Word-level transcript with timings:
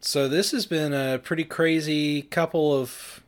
So 0.00 0.28
this 0.28 0.52
has 0.52 0.66
been 0.66 0.92
a 0.92 1.18
pretty 1.18 1.44
crazy 1.44 2.22
couple 2.22 2.72
of 2.72 3.22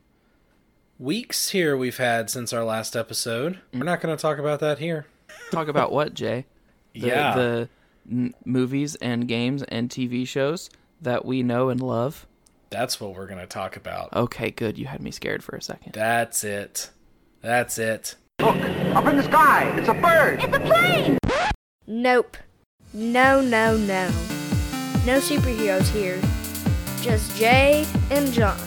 weeks 0.98 1.50
here 1.50 1.76
we've 1.76 1.96
had 1.96 2.30
since 2.30 2.52
our 2.52 2.64
last 2.64 2.94
episode. 2.94 3.58
We're 3.74 3.84
not 3.84 4.00
going 4.00 4.16
to 4.16 4.20
talk 4.20 4.38
about 4.38 4.60
that 4.60 4.78
here. 4.78 5.06
Talk 5.50 5.68
about 5.68 5.92
what, 5.92 6.14
Jay? 6.14 6.46
The, 6.94 7.00
Yeah. 7.00 7.34
The 7.34 7.68
n- 8.10 8.34
movies 8.44 8.94
and 8.96 9.26
games 9.26 9.62
and 9.64 9.90
TV 9.90 10.26
shows 10.26 10.70
that 11.02 11.24
we 11.24 11.42
know 11.42 11.70
and 11.70 11.80
love. 11.82 12.26
That's 12.70 13.00
what 13.00 13.14
we're 13.16 13.26
going 13.26 13.40
to 13.40 13.46
talk 13.48 13.76
about. 13.76 14.12
Okay, 14.12 14.50
good. 14.52 14.78
You 14.78 14.86
had 14.86 15.00
me 15.02 15.10
scared 15.10 15.42
for 15.42 15.56
a 15.56 15.62
second. 15.62 15.92
That's 15.92 16.44
it. 16.44 16.90
That's 17.42 17.78
it. 17.78 18.14
Look, 18.40 18.54
up 18.94 19.06
in 19.06 19.16
the 19.16 19.24
sky, 19.24 19.76
it's 19.76 19.88
a 19.88 19.94
bird. 19.94 20.40
It's 20.44 20.56
a 20.56 20.60
plane. 20.60 21.18
Nope. 21.88 22.36
No, 22.92 23.40
no, 23.40 23.76
no. 23.76 24.08
No 25.04 25.18
superheroes 25.18 25.88
here. 25.88 26.20
Just 27.00 27.34
Jay 27.34 27.86
and 28.10 28.30
John. 28.30 28.60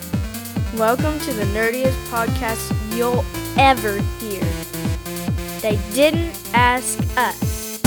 Welcome 0.75 1.19
to 1.19 1.33
the 1.33 1.43
nerdiest 1.53 1.93
podcast 2.07 2.73
you'll 2.97 3.23
ever 3.59 3.99
hear. 4.19 4.41
They 5.61 5.79
didn't 5.93 6.35
ask 6.51 6.97
us. 7.15 7.79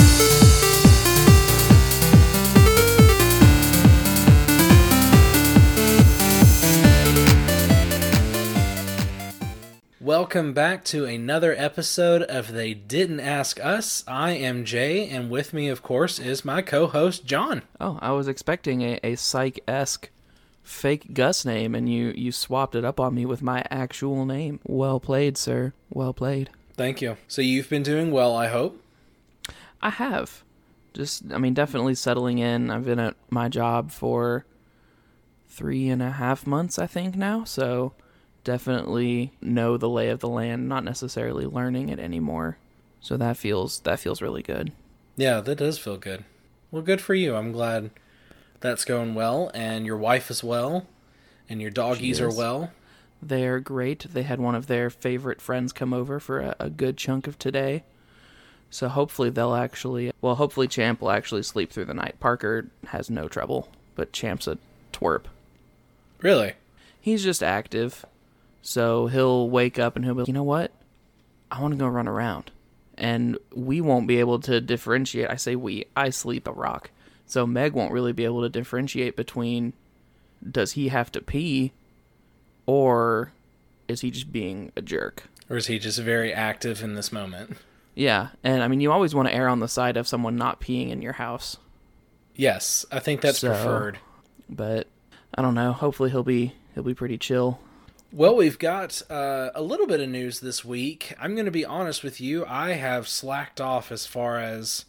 Welcome 9.99 10.53
back 10.53 10.85
to 10.85 11.03
another 11.03 11.53
episode 11.57 12.21
of 12.21 12.53
They 12.53 12.73
Didn't 12.73 13.19
Ask 13.19 13.59
Us. 13.59 14.05
I 14.07 14.31
am 14.31 14.63
Jay, 14.63 15.09
and 15.09 15.29
with 15.29 15.53
me, 15.53 15.67
of 15.67 15.83
course, 15.83 16.19
is 16.19 16.45
my 16.45 16.61
co 16.61 16.87
host, 16.87 17.25
John. 17.25 17.63
Oh, 17.81 17.99
I 18.01 18.13
was 18.13 18.29
expecting 18.29 18.81
a, 18.83 18.97
a 19.03 19.15
psych 19.15 19.59
esque 19.67 20.09
fake 20.67 21.13
Gus 21.13 21.45
name, 21.45 21.73
and 21.73 21.91
you, 21.91 22.13
you 22.15 22.31
swapped 22.31 22.75
it 22.75 22.83
up 22.83 22.99
on 22.99 23.15
me 23.15 23.25
with 23.25 23.41
my 23.41 23.63
actual 23.71 24.25
name. 24.25 24.59
Well 24.65 24.99
played, 24.99 25.37
sir. 25.37 25.73
Well 25.89 26.13
played. 26.13 26.49
Thank 26.75 27.01
you. 27.01 27.17
So 27.27 27.41
you've 27.41 27.69
been 27.69 27.83
doing 27.83 28.11
well, 28.11 28.35
I 28.35 28.47
hope. 28.47 28.81
I 29.81 29.91
have. 29.91 30.43
Just, 30.93 31.31
I 31.31 31.37
mean, 31.37 31.53
definitely 31.53 31.95
settling 31.95 32.39
in. 32.39 32.69
I've 32.69 32.85
been 32.85 32.99
at 32.99 33.15
my 33.29 33.49
job 33.49 33.91
for 33.91 34.45
three 35.47 35.87
and 35.89 36.01
a 36.01 36.11
half 36.11 36.45
months, 36.45 36.77
I 36.77 36.85
think, 36.85 37.15
now. 37.15 37.43
So 37.43 37.93
definitely 38.43 39.33
know 39.41 39.77
the 39.77 39.89
lay 39.89 40.09
of 40.09 40.19
the 40.19 40.29
land, 40.29 40.67
not 40.67 40.83
necessarily 40.83 41.45
learning 41.45 41.89
it 41.89 41.99
anymore. 41.99 42.57
So 42.99 43.15
that 43.17 43.37
feels 43.37 43.79
that 43.81 43.99
feels 43.99 44.21
really 44.21 44.43
good. 44.43 44.71
Yeah, 45.15 45.39
that 45.39 45.57
does 45.57 45.79
feel 45.79 45.97
good. 45.97 46.25
Well, 46.71 46.81
good 46.81 46.99
for 46.99 47.15
you. 47.15 47.35
I'm 47.35 47.51
glad 47.51 47.91
that's 48.59 48.85
going 48.85 49.13
well, 49.15 49.51
and 49.53 49.85
your 49.85 49.97
wife 49.97 50.31
is 50.31 50.43
well, 50.43 50.87
and 51.49 51.61
your 51.61 51.71
doggies 51.71 52.19
are 52.19 52.31
well. 52.31 52.71
They're 53.21 53.59
great. 53.59 54.05
They 54.11 54.23
had 54.23 54.39
one 54.39 54.55
of 54.55 54.67
their 54.67 54.89
favorite 54.89 55.41
friends 55.41 55.73
come 55.73 55.93
over 55.93 56.19
for 56.19 56.39
a, 56.39 56.55
a 56.59 56.69
good 56.69 56.97
chunk 56.97 57.27
of 57.27 57.39
today. 57.39 57.83
So 58.69 58.89
hopefully 58.89 59.29
they'll 59.29 59.55
actually, 59.55 60.11
well, 60.21 60.35
hopefully 60.35 60.67
Champ 60.67 61.01
will 61.01 61.11
actually 61.11 61.43
sleep 61.43 61.71
through 61.71 61.85
the 61.85 61.93
night. 61.93 62.19
Parker 62.19 62.67
has 62.87 63.09
no 63.09 63.27
trouble, 63.27 63.69
but 63.95 64.11
Champ's 64.11 64.47
a 64.47 64.57
twerp. 64.91 65.23
Really? 66.21 66.53
He's 66.99 67.23
just 67.23 67.41
active. 67.41 68.05
So 68.61 69.07
he'll 69.07 69.49
wake 69.49 69.79
up 69.79 69.95
and 69.95 70.03
he'll 70.03 70.15
be 70.15 70.21
like, 70.21 70.27
you 70.27 70.33
know 70.33 70.43
what? 70.43 70.71
I 71.49 71.61
want 71.61 71.73
to 71.73 71.77
go 71.77 71.87
run 71.87 72.07
around. 72.07 72.51
And 72.97 73.37
we 73.55 73.79
won't 73.79 74.07
be 74.07 74.19
able 74.19 74.39
to 74.41 74.59
differentiate. 74.59 75.29
I 75.29 75.37
say 75.37 75.55
we, 75.55 75.85
I 75.95 76.09
sleep 76.09 76.47
a 76.47 76.51
rock. 76.51 76.91
So 77.27 77.45
Meg 77.45 77.73
won't 77.73 77.91
really 77.91 78.13
be 78.13 78.25
able 78.25 78.41
to 78.41 78.49
differentiate 78.49 79.15
between 79.15 79.73
does 80.49 80.71
he 80.73 80.87
have 80.87 81.11
to 81.11 81.21
pee 81.21 81.73
or 82.65 83.31
is 83.87 84.01
he 84.01 84.11
just 84.11 84.31
being 84.31 84.71
a 84.75 84.81
jerk? 84.81 85.23
Or 85.49 85.57
is 85.57 85.67
he 85.67 85.79
just 85.79 85.99
very 85.99 86.33
active 86.33 86.83
in 86.83 86.95
this 86.95 87.11
moment? 87.11 87.57
Yeah. 87.95 88.29
And 88.43 88.61
I 88.63 88.67
mean, 88.67 88.79
you 88.81 88.91
always 88.91 89.15
want 89.15 89.27
to 89.27 89.33
err 89.33 89.47
on 89.47 89.59
the 89.59 89.67
side 89.67 89.97
of 89.97 90.07
someone 90.07 90.35
not 90.35 90.61
peeing 90.61 90.89
in 90.89 91.01
your 91.01 91.13
house. 91.13 91.57
Yes, 92.35 92.85
I 92.91 92.99
think 92.99 93.21
that's 93.21 93.39
So- 93.39 93.49
preferred. 93.49 93.99
But 94.49 94.87
I 95.35 95.41
don't 95.41 95.55
know. 95.55 95.73
Hopefully 95.73 96.09
he'll 96.09 96.23
be 96.23 96.53
he'll 96.73 96.83
be 96.83 96.93
pretty 96.93 97.17
chill. 97.17 97.59
Well, 98.13 98.35
we've 98.37 98.57
got 98.57 99.01
uh, 99.09 99.49
a 99.53 99.61
little 99.61 99.85
bit 99.87 99.99
of 99.99 100.07
news 100.07 100.39
this 100.39 100.63
week. 100.63 101.13
I'm 101.19 101.33
going 101.33 101.45
to 101.45 101.51
be 101.51 101.65
honest 101.65 102.01
with 102.03 102.21
you. 102.21 102.45
I 102.45 102.71
have 102.73 103.09
slacked 103.09 103.59
off 103.59 103.91
as 103.91 104.05
far 104.07 104.39
as 104.39 104.85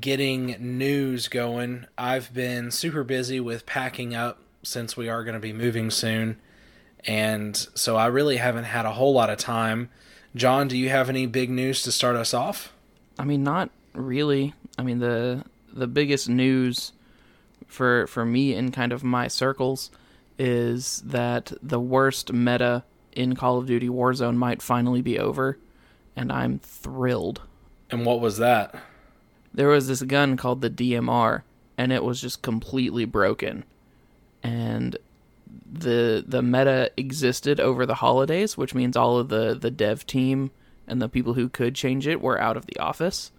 getting 0.00 0.56
news 0.78 1.28
going. 1.28 1.86
I've 1.96 2.32
been 2.34 2.70
super 2.70 3.04
busy 3.04 3.40
with 3.40 3.66
packing 3.66 4.14
up 4.14 4.40
since 4.62 4.96
we 4.96 5.08
are 5.08 5.22
going 5.24 5.34
to 5.34 5.40
be 5.40 5.52
moving 5.52 5.90
soon. 5.90 6.38
And 7.06 7.56
so 7.74 7.96
I 7.96 8.06
really 8.06 8.36
haven't 8.38 8.64
had 8.64 8.84
a 8.84 8.92
whole 8.92 9.12
lot 9.12 9.30
of 9.30 9.38
time. 9.38 9.90
John, 10.34 10.68
do 10.68 10.76
you 10.76 10.88
have 10.88 11.08
any 11.08 11.26
big 11.26 11.50
news 11.50 11.82
to 11.82 11.92
start 11.92 12.16
us 12.16 12.34
off? 12.34 12.72
I 13.18 13.24
mean, 13.24 13.42
not 13.42 13.70
really. 13.94 14.54
I 14.76 14.82
mean, 14.82 14.98
the 14.98 15.44
the 15.72 15.86
biggest 15.86 16.28
news 16.28 16.92
for 17.66 18.06
for 18.06 18.24
me 18.24 18.54
in 18.54 18.72
kind 18.72 18.92
of 18.92 19.04
my 19.04 19.28
circles 19.28 19.90
is 20.38 21.02
that 21.06 21.52
the 21.62 21.80
worst 21.80 22.32
meta 22.32 22.84
in 23.12 23.34
Call 23.34 23.58
of 23.58 23.66
Duty 23.66 23.88
Warzone 23.88 24.36
might 24.36 24.60
finally 24.60 25.00
be 25.00 25.18
over, 25.18 25.58
and 26.14 26.30
I'm 26.30 26.58
thrilled. 26.58 27.40
And 27.90 28.04
what 28.04 28.20
was 28.20 28.36
that? 28.38 28.74
There 29.56 29.68
was 29.68 29.88
this 29.88 30.02
gun 30.02 30.36
called 30.36 30.60
the 30.60 30.70
DMR, 30.70 31.42
and 31.76 31.92
it 31.92 32.04
was 32.04 32.20
just 32.20 32.42
completely 32.42 33.04
broken. 33.04 33.64
And 34.42 34.96
the 35.70 36.22
the 36.26 36.42
meta 36.42 36.92
existed 36.96 37.58
over 37.58 37.84
the 37.84 37.96
holidays, 37.96 38.56
which 38.56 38.74
means 38.74 38.96
all 38.96 39.18
of 39.18 39.28
the 39.28 39.54
the 39.54 39.70
dev 39.70 40.06
team 40.06 40.52
and 40.86 41.02
the 41.02 41.08
people 41.08 41.34
who 41.34 41.48
could 41.48 41.74
change 41.74 42.06
it 42.06 42.20
were 42.20 42.40
out 42.40 42.56
of 42.56 42.66
the 42.66 42.78
office. 42.78 43.32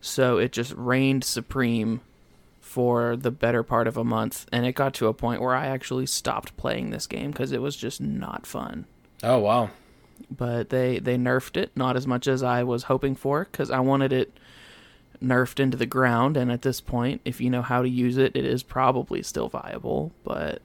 So 0.00 0.38
it 0.38 0.52
just 0.52 0.72
reigned 0.74 1.24
supreme 1.24 2.00
for 2.60 3.16
the 3.16 3.32
better 3.32 3.62
part 3.62 3.88
of 3.88 3.96
a 3.96 4.04
month, 4.04 4.46
and 4.52 4.64
it 4.64 4.74
got 4.74 4.94
to 4.94 5.08
a 5.08 5.14
point 5.14 5.40
where 5.40 5.56
I 5.56 5.66
actually 5.66 6.06
stopped 6.06 6.56
playing 6.56 6.90
this 6.90 7.06
game 7.06 7.32
because 7.32 7.50
it 7.50 7.60
was 7.60 7.76
just 7.76 8.00
not 8.00 8.46
fun. 8.46 8.86
Oh, 9.22 9.38
wow. 9.38 9.70
But 10.30 10.68
they 10.68 10.98
they 10.98 11.16
nerfed 11.16 11.56
it, 11.56 11.72
not 11.74 11.96
as 11.96 12.06
much 12.06 12.28
as 12.28 12.42
I 12.42 12.62
was 12.62 12.84
hoping 12.84 13.16
for, 13.16 13.48
because 13.50 13.70
I 13.70 13.80
wanted 13.80 14.12
it 14.12 14.38
nerfed 15.22 15.60
into 15.60 15.76
the 15.76 15.86
ground. 15.86 16.36
And 16.36 16.50
at 16.50 16.62
this 16.62 16.80
point, 16.80 17.20
if 17.24 17.40
you 17.40 17.50
know 17.50 17.62
how 17.62 17.82
to 17.82 17.88
use 17.88 18.16
it, 18.16 18.36
it 18.36 18.44
is 18.44 18.62
probably 18.62 19.22
still 19.22 19.48
viable. 19.48 20.12
But 20.24 20.62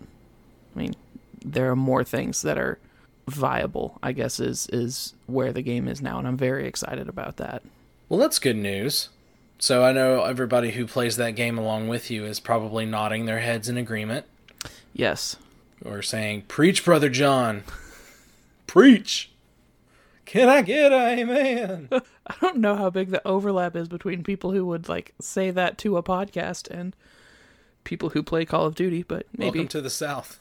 I 0.75 0.79
mean, 0.79 0.95
there 1.43 1.69
are 1.71 1.75
more 1.75 2.03
things 2.03 2.41
that 2.41 2.57
are 2.57 2.79
viable. 3.27 3.97
I 4.03 4.11
guess 4.11 4.39
is 4.39 4.67
is 4.71 5.13
where 5.27 5.51
the 5.53 5.61
game 5.61 5.87
is 5.87 6.01
now, 6.01 6.19
and 6.19 6.27
I'm 6.27 6.37
very 6.37 6.67
excited 6.67 7.09
about 7.09 7.37
that. 7.37 7.61
Well, 8.09 8.19
that's 8.19 8.39
good 8.39 8.57
news. 8.57 9.09
So 9.57 9.83
I 9.83 9.93
know 9.93 10.23
everybody 10.23 10.71
who 10.71 10.85
plays 10.85 11.15
that 11.15 11.31
game 11.31 11.57
along 11.57 11.87
with 11.87 12.11
you 12.11 12.25
is 12.25 12.39
probably 12.39 12.85
nodding 12.85 13.25
their 13.25 13.39
heads 13.39 13.69
in 13.69 13.77
agreement 13.77 14.25
Yes, 14.95 15.35
or 15.83 16.01
saying, 16.01 16.43
Preach, 16.47 16.85
Brother 16.85 17.09
John. 17.09 17.63
Preach. 18.67 19.29
Can 20.25 20.49
I 20.49 20.61
get 20.61 20.91
a 20.91 21.07
amen? 21.19 21.89
I 22.27 22.35
don't 22.41 22.57
know 22.57 22.75
how 22.75 22.89
big 22.89 23.09
the 23.11 23.25
overlap 23.27 23.75
is 23.75 23.87
between 23.87 24.23
people 24.23 24.51
who 24.51 24.65
would 24.65 24.89
like 24.89 25.13
say 25.21 25.51
that 25.51 25.77
to 25.79 25.97
a 25.97 26.03
podcast 26.03 26.69
and 26.69 26.95
people 27.83 28.09
who 28.09 28.23
play 28.23 28.45
Call 28.45 28.65
of 28.65 28.75
Duty, 28.75 29.03
but 29.03 29.27
maybe 29.37 29.59
Welcome 29.59 29.69
to 29.69 29.81
the 29.81 29.89
South. 29.89 30.39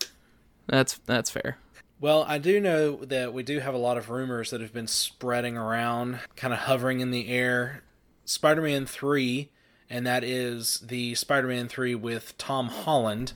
that's 0.67 0.95
that's 0.99 1.31
fair. 1.31 1.59
Well, 2.01 2.25
I 2.27 2.39
do 2.39 2.61
know 2.61 2.97
that 3.05 3.33
we 3.33 3.43
do 3.43 3.61
have 3.61 3.75
a 3.75 3.79
lot 3.79 3.97
of 3.97 4.11
rumors 4.11 4.51
that 4.51 4.61
have 4.61 4.73
been 4.73 4.89
spreading 4.89 5.57
around, 5.57 6.21
kind 6.37 6.53
of 6.53 6.61
hovering 6.61 7.01
in 7.01 7.11
the 7.11 7.29
air. 7.29 7.83
Spider 8.25 8.63
Man 8.63 8.85
3, 8.87 9.51
and 9.89 10.07
that 10.07 10.25
is 10.25 10.81
the 10.81 11.15
Spider 11.15 11.49
Man 11.49 11.69
3 11.69 11.95
with 11.95 12.37
Tom 12.39 12.69
Holland. 12.69 13.35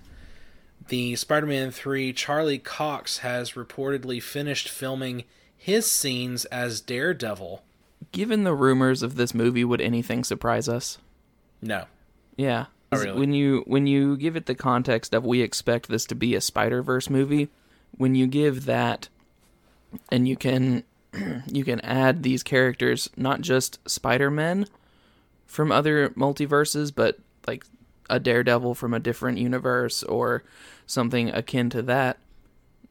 The 0.88 1.14
Spider 1.16 1.47
Man 1.47 1.70
3, 1.70 2.12
Charlie 2.14 2.58
Cox 2.58 3.19
has 3.19 3.52
reportedly 3.52 4.22
finished 4.22 4.69
filming 4.69 5.25
his 5.58 5.90
scenes 5.90 6.44
as 6.46 6.81
Daredevil. 6.81 7.62
Given 8.12 8.44
the 8.44 8.55
rumors 8.55 9.02
of 9.02 9.16
this 9.16 9.34
movie, 9.34 9.64
would 9.64 9.81
anything 9.81 10.25
surprise 10.25 10.69
us? 10.69 10.96
No. 11.60 11.84
Yeah. 12.37 12.66
Really. 12.90 13.19
When 13.19 13.34
you 13.34 13.64
when 13.66 13.87
you 13.87 14.16
give 14.16 14.34
it 14.34 14.46
the 14.46 14.55
context 14.55 15.12
of 15.12 15.26
we 15.26 15.43
expect 15.43 15.88
this 15.88 16.06
to 16.06 16.14
be 16.14 16.34
a 16.34 16.40
Spider 16.40 16.82
Verse 16.82 17.10
movie, 17.10 17.50
when 17.96 18.14
you 18.14 18.26
give 18.26 18.64
that, 18.64 19.08
and 20.10 20.26
you 20.26 20.37
can 20.37 20.84
you 21.46 21.64
can 21.64 21.81
add 21.81 22.22
these 22.22 22.43
characters, 22.43 23.10
not 23.14 23.43
just 23.43 23.78
Spider 23.87 24.31
Men 24.31 24.66
from 25.46 25.70
other 25.70 26.10
multiverses, 26.10 26.90
but 26.94 27.19
like 27.46 27.64
a 28.08 28.19
Daredevil 28.19 28.75
from 28.75 28.94
a 28.94 29.00
different 29.00 29.37
universe 29.37 30.02
or 30.02 30.44
something 30.87 31.28
akin 31.31 31.69
to 31.70 31.82
that. 31.82 32.19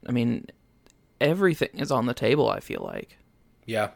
I 0.08 0.12
mean, 0.12 0.48
everything 1.22 1.69
is 1.74 1.92
on 1.92 2.06
the 2.06 2.14
table. 2.14 2.50
I 2.50 2.60
feel 2.60 2.81
like. 2.84 3.18
Yeah. 3.66 3.90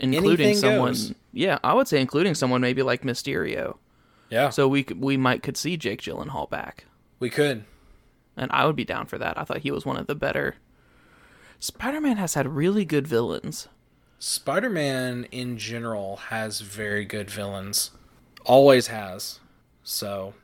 including 0.00 0.46
Anything 0.46 0.56
someone. 0.56 0.88
goes. 0.90 1.14
Yeah, 1.32 1.58
I 1.62 1.74
would 1.74 1.88
say 1.88 2.00
including 2.00 2.34
someone 2.34 2.60
maybe 2.60 2.82
like 2.82 3.02
Mysterio. 3.02 3.76
Yeah. 4.30 4.50
So 4.50 4.66
we 4.68 4.82
could, 4.82 5.00
we 5.00 5.16
might 5.16 5.42
could 5.42 5.56
see 5.56 5.76
Jake 5.76 6.02
Gyllenhaal 6.02 6.50
back. 6.50 6.84
we 7.20 7.30
could. 7.30 7.64
and 8.36 8.50
I 8.52 8.66
would 8.66 8.76
be 8.76 8.84
down 8.84 9.06
for 9.06 9.18
that. 9.18 9.38
I 9.38 9.44
thought 9.44 9.58
he 9.58 9.70
was 9.70 9.86
one 9.86 9.96
of 9.96 10.06
the 10.06 10.14
better. 10.14 10.56
Spider 11.60 12.00
Man 12.00 12.16
has 12.18 12.34
had 12.34 12.46
really 12.48 12.84
good 12.84 13.06
villains. 13.06 13.68
Spider 14.18 14.68
Man 14.70 15.24
in 15.30 15.58
general 15.58 16.16
has 16.16 16.60
very 16.60 17.04
good 17.04 17.30
villains. 17.30 17.90
Always 18.44 18.88
has. 18.88 19.40
So. 19.82 20.34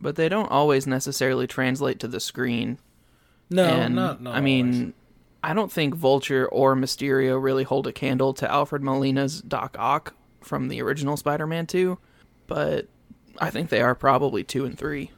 But 0.00 0.16
they 0.16 0.28
don't 0.28 0.50
always 0.50 0.86
necessarily 0.86 1.46
translate 1.46 1.98
to 2.00 2.08
the 2.08 2.20
screen. 2.20 2.78
No, 3.50 3.64
and, 3.64 3.94
not, 3.94 4.22
not 4.22 4.34
I 4.36 4.40
mean, 4.40 4.66
always. 4.74 4.92
I 5.42 5.54
don't 5.54 5.72
think 5.72 5.94
Vulture 5.94 6.46
or 6.46 6.76
Mysterio 6.76 7.42
really 7.42 7.64
hold 7.64 7.86
a 7.86 7.92
candle 7.92 8.34
to 8.34 8.50
Alfred 8.50 8.82
Molina's 8.82 9.40
Doc 9.40 9.76
Ock 9.78 10.14
from 10.40 10.68
the 10.68 10.82
original 10.82 11.16
Spider 11.16 11.46
Man 11.46 11.66
2, 11.66 11.98
but 12.46 12.88
I 13.38 13.50
think 13.50 13.68
they 13.70 13.80
are 13.80 13.94
probably 13.94 14.44
2 14.44 14.64
and 14.64 14.78
3. 14.78 15.10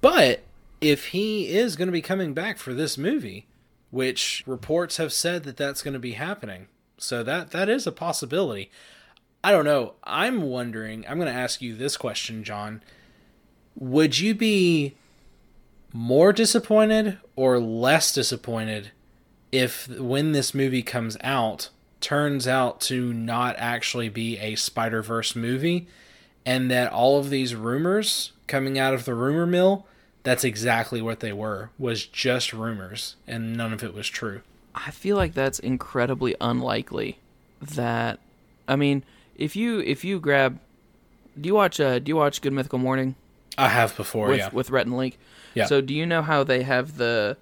But 0.00 0.42
if 0.80 1.08
he 1.08 1.48
is 1.48 1.76
going 1.76 1.88
to 1.88 1.92
be 1.92 2.02
coming 2.02 2.34
back 2.34 2.58
for 2.58 2.74
this 2.74 2.98
movie, 2.98 3.46
which 3.90 4.42
reports 4.46 4.98
have 4.98 5.12
said 5.12 5.44
that 5.44 5.56
that's 5.56 5.82
going 5.82 5.94
to 5.94 6.00
be 6.00 6.12
happening, 6.12 6.68
so 6.98 7.22
that 7.22 7.50
that 7.50 7.68
is 7.68 7.86
a 7.86 7.92
possibility. 7.92 8.70
I 9.42 9.52
don't 9.52 9.64
know. 9.64 9.94
I'm 10.04 10.42
wondering. 10.42 11.04
I'm 11.08 11.18
going 11.18 11.32
to 11.32 11.38
ask 11.38 11.62
you 11.62 11.74
this 11.74 11.96
question, 11.96 12.44
John. 12.44 12.82
Would 13.76 14.18
you 14.18 14.34
be 14.34 14.96
more 15.92 16.32
disappointed 16.32 17.18
or 17.36 17.58
less 17.58 18.12
disappointed 18.12 18.90
if 19.56 19.88
when 19.98 20.32
this 20.32 20.54
movie 20.54 20.82
comes 20.82 21.16
out 21.22 21.70
turns 22.00 22.46
out 22.46 22.80
to 22.80 23.12
not 23.12 23.56
actually 23.58 24.08
be 24.08 24.38
a 24.38 24.54
Spider-Verse 24.54 25.34
movie 25.34 25.86
and 26.44 26.70
that 26.70 26.92
all 26.92 27.18
of 27.18 27.30
these 27.30 27.54
rumors 27.54 28.32
coming 28.46 28.78
out 28.78 28.92
of 28.94 29.04
the 29.04 29.14
rumor 29.14 29.46
mill 29.46 29.86
that's 30.22 30.44
exactly 30.44 31.00
what 31.00 31.20
they 31.20 31.32
were 31.32 31.70
was 31.78 32.04
just 32.04 32.52
rumors 32.52 33.16
and 33.26 33.56
none 33.56 33.72
of 33.72 33.82
it 33.82 33.94
was 33.94 34.06
true 34.08 34.42
I 34.74 34.90
feel 34.90 35.16
like 35.16 35.32
that's 35.32 35.58
incredibly 35.58 36.36
unlikely 36.40 37.18
that 37.62 38.20
I 38.68 38.76
mean, 38.76 39.04
if 39.36 39.56
you 39.56 39.80
if 39.80 40.04
you 40.04 40.20
grab 40.20 40.58
do 41.40 41.46
you 41.46 41.54
watch 41.54 41.80
uh 41.80 41.98
do 41.98 42.10
you 42.10 42.16
watch 42.16 42.42
Good 42.42 42.52
Mythical 42.52 42.78
Morning 42.78 43.14
i 43.58 43.68
have 43.68 43.96
before 43.96 44.28
with 44.28 44.38
yeah 44.38 44.50
with 44.52 44.70
Rhett 44.70 44.86
and 44.86 44.96
Link? 44.96 45.18
Yeah. 45.54 45.64
So 45.64 45.80
do 45.80 45.94
you 45.94 46.04
know 46.04 46.20
how 46.20 46.44
they 46.44 46.62
have 46.62 46.98
the, 46.98 47.38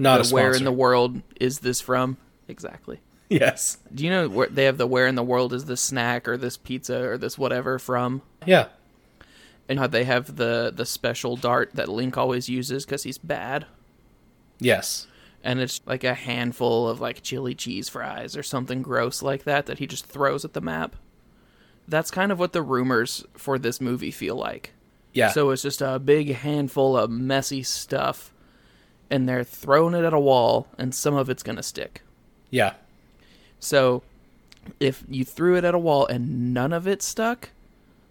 not 0.00 0.24
the 0.24 0.34
where 0.34 0.52
in 0.54 0.64
the 0.64 0.72
world 0.72 1.22
is 1.40 1.60
this 1.60 1.80
from? 1.80 2.16
Exactly. 2.48 3.00
yes 3.28 3.78
Do 3.94 4.02
you 4.04 4.10
know 4.10 4.28
where 4.28 4.48
they 4.48 4.64
have 4.64 4.76
the 4.78 4.86
where 4.86 5.06
in 5.06 5.14
the 5.14 5.22
world 5.22 5.52
is 5.52 5.66
this 5.66 5.80
snack 5.80 6.26
or 6.26 6.36
this 6.36 6.56
pizza 6.56 7.04
or 7.06 7.16
this 7.18 7.38
whatever 7.38 7.78
from? 7.78 8.22
yeah 8.46 8.68
And 9.68 9.78
how 9.78 9.86
they 9.86 10.04
have 10.04 10.34
the 10.36 10.72
the 10.74 10.84
special 10.86 11.36
dart 11.36 11.70
that 11.74 11.88
Link 11.88 12.16
always 12.18 12.48
uses 12.48 12.84
because 12.84 13.04
he's 13.04 13.18
bad, 13.18 13.66
yes 14.58 15.06
and 15.42 15.58
it's 15.60 15.80
like 15.86 16.04
a 16.04 16.14
handful 16.14 16.86
of 16.88 17.00
like 17.00 17.22
chili 17.22 17.54
cheese 17.54 17.88
fries 17.88 18.36
or 18.36 18.42
something 18.42 18.82
gross 18.82 19.22
like 19.22 19.44
that 19.44 19.66
that 19.66 19.78
he 19.78 19.86
just 19.86 20.04
throws 20.06 20.44
at 20.44 20.52
the 20.52 20.60
map. 20.60 20.96
That's 21.88 22.10
kind 22.10 22.30
of 22.30 22.38
what 22.38 22.52
the 22.52 22.62
rumors 22.62 23.24
for 23.34 23.58
this 23.58 23.80
movie 23.80 24.10
feel 24.10 24.36
like. 24.36 24.72
yeah 25.12 25.30
So 25.30 25.50
it's 25.50 25.62
just 25.62 25.80
a 25.80 25.98
big 25.98 26.34
handful 26.34 26.96
of 26.96 27.10
messy 27.10 27.62
stuff, 27.62 28.32
and 29.10 29.28
they're 29.28 29.44
throwing 29.44 29.94
it 29.94 30.04
at 30.04 30.12
a 30.12 30.20
wall, 30.20 30.66
and 30.78 30.94
some 30.94 31.14
of 31.14 31.28
it's 31.28 31.42
gonna 31.42 31.62
stick. 31.62 32.02
yeah 32.50 32.74
So 33.58 34.02
if 34.78 35.04
you 35.08 35.24
threw 35.24 35.56
it 35.56 35.64
at 35.64 35.74
a 35.74 35.78
wall 35.78 36.06
and 36.06 36.52
none 36.54 36.72
of 36.72 36.86
it 36.86 37.02
stuck, 37.02 37.50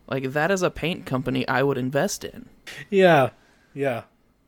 like 0.08 0.32
that 0.32 0.52
is 0.52 0.62
a 0.62 0.72
paint 0.72 1.06
company 1.06 1.48
I 1.48 1.64
would 1.64 1.78
invest 1.78 2.24
in. 2.24 2.48
yeah 2.90 3.30
yeah 3.74 4.04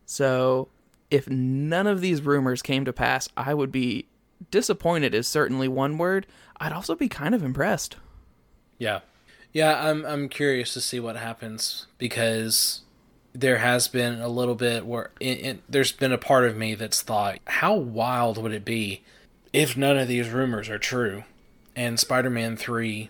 So 0.06 0.68
if 1.10 1.30
none 1.30 1.88
of 1.88 2.02
these 2.02 2.22
rumors 2.22 2.62
came 2.62 2.86
to 2.86 2.94
pass, 2.94 3.28
I 3.36 3.54
would 3.54 3.72
be 3.72 4.06
disappointed 4.50 5.14
is 5.14 5.28
certainly 5.28 5.68
one 5.68 5.98
word. 5.98 6.26
I'd 6.58 6.72
also 6.74 6.96
be 6.96 7.08
kind 7.10 7.36
of 7.36 7.44
impressed. 7.44 7.98
Yeah. 8.78 9.02
Yeah, 9.54 9.86
I'm 9.90 10.06
I'm 10.06 10.30
curious 10.30 10.74
to 10.76 10.82
see 10.82 11.00
what 11.00 11.18
happens 11.18 11.86
because 11.98 12.82
there 13.34 13.58
has 13.58 13.88
been 13.88 14.20
a 14.20 14.28
little 14.28 14.56
bit 14.56 14.86
where 14.86 15.12
it, 15.20 15.46
it, 15.46 15.64
there's 15.70 15.92
been 15.92 16.12
a 16.12 16.18
part 16.18 16.46
of 16.46 16.58
me 16.58 16.76
that's 16.76 17.02
thought, 17.02 17.40
how 17.46 17.76
wild 17.76 18.38
would 18.38 18.54
it 18.54 18.66
be 18.66 19.02
if 19.54 19.76
none 19.78 19.98
of 19.98 20.08
these 20.08 20.30
rumors 20.30 20.70
are 20.70 20.80
true 20.80 21.24
and 21.76 22.00
Spider-Man 22.00 22.58
3 22.58 23.10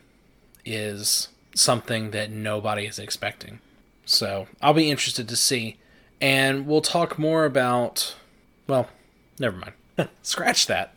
is 0.65 1.29
something 1.55 2.11
that 2.11 2.31
nobody 2.31 2.85
is 2.85 2.99
expecting. 2.99 3.59
So, 4.05 4.47
I'll 4.61 4.73
be 4.73 4.91
interested 4.91 5.27
to 5.29 5.35
see 5.35 5.77
and 6.21 6.67
we'll 6.67 6.81
talk 6.81 7.17
more 7.17 7.45
about 7.45 8.15
well, 8.67 8.87
never 9.39 9.57
mind. 9.57 9.73
Scratch 10.21 10.67
that. 10.67 10.93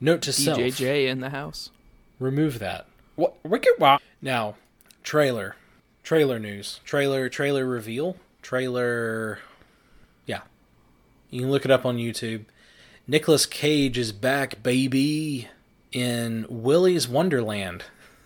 Note 0.00 0.22
to 0.22 0.32
self 0.32 0.58
DJJ 0.58 1.08
in 1.08 1.20
the 1.20 1.30
house. 1.30 1.70
remove 2.18 2.58
that. 2.60 2.86
What? 3.16 3.34
Wicked 3.44 3.74
Wow. 3.78 3.98
Now, 4.22 4.54
trailer, 5.02 5.56
trailer 6.02 6.38
news, 6.38 6.80
trailer, 6.84 7.28
trailer 7.28 7.66
reveal, 7.66 8.16
trailer. 8.42 9.38
Yeah, 10.26 10.42
you 11.30 11.42
can 11.42 11.50
look 11.50 11.64
it 11.64 11.70
up 11.70 11.84
on 11.84 11.96
YouTube. 11.96 12.44
Nicolas 13.06 13.46
Cage 13.46 13.96
is 13.96 14.12
back, 14.12 14.62
baby, 14.62 15.48
in 15.92 16.46
Willy's 16.48 17.08
Wonderland. 17.08 17.84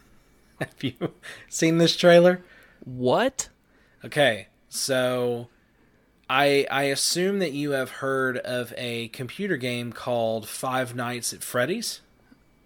Have 0.61 0.83
you 0.83 0.95
seen 1.49 1.79
this 1.79 1.97
trailer? 1.97 2.43
What? 2.85 3.49
Okay, 4.05 4.49
so 4.69 5.49
I 6.29 6.67
I 6.71 6.85
assume 6.85 7.39
that 7.41 7.53
you 7.53 7.73
have 7.73 7.91
heard 7.91 8.39
of 8.39 8.73
a 8.77 9.09
computer 9.09 9.57
game 9.57 9.93
called 9.93 10.49
Five 10.49 10.95
Nights 10.95 11.33
at 11.33 11.45
Freddy's. 11.45 12.01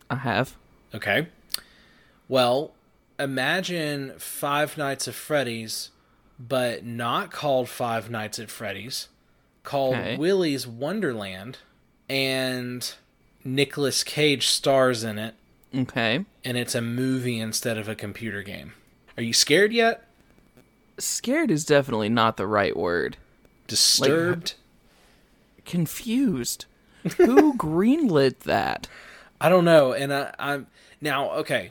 I 0.08 0.16
have. 0.16 0.56
Okay. 0.94 1.28
Well, 2.28 2.72
imagine 3.18 4.14
Five 4.18 4.78
Nights 4.78 5.08
at 5.08 5.14
Freddy's, 5.14 5.90
but 6.38 6.84
not 6.84 7.30
called 7.30 7.68
Five 7.68 8.10
Nights 8.10 8.38
at 8.38 8.50
Freddy's, 8.50 9.08
called 9.62 9.94
Okay. 9.96 10.16
Willy's 10.16 10.66
Wonderland, 10.66 11.58
and 12.08 12.92
Nicolas 13.44 14.04
Cage 14.04 14.48
stars 14.48 15.02
in 15.04 15.18
it, 15.18 15.34
Okay. 15.74 16.24
and 16.44 16.56
it's 16.56 16.74
a 16.74 16.80
movie 16.82 17.38
instead 17.40 17.78
of 17.78 17.88
a 17.88 17.94
computer 17.94 18.42
game. 18.42 18.72
Are 19.16 19.22
you 19.22 19.32
scared 19.32 19.72
yet? 19.72 20.04
Scared 20.98 21.50
is 21.50 21.64
definitely 21.64 22.08
not 22.08 22.36
the 22.36 22.46
right 22.46 22.76
word. 22.76 23.16
Disturbed? 23.66 24.54
Confused. 25.64 26.66
Who 27.16 27.54
greenlit 27.58 28.40
that? 28.40 28.88
I 29.40 29.48
don't 29.48 29.64
know, 29.64 29.92
and 29.92 30.12
I, 30.12 30.34
I'm 30.38 30.66
now 31.00 31.30
okay. 31.32 31.70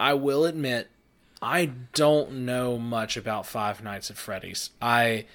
I 0.00 0.14
will 0.14 0.44
admit, 0.44 0.88
I 1.40 1.66
don't 1.92 2.44
know 2.44 2.78
much 2.78 3.16
about 3.16 3.46
Five 3.46 3.82
Nights 3.82 4.10
at 4.10 4.16
Freddy's. 4.16 4.70
I 4.82 5.26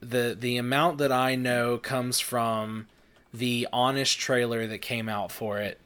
the 0.00 0.36
the 0.38 0.56
amount 0.56 0.98
that 0.98 1.12
I 1.12 1.34
know 1.34 1.78
comes 1.78 2.20
from 2.20 2.86
the 3.32 3.68
honest 3.72 4.18
trailer 4.18 4.66
that 4.66 4.78
came 4.78 5.08
out 5.08 5.30
for 5.30 5.58
it, 5.58 5.80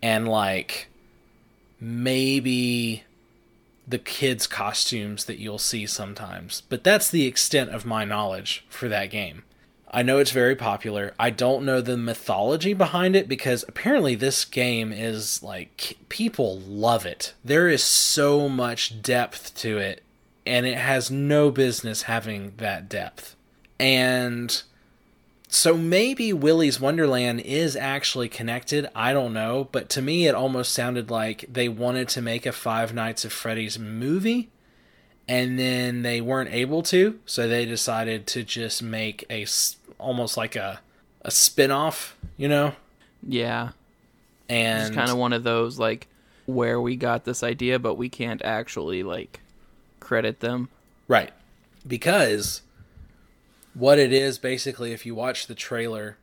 and 0.00 0.26
like 0.28 0.88
maybe 1.80 3.04
the 3.86 3.98
kids' 3.98 4.46
costumes 4.46 5.24
that 5.24 5.38
you'll 5.38 5.58
see 5.58 5.86
sometimes. 5.86 6.62
But 6.68 6.84
that's 6.84 7.10
the 7.10 7.26
extent 7.26 7.70
of 7.70 7.84
my 7.84 8.04
knowledge 8.04 8.64
for 8.68 8.88
that 8.88 9.10
game. 9.10 9.42
I 9.92 10.02
know 10.02 10.18
it's 10.18 10.30
very 10.30 10.56
popular. 10.56 11.12
I 11.20 11.28
don't 11.28 11.66
know 11.66 11.82
the 11.82 11.98
mythology 11.98 12.72
behind 12.72 13.14
it 13.14 13.28
because 13.28 13.62
apparently 13.68 14.14
this 14.14 14.46
game 14.46 14.90
is 14.90 15.42
like 15.42 15.98
people 16.08 16.60
love 16.60 17.04
it. 17.04 17.34
There 17.44 17.68
is 17.68 17.84
so 17.84 18.48
much 18.48 19.02
depth 19.02 19.54
to 19.56 19.76
it 19.76 20.02
and 20.46 20.64
it 20.64 20.78
has 20.78 21.10
no 21.10 21.50
business 21.50 22.02
having 22.02 22.54
that 22.56 22.88
depth. 22.88 23.36
And 23.78 24.62
so 25.46 25.76
maybe 25.76 26.32
Willy's 26.32 26.80
Wonderland 26.80 27.40
is 27.40 27.76
actually 27.76 28.30
connected. 28.30 28.88
I 28.94 29.12
don't 29.12 29.34
know, 29.34 29.68
but 29.72 29.90
to 29.90 30.00
me 30.00 30.26
it 30.26 30.34
almost 30.34 30.72
sounded 30.72 31.10
like 31.10 31.44
they 31.52 31.68
wanted 31.68 32.08
to 32.10 32.22
make 32.22 32.46
a 32.46 32.52
Five 32.52 32.94
Nights 32.94 33.26
at 33.26 33.32
Freddy's 33.32 33.78
movie 33.78 34.48
and 35.28 35.58
then 35.58 36.02
they 36.02 36.20
weren't 36.20 36.52
able 36.52 36.82
to, 36.82 37.18
so 37.26 37.46
they 37.46 37.64
decided 37.64 38.26
to 38.26 38.42
just 38.42 38.82
make 38.82 39.24
a 39.30 39.44
almost 40.02 40.36
like 40.36 40.56
a 40.56 40.80
a 41.22 41.30
spin-off, 41.30 42.16
you 42.36 42.48
know? 42.48 42.74
Yeah. 43.26 43.70
And 44.48 44.88
It's 44.88 44.94
kind 44.94 45.10
of 45.10 45.16
one 45.16 45.32
of 45.32 45.44
those 45.44 45.78
like 45.78 46.08
where 46.46 46.80
we 46.80 46.96
got 46.96 47.24
this 47.24 47.44
idea 47.44 47.78
but 47.78 47.94
we 47.94 48.08
can't 48.08 48.42
actually 48.44 49.02
like 49.02 49.40
credit 50.00 50.40
them. 50.40 50.68
Right. 51.06 51.30
Because 51.86 52.62
what 53.74 53.98
it 53.98 54.12
is 54.12 54.38
basically, 54.38 54.92
if 54.92 55.06
you 55.06 55.14
watch 55.14 55.46
the 55.46 55.54
trailer, 55.54 56.18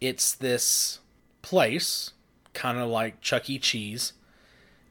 it's 0.00 0.32
this 0.32 1.00
place, 1.42 2.12
kind 2.52 2.78
of 2.78 2.88
like 2.88 3.20
Chuck 3.20 3.50
E. 3.50 3.58
Cheese, 3.58 4.12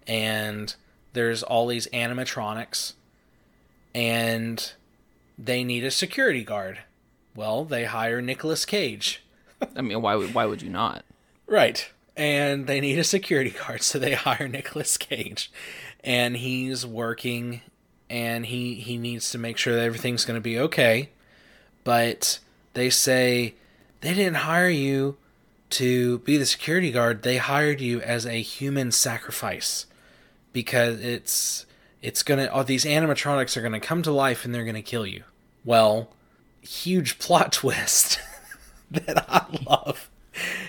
and 0.08 0.76
there's 1.14 1.44
all 1.44 1.68
these 1.68 1.88
animatronics, 1.88 2.94
and 3.96 4.74
they 5.38 5.64
need 5.64 5.84
a 5.84 5.92
security 5.92 6.44
guard. 6.44 6.80
Well, 7.36 7.66
they 7.66 7.86
hire 7.86 8.22
Nicolas 8.22 8.66
Cage. 8.66 9.24
I 9.76 9.82
mean, 9.82 10.02
why 10.02 10.16
would 10.16 10.34
why 10.34 10.46
would 10.46 10.62
you 10.62 10.70
not? 10.70 11.06
Right. 11.48 11.90
And 12.16 12.68
they 12.68 12.80
need 12.80 13.00
a 13.00 13.04
security 13.04 13.50
guard, 13.50 13.82
so 13.82 13.98
they 13.98 14.14
hire 14.14 14.48
Nicolas 14.48 14.98
Cage. 14.98 15.52
And 16.04 16.38
he's 16.38 16.86
working 16.86 17.62
and 18.10 18.46
he 18.46 18.76
he 18.76 18.98
needs 18.98 19.32
to 19.32 19.38
make 19.38 19.58
sure 19.58 19.76
that 19.76 19.84
everything's 19.84 20.26
going 20.26 20.38
to 20.38 20.42
be 20.42 20.60
okay. 20.60 21.10
But 21.84 22.40
they 22.74 22.90
say 22.90 23.56
they 24.02 24.14
didn't 24.14 24.36
hire 24.36 24.70
you 24.70 25.18
to 25.72 26.20
be 26.20 26.38
the 26.38 26.46
security 26.46 26.92
guard. 26.92 27.24
They 27.24 27.38
hired 27.38 27.82
you 27.82 28.00
as 28.02 28.26
a 28.26 28.42
human 28.42 28.92
sacrifice 28.92 29.88
because 30.52 31.00
it's 31.00 31.66
it's 32.02 32.22
going 32.22 32.40
to 32.40 32.54
all 32.54 32.64
these 32.64 32.86
animatronics 32.86 33.58
are 33.58 33.62
going 33.62 33.74
to 33.74 33.80
come 33.80 34.04
to 34.04 34.12
life 34.12 34.46
and 34.46 34.54
they're 34.54 34.64
going 34.64 34.76
to 34.76 34.82
kill 34.82 35.08
you. 35.08 35.24
Well, 35.66 36.10
huge 36.64 37.20
plot 37.20 37.52
twist 37.54 38.20
that 38.92 39.26
I 39.30 39.46
love 39.66 40.10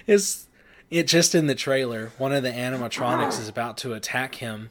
is 0.06 0.46
it 0.90 1.06
just 1.06 1.34
in 1.34 1.46
the 1.46 1.54
trailer. 1.54 2.12
One 2.18 2.32
of 2.32 2.42
the 2.42 2.50
animatronics 2.50 3.40
is 3.40 3.48
about 3.48 3.76
to 3.78 3.94
attack 3.94 4.36
him, 4.36 4.70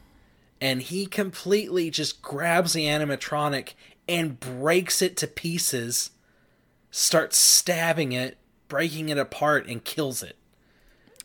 and 0.60 0.80
he 0.80 1.06
completely 1.06 1.90
just 1.90 2.22
grabs 2.22 2.72
the 2.72 2.84
animatronic 2.84 3.74
and 4.08 4.38
breaks 4.38 5.02
it 5.02 5.16
to 5.18 5.26
pieces, 5.26 6.10
starts 6.90 7.36
stabbing 7.36 8.12
it, 8.12 8.38
breaking 8.68 9.08
it 9.08 9.18
apart, 9.18 9.66
and 9.66 9.84
kills 9.84 10.22
it. 10.22 10.36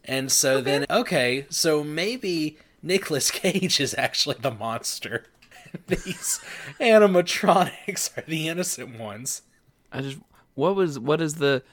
And 0.06 0.32
so 0.32 0.56
okay. 0.56 0.64
then, 0.64 0.86
okay, 0.90 1.46
so 1.50 1.84
maybe 1.84 2.58
Nicolas 2.82 3.32
Cage 3.32 3.80
is 3.80 3.96
actually 3.98 4.38
the 4.40 4.52
monster. 4.52 5.26
These 5.88 6.40
animatronics 6.80 8.18
are 8.18 8.24
the 8.28 8.48
innocent 8.48 8.98
ones. 8.98 9.44
I 9.92 10.02
just 10.02 10.18
what 10.56 10.76
was 10.76 11.00
what 11.00 11.22
is 11.22 11.36
the 11.36 11.64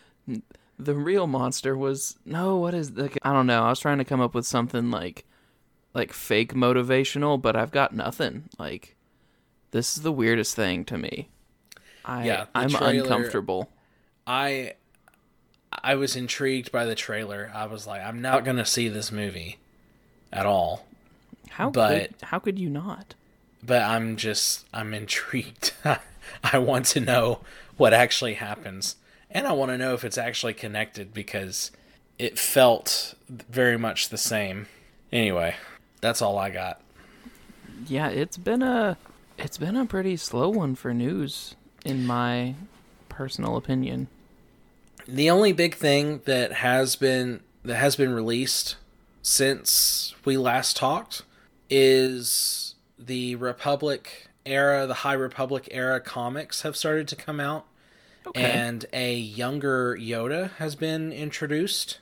the 0.78 0.94
real 0.94 1.26
monster 1.26 1.76
was 1.76 2.16
no 2.25 2.56
what 2.56 2.75
is 2.75 2.92
the 2.92 3.11
I 3.23 3.32
don't 3.32 3.46
know. 3.46 3.64
I 3.64 3.70
was 3.70 3.80
trying 3.80 3.99
to 3.99 4.04
come 4.04 4.20
up 4.20 4.35
with 4.35 4.46
something 4.46 4.90
like 4.90 5.25
like 5.94 6.12
fake 6.12 6.54
motivational, 6.54 7.40
but 7.40 7.56
I've 7.56 7.70
got 7.70 7.94
nothing. 7.94 8.44
Like 8.58 8.96
this 9.70 9.96
is 9.96 10.02
the 10.02 10.12
weirdest 10.12 10.54
thing 10.54 10.85
to 10.87 10.99
me. 10.99 11.28
I 12.04 12.25
yeah, 12.25 12.46
I'm 12.54 12.70
trailer, 12.70 13.02
uncomfortable. 13.02 13.70
I 14.26 14.75
I 15.73 15.94
was 15.94 16.16
intrigued 16.16 16.70
by 16.70 16.85
the 16.85 16.94
trailer. 16.94 17.50
I 17.54 17.66
was 17.66 17.87
like, 17.87 18.02
I'm 18.02 18.20
not 18.20 18.44
gonna 18.44 18.66
see 18.66 18.88
this 18.88 19.11
movie 19.11 19.58
at 20.32 20.46
all. 20.46 20.87
How 21.50 21.70
but 21.70 22.08
could, 22.08 22.14
how 22.23 22.38
could 22.38 22.58
you 22.58 22.68
not? 22.68 23.14
But 23.62 23.82
I'm 23.82 24.16
just 24.16 24.66
I'm 24.73 24.92
intrigued. 24.94 25.73
I 26.44 26.58
want 26.58 26.87
to 26.87 27.00
know 27.00 27.40
what 27.76 27.92
actually 27.92 28.35
happens. 28.35 28.97
And 29.30 29.47
I 29.47 29.52
want 29.52 29.71
to 29.71 29.78
know 29.78 29.95
if 29.95 30.04
it's 30.04 30.18
actually 30.18 30.54
connected 30.54 31.12
because 31.12 31.71
it 32.18 32.38
felt 32.38 33.14
very 33.28 33.76
much 33.76 34.09
the 34.09 34.18
same. 34.18 34.66
Anyway, 35.12 35.56
that's 36.00 36.23
all 36.23 36.38
I 36.38 36.50
got. 36.50 36.80
Yeah, 37.87 38.09
it's 38.09 38.37
been 38.37 38.62
a 38.62 38.97
it's 39.38 39.59
been 39.59 39.76
a 39.76 39.85
pretty 39.85 40.16
slow 40.16 40.49
one 40.49 40.75
for 40.75 40.95
news 40.95 41.54
in 41.85 42.06
my 42.06 42.54
personal 43.09 43.56
opinion. 43.56 44.09
The 45.06 45.30
only 45.30 45.52
big 45.52 45.75
thing 45.75 46.23
that 46.25 46.52
has 46.52 46.97
been 46.97 47.40
that 47.64 47.76
has 47.76 47.97
been 47.97 48.12
released 48.14 48.76
since 49.23 50.14
we 50.25 50.37
last 50.37 50.76
talked 50.76 51.23
is 51.68 52.75
the 52.99 53.35
Republic 53.37 54.28
era, 54.47 54.87
the 54.87 54.95
High 54.95 55.15
Republic 55.15 55.69
era 55.71 56.00
comics 56.00 56.62
have 56.62 56.76
started 56.76 57.09
to 57.09 57.17
come 57.17 57.41
out. 57.41 57.67
Okay. 58.26 58.43
And 58.43 58.87
a 58.93 59.15
younger 59.15 59.97
Yoda 59.97 60.53
has 60.55 60.75
been 60.75 61.12
introduced 61.12 61.99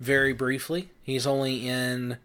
very 0.00 0.32
briefly. 0.32 0.90
He's 1.02 1.26
only 1.26 1.66
in 1.66 2.18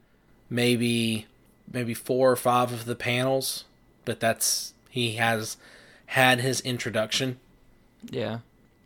maybe 0.50 1.28
maybe 1.72 1.94
four 1.94 2.32
or 2.32 2.36
five 2.36 2.72
of 2.72 2.86
the 2.86 2.96
panels, 2.96 3.66
but 4.06 4.20
that's 4.20 4.74
he 4.90 5.16
has 5.16 5.58
had 6.08 6.40
his 6.40 6.62
introduction. 6.62 7.40
Yeah. 8.10 8.40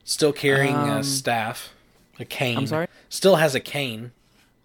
Still 0.03 0.33
carrying 0.33 0.75
um, 0.75 0.89
a 0.89 1.03
staff, 1.03 1.73
a 2.19 2.25
cane. 2.25 2.57
I'm 2.57 2.67
sorry. 2.67 2.87
Still 3.09 3.37
has 3.37 3.55
a 3.55 3.59
cane. 3.59 4.11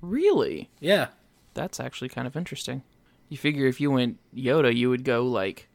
Really? 0.00 0.68
Yeah. 0.80 1.08
That's 1.54 1.80
actually 1.80 2.08
kind 2.08 2.26
of 2.26 2.36
interesting. 2.36 2.82
You 3.28 3.36
figure 3.36 3.66
if 3.66 3.80
you 3.80 3.90
went 3.90 4.18
Yoda, 4.34 4.74
you 4.74 4.90
would 4.90 5.04
go 5.04 5.24
like 5.24 5.68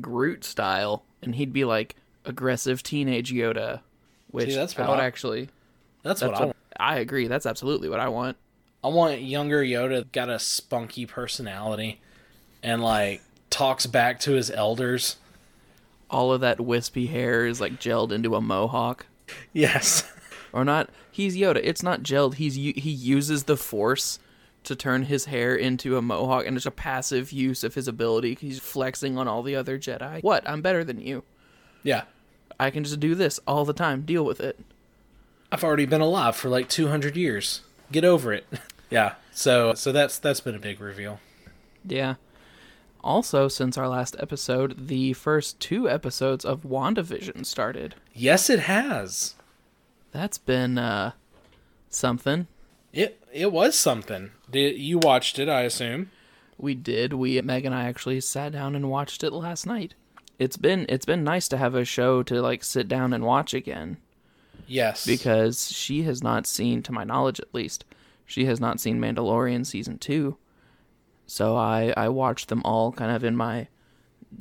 Groot 0.00 0.44
style, 0.44 1.04
and 1.22 1.34
he'd 1.34 1.52
be 1.52 1.64
like 1.64 1.96
aggressive 2.24 2.82
teenage 2.82 3.32
Yoda, 3.32 3.80
which 4.30 4.50
See, 4.50 4.54
that's 4.54 4.76
what 4.76 4.86
I 4.86 4.90
would 4.90 5.00
actually. 5.00 5.48
That's, 6.02 6.20
that's 6.20 6.38
what, 6.38 6.48
what 6.48 6.56
I, 6.78 6.94
I 6.94 6.98
agree. 6.98 7.26
That's 7.26 7.46
absolutely 7.46 7.88
what 7.88 8.00
I 8.00 8.08
want. 8.08 8.36
I 8.82 8.88
want 8.88 9.20
younger 9.20 9.62
Yoda 9.62 10.10
got 10.12 10.28
a 10.28 10.38
spunky 10.38 11.06
personality, 11.06 12.00
and 12.62 12.82
like 12.82 13.22
talks 13.50 13.86
back 13.86 14.20
to 14.20 14.32
his 14.32 14.50
elders. 14.50 15.16
All 16.10 16.32
of 16.32 16.40
that 16.40 16.60
wispy 16.60 17.06
hair 17.06 17.46
is 17.46 17.60
like 17.60 17.80
gelled 17.80 18.12
into 18.12 18.34
a 18.34 18.40
mohawk. 18.40 19.06
Yes. 19.52 20.10
or 20.52 20.64
not. 20.64 20.90
He's 21.10 21.36
Yoda. 21.36 21.60
It's 21.62 21.82
not 21.82 22.02
gelled. 22.02 22.34
He's 22.34 22.54
he 22.54 22.90
uses 22.90 23.44
the 23.44 23.56
Force 23.56 24.18
to 24.68 24.76
turn 24.76 25.04
his 25.04 25.26
hair 25.26 25.54
into 25.54 25.96
a 25.96 26.02
mohawk, 26.02 26.46
and 26.46 26.56
it's 26.56 26.66
a 26.66 26.70
passive 26.70 27.32
use 27.32 27.64
of 27.64 27.74
his 27.74 27.88
ability. 27.88 28.36
He's 28.40 28.60
flexing 28.60 29.18
on 29.18 29.26
all 29.26 29.42
the 29.42 29.56
other 29.56 29.78
Jedi. 29.78 30.22
What? 30.22 30.48
I'm 30.48 30.62
better 30.62 30.84
than 30.84 31.00
you. 31.00 31.24
Yeah. 31.82 32.04
I 32.60 32.70
can 32.70 32.84
just 32.84 33.00
do 33.00 33.14
this 33.14 33.40
all 33.46 33.64
the 33.64 33.72
time. 33.72 34.02
Deal 34.02 34.24
with 34.24 34.40
it. 34.40 34.58
I've 35.50 35.64
already 35.64 35.86
been 35.86 36.00
alive 36.00 36.36
for 36.36 36.48
like 36.48 36.68
200 36.68 37.16
years. 37.16 37.62
Get 37.90 38.04
over 38.04 38.32
it. 38.32 38.46
yeah. 38.90 39.14
So 39.32 39.74
so 39.74 39.92
that's 39.92 40.18
that's 40.18 40.40
been 40.40 40.54
a 40.54 40.58
big 40.58 40.80
reveal. 40.80 41.20
Yeah. 41.84 42.16
Also, 43.02 43.48
since 43.48 43.78
our 43.78 43.88
last 43.88 44.16
episode, 44.18 44.88
the 44.88 45.12
first 45.12 45.60
two 45.60 45.88
episodes 45.88 46.44
of 46.44 46.62
WandaVision 46.62 47.46
started. 47.46 47.94
Yes, 48.12 48.50
it 48.50 48.60
has. 48.60 49.34
That's 50.10 50.38
been 50.38 50.76
uh 50.76 51.12
something. 51.88 52.48
It 52.98 53.22
it 53.32 53.52
was 53.52 53.78
something. 53.78 54.32
Did 54.50 54.76
you 54.76 54.98
watched 54.98 55.38
it? 55.38 55.48
I 55.48 55.62
assume 55.62 56.10
we 56.58 56.74
did. 56.74 57.12
We 57.12 57.40
Meg 57.42 57.64
and 57.64 57.72
I 57.72 57.84
actually 57.84 58.20
sat 58.20 58.50
down 58.50 58.74
and 58.74 58.90
watched 58.90 59.22
it 59.22 59.32
last 59.32 59.66
night. 59.66 59.94
It's 60.40 60.56
been 60.56 60.84
it's 60.88 61.06
been 61.06 61.22
nice 61.22 61.46
to 61.50 61.58
have 61.58 61.76
a 61.76 61.84
show 61.84 62.24
to 62.24 62.42
like 62.42 62.64
sit 62.64 62.88
down 62.88 63.12
and 63.12 63.24
watch 63.24 63.54
again. 63.54 63.98
Yes, 64.66 65.06
because 65.06 65.70
she 65.70 66.02
has 66.02 66.24
not 66.24 66.44
seen, 66.44 66.82
to 66.82 66.92
my 66.92 67.04
knowledge 67.04 67.38
at 67.38 67.54
least, 67.54 67.84
she 68.26 68.46
has 68.46 68.58
not 68.58 68.80
seen 68.80 69.00
Mandalorian 69.00 69.64
season 69.64 69.98
two. 69.98 70.36
So 71.24 71.56
I 71.56 71.94
I 71.96 72.08
watched 72.08 72.48
them 72.48 72.62
all 72.64 72.90
kind 72.90 73.12
of 73.12 73.22
in 73.22 73.36
my 73.36 73.68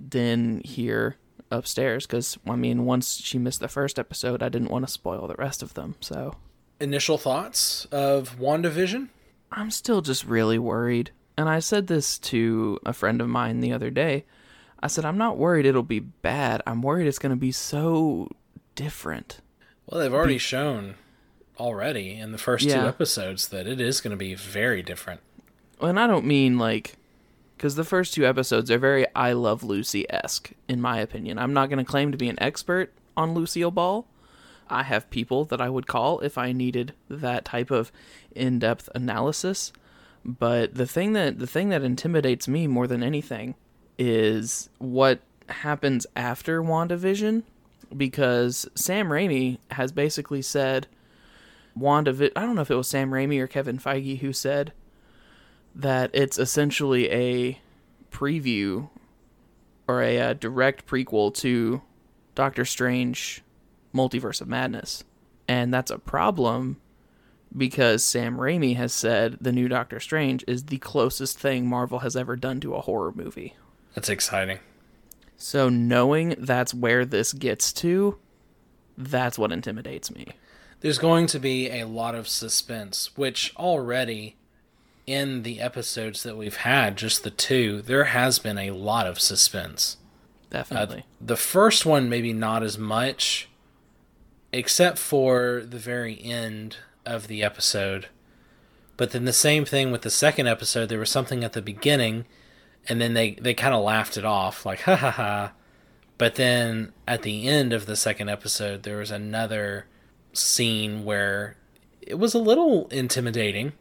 den 0.10 0.64
here 0.66 1.18
upstairs 1.52 2.08
because 2.08 2.40
I 2.48 2.56
mean 2.56 2.86
once 2.86 3.18
she 3.18 3.38
missed 3.38 3.60
the 3.60 3.68
first 3.68 4.00
episode, 4.00 4.42
I 4.42 4.50
didn't 4.50 4.72
want 4.72 4.84
to 4.84 4.92
spoil 4.92 5.28
the 5.28 5.36
rest 5.36 5.62
of 5.62 5.76
them. 5.76 5.94
So 6.02 6.34
initial 6.80 7.18
thoughts 7.18 7.86
of 7.92 8.38
WandaVision? 8.38 9.10
I'm 9.52 9.72
still 9.72 10.02
just 10.02 10.26
really 10.26 10.60
worried. 10.60 11.12
And 11.38 11.48
I 11.48 11.60
said 11.60 11.88
this 11.88 12.18
to 12.20 12.80
a 12.86 12.94
friend 12.94 13.22
of 13.22 13.30
mine 13.30 13.60
the 13.60 13.72
other 13.72 13.90
day. 13.90 14.26
I 14.80 14.88
said, 14.88 15.06
I'm 15.06 15.18
not 15.18 15.38
worried 15.38 15.66
it'll 15.66 15.84
be 15.84 16.00
bad. 16.00 16.62
I'm 16.68 16.82
worried 16.82 17.08
it's 17.08 17.20
going 17.20 17.32
to 17.32 17.36
be 17.36 17.52
so 17.52 18.30
different. 18.76 19.40
Well, 19.88 20.02
they've 20.02 20.14
already 20.14 20.36
be- 20.36 20.40
shown 20.40 20.96
already 21.60 22.14
in 22.14 22.32
the 22.32 22.38
first 22.38 22.66
yeah. 22.66 22.82
two 22.82 22.88
episodes 22.88 23.48
that 23.50 23.68
it 23.68 23.82
is 23.82 24.02
going 24.02 24.12
to 24.12 24.18
be 24.18 24.36
very 24.36 24.82
different. 24.82 25.22
And 25.82 26.00
I 26.00 26.08
don't 26.08 26.26
mean 26.26 26.58
like 26.58 26.96
because 27.56 27.76
the 27.76 27.84
first 27.84 28.14
two 28.14 28.26
episodes 28.26 28.70
are 28.70 28.78
very 28.78 29.06
I 29.16 29.34
Love 29.34 29.64
Lucy 29.64 30.06
esque, 30.12 30.52
in 30.68 30.80
my 30.80 31.00
opinion. 31.00 31.40
I'm 31.40 31.54
not 31.54 31.70
going 31.70 31.84
to 31.84 31.90
claim 31.90 32.12
to 32.12 32.18
be 32.18 32.30
an 32.30 32.42
expert 32.42 32.94
on 33.16 33.34
Lucille 33.34 33.72
Ball, 33.72 34.06
I 34.70 34.84
have 34.84 35.10
people 35.10 35.46
that 35.46 35.62
I 35.62 35.70
would 35.70 35.88
call 35.88 36.20
if 36.20 36.38
I 36.38 36.52
needed 36.52 36.94
that 37.10 37.46
type 37.46 37.72
of 37.72 37.92
in-depth 38.36 38.90
analysis. 38.96 39.72
But 40.26 40.76
the 40.76 40.88
thing 40.88 41.14
that 41.14 41.40
the 41.40 41.48
thing 41.48 41.70
that 41.70 41.84
intimidates 41.84 42.48
me 42.48 42.68
more 42.68 42.88
than 42.88 43.02
anything 43.02 43.56
is 43.98 44.70
what 44.78 45.22
happens 45.50 46.06
after 46.16 46.62
WandaVision 46.62 47.44
because 47.96 48.68
Sam 48.76 49.08
Raimi 49.08 49.60
has 49.72 49.92
basically 49.94 50.42
said 50.42 50.88
WandaVision 51.80 52.34
I 52.36 52.42
don't 52.42 52.56
know 52.56 52.62
if 52.62 52.72
it 52.72 52.76
was 52.76 52.90
Sam 52.90 53.12
Raimi 53.12 53.40
or 53.40 53.48
Kevin 53.48 53.80
Feige 53.80 54.20
who 54.20 54.34
said 54.34 54.74
that 55.74 56.10
it's 56.14 56.38
essentially 56.38 57.10
a 57.10 57.60
preview 58.12 58.90
or 59.88 60.02
a, 60.02 60.18
a 60.18 60.34
direct 60.34 60.86
prequel 60.86 61.34
to 61.36 61.82
Doctor 62.36 62.66
Strange 62.66 63.42
Multiverse 63.98 64.42
of 64.42 64.48
Madness. 64.48 65.04
And 65.48 65.74
that's 65.74 65.92
a 65.92 65.98
problem 65.98 66.78
because 67.56 68.04
Sam 68.04 68.38
Raimi 68.38 68.76
has 68.76 68.94
said 68.94 69.38
the 69.42 69.52
new 69.52 69.68
Doctor 69.68 70.00
Strange 70.00 70.44
is 70.48 70.66
the 70.66 70.78
closest 70.78 71.40
thing 71.40 71.68
Marvel 71.68 72.00
has 72.00 72.16
ever 72.16 72.36
done 72.36 72.60
to 72.62 72.76
a 72.76 72.82
horror 72.82 73.12
movie. 73.16 73.56
That's 73.96 74.10
exciting. 74.10 74.60
So 75.38 75.70
knowing 75.70 76.36
that's 76.40 76.74
where 76.74 77.06
this 77.06 77.34
gets 77.34 77.72
to, 77.74 78.18
that's 78.98 79.38
what 79.38 79.52
intimidates 79.52 80.12
me. 80.12 80.28
There's 80.82 80.98
going 80.98 81.28
to 81.28 81.40
be 81.40 81.70
a 81.70 81.86
lot 81.86 82.16
of 82.16 82.28
suspense, 82.28 83.16
which 83.16 83.54
already 83.56 84.36
in 85.06 85.44
the 85.44 85.62
episodes 85.62 86.24
that 86.24 86.38
we've 86.38 86.58
had, 86.58 86.98
just 86.98 87.24
the 87.24 87.32
two, 87.32 87.82
there 87.82 88.06
has 88.06 88.40
been 88.40 88.58
a 88.58 88.72
lot 88.72 89.08
of 89.08 89.20
suspense. 89.20 89.98
Definitely. 90.50 91.00
Uh, 91.00 91.26
the 91.26 91.38
first 91.38 91.86
one, 91.86 92.10
maybe 92.10 92.34
not 92.34 92.62
as 92.62 92.78
much, 92.78 93.48
except 94.58 94.98
for 94.98 95.62
the 95.64 95.78
very 95.78 96.20
end 96.20 96.78
of 97.06 97.28
the 97.28 97.44
episode. 97.44 98.08
But 98.98 99.12
then 99.12 99.26
the 99.26 99.32
same 99.32 99.66
thing 99.66 99.92
with 99.92 100.02
the 100.02 100.10
second 100.10 100.48
episode, 100.48 100.90
there 100.90 100.98
was 100.98 101.12
something 101.12 101.44
at 101.44 101.54
the 101.54 101.62
beginning, 101.62 102.26
and 102.90 103.00
then 103.00 103.14
they, 103.14 103.36
they 103.36 103.54
kind 103.54 103.76
of 103.76 103.84
laughed 103.84 104.18
it 104.18 104.26
off, 104.26 104.66
like, 104.66 104.82
ha 104.82 104.96
ha 104.96 105.12
ha. 105.12 105.54
But 106.18 106.36
then 106.36 106.92
at 107.08 107.22
the 107.22 107.48
end 107.48 107.72
of 107.72 107.86
the 107.86 107.96
second 107.96 108.30
episode, 108.30 108.82
there 108.82 108.98
was 108.98 109.12
another 109.12 109.86
scene 110.34 111.06
where 111.06 111.56
it 112.02 112.16
was 112.16 112.34
a 112.34 112.40
little 112.40 112.88
intimidating, 112.88 113.74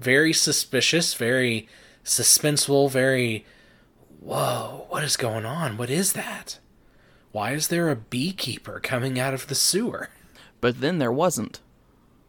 very 0.00 0.32
suspicious, 0.32 1.14
very 1.14 1.68
suspenseful, 2.04 2.90
very, 2.90 3.46
whoa, 4.18 4.86
what 4.88 5.04
is 5.04 5.16
going 5.16 5.46
on? 5.46 5.76
What 5.76 5.90
is 5.90 6.14
that? 6.14 6.58
Why 7.30 7.52
is 7.52 7.68
there 7.68 7.88
a 7.88 7.96
beekeeper 7.96 8.80
coming 8.80 9.20
out 9.20 9.32
of 9.32 9.46
the 9.46 9.54
sewer? 9.54 10.08
But 10.64 10.80
then 10.80 10.96
there 10.96 11.12
wasn't. 11.12 11.60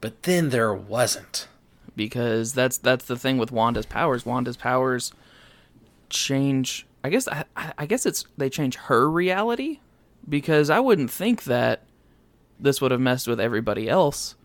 But 0.02 0.24
then 0.24 0.50
there 0.50 0.74
wasn't. 0.74 1.48
Because 1.96 2.52
that's 2.52 2.78
that's 2.78 3.06
the 3.06 3.18
thing 3.18 3.38
with 3.38 3.50
Wanda's 3.50 3.86
powers. 3.86 4.26
Wanda's 4.26 4.58
powers 4.58 5.14
change 6.10 6.86
I 7.02 7.10
guess 7.10 7.30
I, 7.30 7.46
I 7.78 7.86
guess 7.86 8.06
it's 8.06 8.26
they 8.38 8.50
change 8.50 8.76
her 8.76 9.10
reality 9.10 9.80
because 10.28 10.70
I 10.70 10.82
wouldn't 10.82 11.12
think 11.12 11.46
that 11.46 11.84
this 12.60 12.82
would 12.82 12.92
have 12.92 13.00
messed 13.00 13.26
with 13.26 13.40
everybody 13.40 13.88
else 13.88 14.36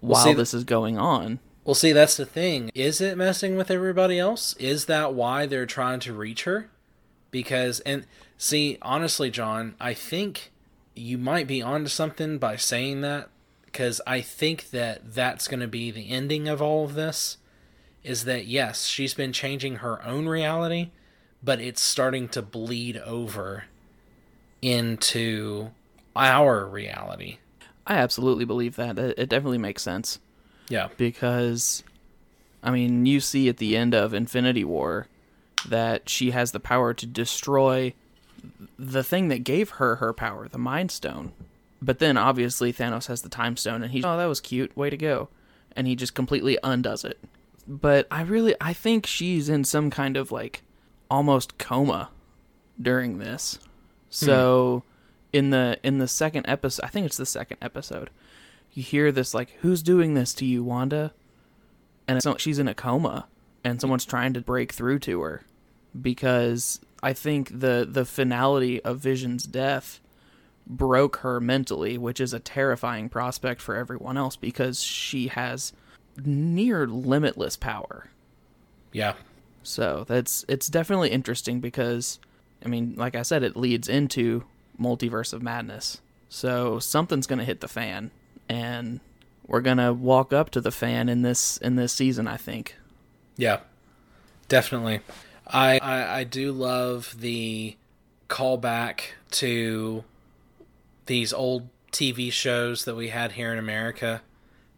while 0.00 0.24
see, 0.24 0.32
this 0.32 0.54
is 0.54 0.64
going 0.64 0.96
on. 0.96 1.38
Well, 1.66 1.74
see, 1.74 1.92
that's 1.92 2.16
the 2.16 2.24
thing. 2.24 2.70
Is 2.74 3.02
it 3.02 3.18
messing 3.18 3.56
with 3.56 3.70
everybody 3.70 4.18
else? 4.18 4.54
Is 4.54 4.86
that 4.86 5.12
why 5.12 5.44
they're 5.44 5.66
trying 5.66 6.00
to 6.00 6.14
reach 6.14 6.44
her? 6.44 6.70
Because, 7.30 7.80
and 7.80 8.06
see, 8.38 8.78
honestly, 8.80 9.30
John, 9.30 9.74
I 9.78 9.92
think 9.92 10.50
you 10.94 11.18
might 11.18 11.46
be 11.46 11.60
onto 11.60 11.88
something 11.88 12.38
by 12.38 12.56
saying 12.56 13.02
that. 13.02 13.28
Because 13.74 14.00
I 14.06 14.20
think 14.20 14.70
that 14.70 15.14
that's 15.14 15.48
going 15.48 15.58
to 15.58 15.66
be 15.66 15.90
the 15.90 16.08
ending 16.08 16.46
of 16.46 16.62
all 16.62 16.84
of 16.84 16.94
this. 16.94 17.38
Is 18.04 18.24
that, 18.24 18.46
yes, 18.46 18.84
she's 18.84 19.14
been 19.14 19.32
changing 19.32 19.76
her 19.76 20.00
own 20.06 20.28
reality, 20.28 20.90
but 21.42 21.60
it's 21.60 21.82
starting 21.82 22.28
to 22.28 22.40
bleed 22.42 22.98
over 22.98 23.64
into 24.62 25.72
our 26.14 26.66
reality. 26.66 27.38
I 27.84 27.94
absolutely 27.94 28.44
believe 28.44 28.76
that. 28.76 28.96
It 28.96 29.28
definitely 29.28 29.58
makes 29.58 29.82
sense. 29.82 30.20
Yeah. 30.68 30.90
Because, 30.96 31.82
I 32.62 32.70
mean, 32.70 33.06
you 33.06 33.18
see 33.18 33.48
at 33.48 33.56
the 33.56 33.76
end 33.76 33.92
of 33.92 34.14
Infinity 34.14 34.62
War 34.62 35.08
that 35.68 36.08
she 36.08 36.30
has 36.30 36.52
the 36.52 36.60
power 36.60 36.94
to 36.94 37.06
destroy 37.06 37.92
the 38.78 39.02
thing 39.02 39.26
that 39.28 39.42
gave 39.42 39.70
her 39.70 39.96
her 39.96 40.12
power, 40.12 40.46
the 40.46 40.58
Mind 40.58 40.92
Stone. 40.92 41.32
But 41.84 41.98
then 41.98 42.16
obviously 42.16 42.72
Thanos 42.72 43.06
has 43.08 43.22
the 43.22 43.28
Time 43.28 43.56
Stone, 43.56 43.82
and 43.82 43.92
he's, 43.92 44.04
oh, 44.04 44.16
that 44.16 44.26
was 44.26 44.40
cute, 44.40 44.76
way 44.76 44.90
to 44.90 44.96
go. 44.96 45.28
And 45.76 45.86
he 45.86 45.96
just 45.96 46.14
completely 46.14 46.58
undoes 46.62 47.04
it. 47.04 47.18
But 47.66 48.06
I 48.10 48.22
really, 48.22 48.54
I 48.60 48.72
think 48.72 49.06
she's 49.06 49.48
in 49.48 49.64
some 49.64 49.90
kind 49.90 50.16
of 50.16 50.30
like 50.30 50.62
almost 51.10 51.58
coma 51.58 52.10
during 52.80 53.18
this. 53.18 53.58
So. 54.08 54.82
Hmm 54.86 54.90
in 55.34 55.50
the 55.50 55.76
in 55.82 55.98
the 55.98 56.06
second 56.06 56.46
episode, 56.46 56.84
I 56.84 56.88
think 56.88 57.06
it's 57.06 57.16
the 57.16 57.26
second 57.26 57.58
episode. 57.60 58.08
You 58.72 58.84
hear 58.84 59.10
this 59.10 59.34
like, 59.34 59.50
"Who's 59.60 59.82
doing 59.82 60.14
this 60.14 60.32
to 60.34 60.46
you, 60.46 60.62
Wanda?" 60.62 61.12
And 62.06 62.22
so 62.22 62.36
she's 62.38 62.60
in 62.60 62.68
a 62.68 62.74
coma, 62.74 63.26
and 63.64 63.80
someone's 63.80 64.04
trying 64.04 64.32
to 64.34 64.40
break 64.40 64.72
through 64.72 65.00
to 65.00 65.20
her 65.22 65.42
because 66.00 66.80
I 67.02 67.14
think 67.14 67.60
the 67.60 67.86
the 67.90 68.04
finality 68.04 68.80
of 68.84 69.00
Vision's 69.00 69.44
death 69.44 70.00
broke 70.66 71.16
her 71.16 71.40
mentally, 71.40 71.98
which 71.98 72.20
is 72.20 72.32
a 72.32 72.40
terrifying 72.40 73.08
prospect 73.08 73.60
for 73.60 73.74
everyone 73.74 74.16
else 74.16 74.36
because 74.36 74.82
she 74.82 75.28
has 75.28 75.72
near 76.24 76.86
limitless 76.86 77.56
power. 77.56 78.08
Yeah. 78.92 79.14
So 79.62 80.04
that's 80.06 80.44
it's 80.48 80.68
definitely 80.68 81.10
interesting 81.10 81.60
because 81.60 82.18
I 82.64 82.68
mean, 82.68 82.94
like 82.96 83.14
I 83.14 83.22
said, 83.22 83.42
it 83.42 83.56
leads 83.56 83.88
into 83.88 84.44
multiverse 84.80 85.32
of 85.32 85.42
madness. 85.42 86.00
So 86.28 86.78
something's 86.78 87.26
going 87.26 87.38
to 87.38 87.44
hit 87.44 87.60
the 87.60 87.68
fan 87.68 88.10
and 88.48 89.00
we're 89.46 89.60
going 89.60 89.76
to 89.76 89.92
walk 89.92 90.32
up 90.32 90.50
to 90.50 90.60
the 90.60 90.70
fan 90.70 91.08
in 91.08 91.22
this 91.22 91.56
in 91.58 91.76
this 91.76 91.92
season, 91.92 92.26
I 92.26 92.36
think. 92.36 92.76
Yeah. 93.36 93.60
Definitely. 94.48 95.00
I 95.46 95.78
I, 95.78 96.18
I 96.20 96.24
do 96.24 96.52
love 96.52 97.16
the 97.18 97.76
callback 98.28 99.00
to 99.32 100.04
these 101.06 101.32
old 101.32 101.68
TV 101.92 102.32
shows 102.32 102.84
that 102.84 102.96
we 102.96 103.08
had 103.08 103.32
here 103.32 103.52
in 103.52 103.58
America 103.58 104.22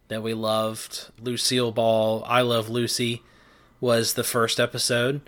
that 0.07 0.23
we 0.23 0.33
loved. 0.33 1.09
Lucille 1.19 1.71
Ball, 1.71 2.23
I 2.25 2.41
Love 2.41 2.69
Lucy 2.69 3.23
was 3.79 4.13
the 4.13 4.23
first 4.23 4.59
episode. 4.59 5.21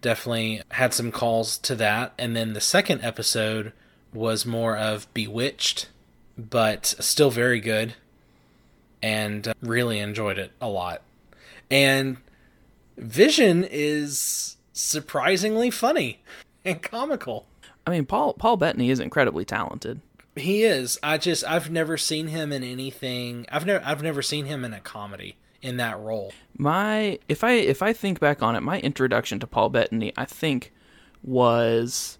Definitely 0.00 0.62
had 0.70 0.94
some 0.94 1.12
calls 1.12 1.58
to 1.58 1.74
that. 1.76 2.12
And 2.18 2.36
then 2.36 2.52
the 2.52 2.60
second 2.60 3.02
episode 3.02 3.72
was 4.12 4.46
more 4.46 4.76
of 4.76 5.12
Bewitched, 5.14 5.88
but 6.36 6.86
still 6.86 7.30
very 7.30 7.60
good, 7.60 7.94
and 9.02 9.48
uh, 9.48 9.54
really 9.60 9.98
enjoyed 9.98 10.38
it 10.38 10.52
a 10.60 10.68
lot. 10.68 11.02
And 11.70 12.16
Vision 12.96 13.64
is 13.68 14.56
surprisingly 14.72 15.70
funny 15.70 16.22
and 16.64 16.82
comical. 16.82 17.46
I 17.86 17.90
mean, 17.90 18.06
Paul 18.06 18.34
Paul 18.34 18.56
Bettany 18.56 18.90
is 18.90 19.00
incredibly 19.00 19.44
talented. 19.44 20.00
He 20.36 20.62
is. 20.62 20.98
I 21.02 21.18
just 21.18 21.44
I've 21.44 21.70
never 21.70 21.96
seen 21.96 22.28
him 22.28 22.52
in 22.52 22.62
anything. 22.62 23.46
I've 23.50 23.66
never 23.66 23.84
I've 23.84 24.02
never 24.02 24.22
seen 24.22 24.46
him 24.46 24.64
in 24.64 24.72
a 24.72 24.80
comedy 24.80 25.36
in 25.62 25.76
that 25.78 25.98
role. 25.98 26.32
My 26.56 27.18
if 27.28 27.42
I 27.44 27.52
if 27.52 27.82
I 27.82 27.92
think 27.92 28.20
back 28.20 28.42
on 28.42 28.56
it, 28.56 28.60
my 28.60 28.80
introduction 28.80 29.40
to 29.40 29.46
Paul 29.46 29.70
Bettany, 29.70 30.12
I 30.16 30.24
think 30.24 30.72
was 31.22 32.18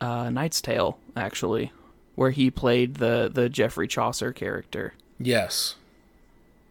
uh, 0.00 0.30
Knight's 0.30 0.60
Tale, 0.60 0.98
actually, 1.16 1.72
where 2.14 2.30
he 2.30 2.50
played 2.50 2.96
the 2.96 3.30
the 3.32 3.48
Geoffrey 3.48 3.88
Chaucer 3.88 4.32
character. 4.32 4.94
Yes. 5.18 5.76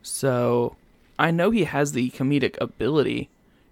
So 0.02 0.76
I 1.20 1.32
know 1.32 1.52
he 1.52 1.64
has 1.64 1.92
the 1.92 2.12
comedic 2.12 2.58
ability. 2.62 3.30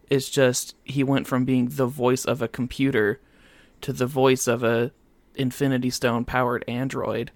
It's 0.10 0.30
just 0.30 0.76
he 0.84 1.04
went 1.04 1.28
from 1.28 1.46
being 1.46 1.70
the 1.70 1.88
voice 1.88 2.26
of 2.26 2.42
a 2.42 2.48
computer 2.48 3.20
to 3.82 3.94
the 3.94 4.08
voice 4.08 4.48
of 4.48 4.64
a 4.64 4.92
Infinity 5.36 5.90
Stone 5.90 6.26
powered 6.26 6.66
android. 6.68 7.32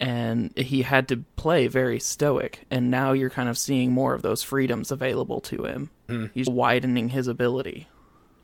And 0.00 0.56
he 0.56 0.82
had 0.82 1.08
to 1.08 1.24
play 1.34 1.66
very 1.66 1.98
stoic, 1.98 2.64
and 2.70 2.88
now 2.88 3.10
you're 3.10 3.30
kind 3.30 3.48
of 3.48 3.58
seeing 3.58 3.90
more 3.90 4.14
of 4.14 4.22
those 4.22 4.44
freedoms 4.44 4.92
available 4.92 5.40
to 5.40 5.64
him. 5.64 5.90
Mm. 6.08 6.30
He's 6.32 6.48
widening 6.48 7.08
his 7.08 7.26
ability. 7.26 7.88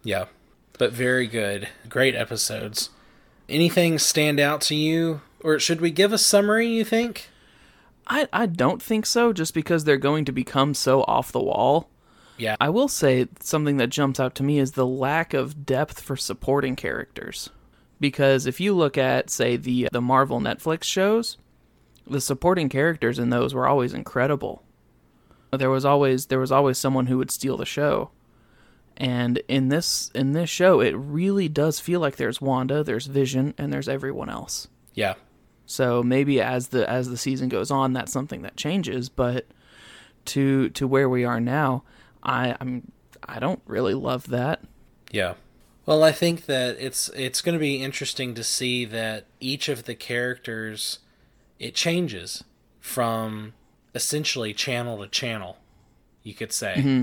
Yeah 0.03 0.25
but 0.79 0.93
very 0.93 1.27
good. 1.27 1.69
Great 1.89 2.15
episodes. 2.15 2.91
Anything 3.49 3.99
stand 3.99 4.41
out 4.41 4.61
to 4.63 4.75
you? 4.75 5.21
Or 5.43 5.59
should 5.59 5.81
we 5.81 5.91
give 5.91 6.13
a 6.13 6.19
summary, 6.19 6.69
you 6.69 6.85
think? 6.85 7.29
I, 8.07 8.29
I 8.33 8.47
don't 8.47 8.83
think 8.83 9.07
so, 9.07 9.33
just 9.33 9.55
because 9.55 9.85
they're 9.85 9.97
going 9.97 10.25
to 10.27 10.33
become 10.33 10.75
so 10.75 11.03
off 11.03 11.33
the 11.33 11.43
wall. 11.43 11.89
Yeah. 12.37 12.57
I 12.61 12.69
will 12.71 12.89
say 12.89 13.29
something 13.41 13.77
that 13.77 13.89
jumps 13.89 14.19
out 14.19 14.35
to 14.37 14.43
me 14.43 14.59
is 14.59 14.73
the 14.73 14.87
lack 14.87 15.35
of 15.35 15.65
depth 15.65 16.01
for 16.01 16.17
supporting 16.17 16.77
characters. 16.77 17.51
Because 18.01 18.47
if 18.47 18.61
you 18.61 18.75
look 18.75 18.99
at, 18.99 19.31
say, 19.31 19.57
the 19.57 19.89
the 19.93 20.01
Marvel 20.01 20.41
Netflix 20.41 20.85
shows, 20.85 21.39
the 22.07 22.21
supporting 22.21 22.69
characters 22.69 23.19
in 23.19 23.31
those 23.31 23.55
were 23.55 23.67
always 23.67 23.95
incredible. 23.95 24.63
There 25.53 25.71
was 25.71 25.85
always 25.85 26.27
there 26.27 26.41
was 26.41 26.53
always 26.53 26.79
someone 26.79 27.07
who 27.07 27.19
would 27.19 27.31
steal 27.31 27.57
the 27.57 27.65
show. 27.67 28.11
And 28.97 29.43
in 29.49 29.69
this 29.69 30.11
in 30.15 30.33
this 30.33 30.51
show, 30.51 30.81
it 30.81 30.93
really 30.93 31.49
does 31.49 31.81
feel 31.81 32.01
like 32.01 32.17
there's 32.17 32.41
Wanda, 32.41 32.85
there's 32.85 33.07
Vision, 33.07 33.55
and 33.59 33.73
there's 33.73 33.89
everyone 33.89 34.31
else. 34.31 34.69
Yeah. 34.95 35.15
So 35.67 36.03
maybe 36.03 36.41
as 36.41 36.69
the 36.69 36.89
as 36.89 37.09
the 37.09 37.17
season 37.17 37.49
goes 37.49 37.71
on, 37.71 37.93
that's 37.93 38.13
something 38.13 38.43
that 38.43 38.57
changes. 38.57 39.09
But 39.09 39.47
to 40.27 40.71
to 40.71 40.87
where 40.87 41.09
we 41.09 41.25
are 41.25 41.41
now, 41.41 41.83
I 42.23 42.57
I'm 42.61 42.93
I 43.27 43.39
don't 43.39 43.63
really 43.67 43.95
love 43.95 44.29
that. 44.29 44.61
Yeah. 45.11 45.35
Well, 45.87 46.03
I 46.03 46.13
think 46.13 46.47
that 46.47 46.77
it's 46.79 47.09
it's 47.11 47.43
going 47.43 47.55
to 47.55 47.59
be 47.59 47.83
interesting 47.83 48.35
to 48.35 48.45
see 48.45 48.85
that 48.87 49.27
each 49.41 49.69
of 49.69 49.85
the 49.85 49.95
characters 49.95 51.01
it 51.59 51.75
changes 51.75 52.45
from 52.81 53.53
essentially 53.95 54.53
channel 54.53 54.99
to 54.99 55.09
channel, 55.09 55.59
you 56.23 56.35
could 56.35 56.53
say, 56.53 56.75
mm-hmm. 56.77 57.03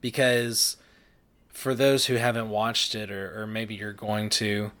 because 0.00 0.76
for 1.48 1.74
those 1.74 2.06
who 2.06 2.14
haven't 2.14 2.50
watched 2.50 2.94
it, 2.94 3.10
or, 3.10 3.42
or 3.42 3.46
maybe 3.46 3.74
you're 3.74 3.92
going 3.92 4.28
to, 4.28 4.72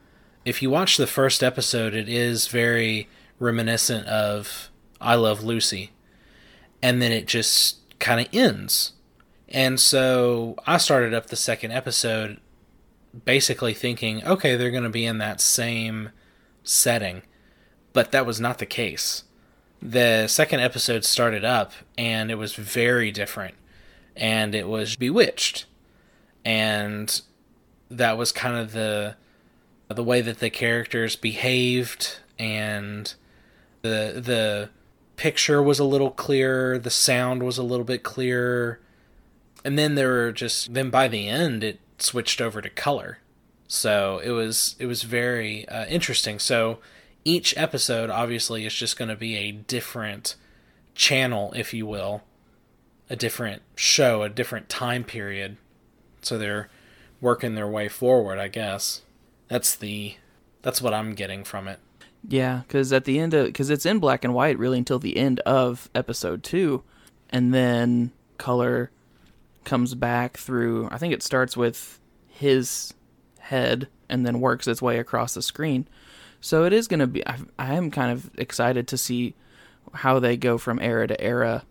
if 0.44 0.60
you 0.60 0.68
watch 0.68 0.96
the 0.96 1.06
first 1.06 1.42
episode, 1.42 1.94
it 1.94 2.08
is 2.08 2.48
very 2.48 3.08
reminiscent 3.38 4.06
of 4.08 4.70
I 5.00 5.14
Love 5.14 5.44
Lucy. 5.44 5.92
And 6.82 7.00
then 7.00 7.12
it 7.12 7.26
just 7.26 7.78
kind 8.00 8.20
of 8.20 8.28
ends. 8.34 8.92
And 9.48 9.78
so 9.78 10.56
I 10.66 10.76
started 10.78 11.14
up 11.14 11.26
the 11.26 11.36
second 11.36 11.70
episode 11.70 12.40
basically 13.24 13.74
thinking, 13.74 14.24
okay, 14.24 14.56
they're 14.56 14.70
going 14.70 14.82
to 14.82 14.90
be 14.90 15.06
in 15.06 15.18
that 15.18 15.40
same 15.40 16.10
setting. 16.62 17.22
But 17.92 18.12
that 18.12 18.26
was 18.26 18.40
not 18.40 18.58
the 18.58 18.66
case. 18.66 19.24
The 19.80 20.26
second 20.26 20.60
episode 20.60 21.04
started 21.04 21.44
up 21.44 21.72
and 21.96 22.30
it 22.30 22.36
was 22.36 22.54
very 22.54 23.12
different. 23.12 23.54
And 24.16 24.54
it 24.54 24.68
was 24.68 24.96
Bewitched. 24.96 25.66
And 26.44 27.20
that 27.90 28.18
was 28.18 28.32
kind 28.32 28.56
of 28.56 28.72
the 28.72 29.16
the 29.88 30.02
way 30.02 30.20
that 30.20 30.40
the 30.40 30.50
characters 30.50 31.14
behaved 31.14 32.18
and 32.38 33.14
the 33.82 34.20
the 34.24 34.70
picture 35.16 35.62
was 35.62 35.78
a 35.78 35.84
little 35.84 36.10
clearer, 36.10 36.78
the 36.78 36.90
sound 36.90 37.42
was 37.42 37.58
a 37.58 37.62
little 37.62 37.84
bit 37.84 38.02
clearer. 38.02 38.80
And 39.64 39.78
then 39.78 39.94
there 39.94 40.08
were 40.08 40.32
just 40.32 40.74
then 40.74 40.90
by 40.90 41.08
the 41.08 41.28
end 41.28 41.62
it 41.62 41.80
switched 41.98 42.40
over 42.40 42.60
to 42.60 42.70
color. 42.70 43.18
So 43.66 44.20
it 44.22 44.30
was 44.30 44.76
it 44.78 44.86
was 44.86 45.02
very 45.02 45.66
uh, 45.68 45.86
interesting. 45.86 46.38
So 46.38 46.78
each 47.24 47.56
episode 47.56 48.10
obviously 48.10 48.66
is 48.66 48.74
just 48.74 48.98
going 48.98 49.08
to 49.08 49.16
be 49.16 49.36
a 49.36 49.52
different 49.52 50.36
channel, 50.94 51.52
if 51.56 51.72
you 51.72 51.86
will, 51.86 52.22
a 53.08 53.16
different 53.16 53.62
show, 53.74 54.22
a 54.22 54.28
different 54.28 54.68
time 54.68 55.04
period. 55.04 55.56
So 56.22 56.38
they're 56.38 56.68
working 57.20 57.54
their 57.54 57.68
way 57.68 57.88
forward, 57.88 58.38
I 58.38 58.48
guess. 58.48 59.02
That's 59.48 59.74
the 59.74 60.16
that's 60.62 60.80
what 60.80 60.94
I'm 60.94 61.14
getting 61.14 61.44
from 61.44 61.68
it. 61.68 61.78
Yeah, 62.26 62.62
because 62.66 62.92
at 62.92 63.04
the 63.04 63.18
end 63.18 63.34
of 63.34 63.46
because 63.46 63.70
it's 63.70 63.86
in 63.86 63.98
black 63.98 64.24
and 64.24 64.34
white 64.34 64.58
really 64.58 64.78
until 64.78 64.98
the 64.98 65.16
end 65.16 65.40
of 65.40 65.90
episode 65.94 66.42
two, 66.42 66.82
and 67.30 67.52
then 67.52 68.12
color 68.38 68.90
comes 69.64 69.94
back 69.94 70.36
through. 70.36 70.88
I 70.90 70.98
think 70.98 71.12
it 71.12 71.22
starts 71.22 71.56
with 71.56 72.00
his 72.26 72.94
head 73.38 73.88
and 74.08 74.26
then 74.26 74.40
works 74.40 74.66
its 74.66 74.82
way 74.82 74.98
across 74.98 75.34
the 75.34 75.42
screen. 75.42 75.88
So 76.40 76.64
it 76.64 76.72
is 76.72 76.88
going 76.88 77.00
to 77.00 77.06
be. 77.06 77.26
I, 77.26 77.38
I 77.58 77.74
am 77.74 77.90
kind 77.90 78.12
of 78.12 78.30
excited 78.36 78.86
to 78.88 78.98
see 78.98 79.34
how 79.92 80.18
they 80.18 80.36
go 80.36 80.58
from 80.58 80.78
era 80.80 81.06
to 81.06 81.20
era 81.20 81.64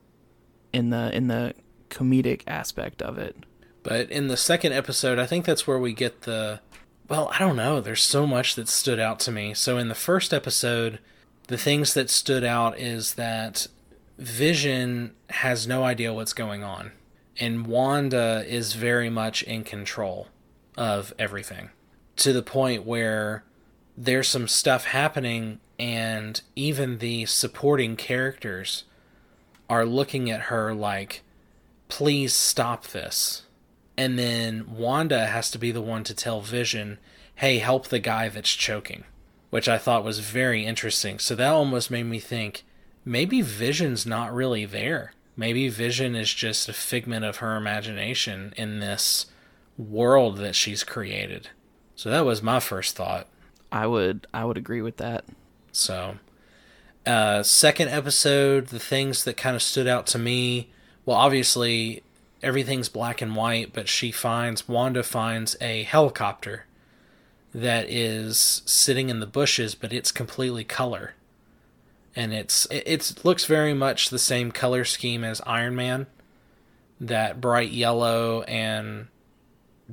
in 0.71 0.89
the 0.89 1.15
in 1.15 1.27
the 1.27 1.53
comedic 1.89 2.41
aspect 2.47 3.01
of 3.01 3.17
it. 3.17 3.35
But 3.83 4.09
in 4.09 4.27
the 4.27 4.37
second 4.37 4.73
episode, 4.73 5.19
I 5.19 5.25
think 5.25 5.45
that's 5.45 5.67
where 5.67 5.77
we 5.77 5.93
get 5.93 6.21
the 6.21 6.61
well, 7.09 7.29
I 7.33 7.39
don't 7.39 7.57
know. 7.57 7.81
There's 7.81 8.01
so 8.01 8.25
much 8.25 8.55
that 8.55 8.67
stood 8.67 8.99
out 8.99 9.19
to 9.21 9.31
me. 9.31 9.53
So 9.53 9.77
in 9.77 9.89
the 9.89 9.95
first 9.95 10.33
episode, 10.33 10.99
the 11.47 11.57
things 11.57 11.93
that 11.93 12.09
stood 12.09 12.43
out 12.43 12.79
is 12.79 13.15
that 13.15 13.67
Vision 14.17 15.13
has 15.29 15.67
no 15.67 15.83
idea 15.83 16.13
what's 16.13 16.33
going 16.33 16.63
on, 16.63 16.91
and 17.39 17.67
Wanda 17.67 18.43
is 18.47 18.73
very 18.73 19.09
much 19.09 19.43
in 19.43 19.63
control 19.63 20.27
of 20.77 21.13
everything 21.17 21.69
to 22.17 22.33
the 22.33 22.43
point 22.43 22.85
where 22.85 23.43
there's 23.97 24.27
some 24.27 24.47
stuff 24.47 24.85
happening, 24.85 25.59
and 25.79 26.41
even 26.55 26.97
the 26.97 27.25
supporting 27.25 27.95
characters 27.95 28.83
are 29.69 29.85
looking 29.85 30.29
at 30.29 30.41
her 30.41 30.73
like, 30.73 31.23
please 31.87 32.33
stop 32.33 32.87
this 32.87 33.43
and 33.97 34.17
then 34.17 34.75
Wanda 34.75 35.27
has 35.27 35.51
to 35.51 35.57
be 35.57 35.71
the 35.71 35.81
one 35.81 36.03
to 36.05 36.13
tell 36.13 36.41
Vision, 36.41 36.97
"Hey, 37.35 37.59
help 37.59 37.87
the 37.87 37.99
guy 37.99 38.29
that's 38.29 38.53
choking," 38.53 39.03
which 39.49 39.67
I 39.69 39.77
thought 39.77 40.03
was 40.03 40.19
very 40.19 40.65
interesting. 40.65 41.19
So 41.19 41.35
that 41.35 41.51
almost 41.51 41.91
made 41.91 42.03
me 42.03 42.19
think 42.19 42.63
maybe 43.05 43.41
Vision's 43.41 44.05
not 44.05 44.33
really 44.33 44.65
there. 44.65 45.13
Maybe 45.35 45.67
Vision 45.69 46.15
is 46.15 46.33
just 46.33 46.69
a 46.69 46.73
figment 46.73 47.25
of 47.25 47.37
her 47.37 47.55
imagination 47.55 48.53
in 48.55 48.79
this 48.79 49.27
world 49.77 50.37
that 50.37 50.55
she's 50.55 50.83
created. 50.83 51.49
So 51.95 52.09
that 52.09 52.25
was 52.25 52.41
my 52.41 52.59
first 52.59 52.95
thought. 52.95 53.27
I 53.71 53.87
would 53.87 54.27
I 54.33 54.45
would 54.45 54.57
agree 54.57 54.81
with 54.81 54.97
that. 54.97 55.25
So, 55.71 56.17
uh, 57.05 57.41
second 57.41 57.89
episode, 57.89 58.67
the 58.67 58.79
things 58.79 59.23
that 59.23 59.37
kind 59.37 59.55
of 59.55 59.63
stood 59.63 59.87
out 59.87 60.05
to 60.07 60.19
me. 60.19 60.69
Well, 61.05 61.17
obviously, 61.17 62.03
everything's 62.43 62.89
black 62.89 63.21
and 63.21 63.35
white, 63.35 63.73
but 63.73 63.89
she 63.89 64.11
finds 64.11 64.67
Wanda 64.67 65.01
finds 65.01 65.55
a 65.59 65.83
helicopter 65.83 66.65
that 67.53 67.89
is 67.89 68.61
sitting 68.65 69.09
in 69.09 69.19
the 69.19 69.27
bushes, 69.27 69.75
but 69.75 69.91
it's 69.93 70.11
completely 70.11 70.63
color. 70.63 71.13
And 72.15 72.33
it's 72.33 72.65
it 72.67 72.83
it's, 72.85 73.25
looks 73.25 73.45
very 73.45 73.73
much 73.73 74.09
the 74.09 74.19
same 74.19 74.51
color 74.51 74.85
scheme 74.85 75.23
as 75.23 75.41
Iron 75.45 75.75
Man. 75.75 76.07
That 76.99 77.41
bright 77.41 77.71
yellow 77.71 78.43
and 78.43 79.07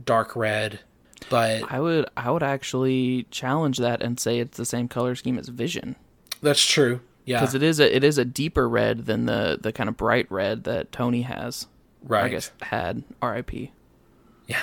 dark 0.05 0.37
red. 0.37 0.81
But 1.29 1.71
I 1.71 1.81
would 1.81 2.09
I 2.17 2.31
would 2.31 2.43
actually 2.43 3.27
challenge 3.31 3.79
that 3.79 4.03
and 4.03 4.19
say 4.19 4.39
it's 4.39 4.57
the 4.57 4.65
same 4.65 4.89
color 4.89 5.15
scheme 5.15 5.39
as 5.39 5.49
Vision. 5.49 5.97
That's 6.43 6.65
true. 6.65 7.01
Yeah. 7.25 7.41
Because 7.41 7.55
it 7.55 7.63
is 7.63 7.81
a 7.81 7.95
it 7.95 8.05
is 8.05 8.19
a 8.19 8.25
deeper 8.25 8.69
red 8.69 9.07
than 9.07 9.27
the 9.27 9.59
the 9.61 9.73
kind 9.73 9.89
of 9.89 9.97
bright 9.97 10.31
red 10.31 10.65
that 10.65 10.93
Tony 10.93 11.23
has. 11.23 11.67
Right. 12.03 12.25
I 12.25 12.29
guess 12.29 12.51
had 12.63 13.05
R.I.P. 13.21 13.73
Yeah. 14.47 14.63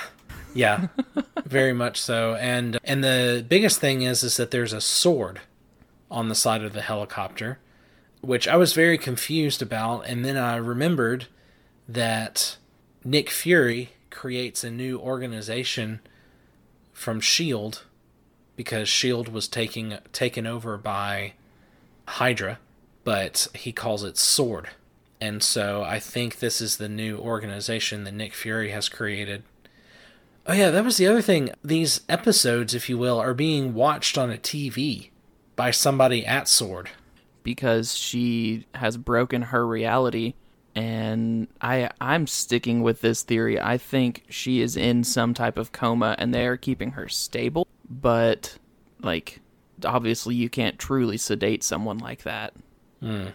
Yeah. 0.54 0.88
very 1.44 1.72
much 1.72 2.00
so. 2.00 2.34
And 2.34 2.78
and 2.84 3.02
the 3.02 3.44
biggest 3.48 3.80
thing 3.80 4.02
is 4.02 4.22
is 4.22 4.36
that 4.36 4.50
there's 4.50 4.72
a 4.72 4.80
sword 4.80 5.40
on 6.10 6.28
the 6.28 6.34
side 6.34 6.62
of 6.62 6.72
the 6.72 6.82
helicopter, 6.82 7.58
which 8.20 8.48
I 8.48 8.56
was 8.56 8.72
very 8.72 8.98
confused 8.98 9.62
about, 9.62 10.06
and 10.06 10.24
then 10.24 10.36
I 10.36 10.56
remembered 10.56 11.26
that 11.88 12.56
Nick 13.04 13.30
Fury 13.30 13.90
creates 14.10 14.64
a 14.64 14.70
new 14.70 14.98
organization 14.98 16.00
from 16.92 17.20
Shield 17.20 17.84
because 18.56 18.88
Shield 18.88 19.28
was 19.28 19.46
taking 19.46 19.96
taken 20.12 20.46
over 20.46 20.76
by 20.76 21.34
Hydra, 22.06 22.58
but 23.04 23.46
he 23.54 23.70
calls 23.70 24.02
it 24.02 24.18
Sword. 24.18 24.70
And 25.20 25.42
so 25.42 25.82
I 25.82 25.98
think 25.98 26.38
this 26.38 26.60
is 26.60 26.76
the 26.76 26.88
new 26.88 27.18
organization 27.18 28.04
that 28.04 28.14
Nick 28.14 28.34
Fury 28.34 28.70
has 28.70 28.88
created. 28.88 29.42
Oh, 30.46 30.52
yeah, 30.52 30.70
that 30.70 30.84
was 30.84 30.96
the 30.96 31.06
other 31.06 31.22
thing. 31.22 31.50
These 31.62 32.00
episodes, 32.08 32.74
if 32.74 32.88
you 32.88 32.96
will, 32.96 33.18
are 33.18 33.34
being 33.34 33.74
watched 33.74 34.16
on 34.16 34.30
a 34.30 34.38
TV 34.38 35.10
by 35.58 35.72
somebody 35.72 36.24
at 36.24 36.48
Sword. 36.48 36.88
Because 37.42 37.94
she 37.94 38.66
has 38.74 38.96
broken 38.96 39.42
her 39.42 39.66
reality. 39.66 40.34
And 40.74 41.48
I, 41.60 41.90
I'm 42.00 42.28
sticking 42.28 42.82
with 42.82 43.00
this 43.00 43.22
theory. 43.22 43.60
I 43.60 43.76
think 43.76 44.24
she 44.28 44.60
is 44.60 44.76
in 44.76 45.02
some 45.02 45.34
type 45.34 45.58
of 45.58 45.72
coma 45.72 46.14
and 46.18 46.32
they 46.32 46.46
are 46.46 46.56
keeping 46.56 46.92
her 46.92 47.08
stable. 47.08 47.66
But, 47.90 48.56
like, 49.02 49.40
obviously, 49.84 50.36
you 50.36 50.48
can't 50.48 50.78
truly 50.78 51.16
sedate 51.16 51.64
someone 51.64 51.98
like 51.98 52.22
that. 52.22 52.54
Mm. 53.02 53.32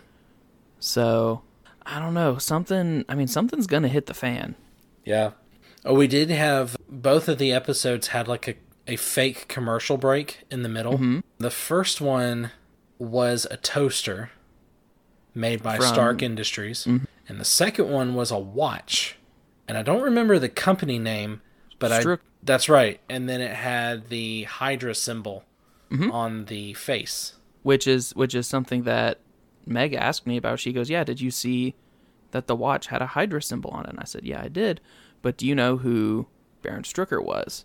So 0.80 1.42
I 1.86 2.00
don't 2.00 2.14
know. 2.14 2.38
Something, 2.38 3.04
I 3.10 3.16
mean, 3.16 3.28
something's 3.28 3.68
going 3.68 3.84
to 3.84 3.90
hit 3.90 4.06
the 4.06 4.14
fan. 4.14 4.56
Yeah. 5.04 5.32
Oh, 5.84 5.96
we 5.96 6.08
did 6.08 6.30
have 6.30 6.78
both 6.88 7.28
of 7.28 7.38
the 7.38 7.52
episodes 7.52 8.08
had 8.08 8.30
like 8.30 8.48
a, 8.48 8.56
a 8.88 8.96
fake 8.96 9.48
commercial 9.48 9.98
break 9.98 10.40
in 10.52 10.64
the 10.64 10.70
middle. 10.70 10.94
Mm-hmm. 10.94 11.20
The 11.38 11.50
first 11.52 12.02
one 12.02 12.52
was 13.00 13.48
a 13.50 13.58
toaster 13.58 14.32
made 15.34 15.64
by 15.64 15.78
From- 15.78 15.86
Stark 15.88 16.22
Industries, 16.22 16.86
and 16.86 17.08
the 17.28 17.46
second 17.46 17.90
one 17.90 18.16
was 18.16 18.32
a 18.32 18.40
watch. 18.40 19.18
And 19.68 19.78
I 19.78 19.82
don't 19.82 20.02
remember 20.02 20.40
the 20.40 20.50
company 20.50 21.00
name, 21.00 21.42
but 21.80 21.92
I 21.92 22.18
that's 22.44 22.68
right. 22.68 23.00
And 23.10 23.30
then 23.30 23.40
it 23.42 23.56
had 23.56 24.10
the 24.10 24.44
Hydra 24.44 24.94
symbol 24.96 25.44
on 26.12 26.46
the 26.46 26.74
face. 26.74 27.34
which 27.62 27.88
is 27.88 28.14
which 28.16 28.34
is 28.36 28.48
something 28.48 28.84
that 28.84 29.20
Meg 29.66 29.94
asked 29.94 30.26
me 30.28 30.38
about. 30.38 30.60
She 30.60 30.74
goes, 30.74 30.90
"Yeah, 30.90 31.04
did 31.04 31.22
you 31.22 31.32
see 31.32 31.76
that 32.32 32.48
the 32.48 32.56
watch 32.56 32.88
had 32.88 33.02
a 33.02 33.08
Hydra 33.08 33.42
symbol 33.42 33.70
on 33.72 33.86
it?" 33.86 33.92
And 33.92 34.00
I 34.00 34.04
said, 34.04 34.26
"Yeah, 34.26 34.42
I 34.42 34.50
did." 34.50 34.82
But 35.22 35.38
do 35.38 35.48
you 35.48 35.56
know 35.56 35.78
who 35.78 36.28
Baron 36.62 36.84
Strucker 36.84 37.24
was? 37.24 37.64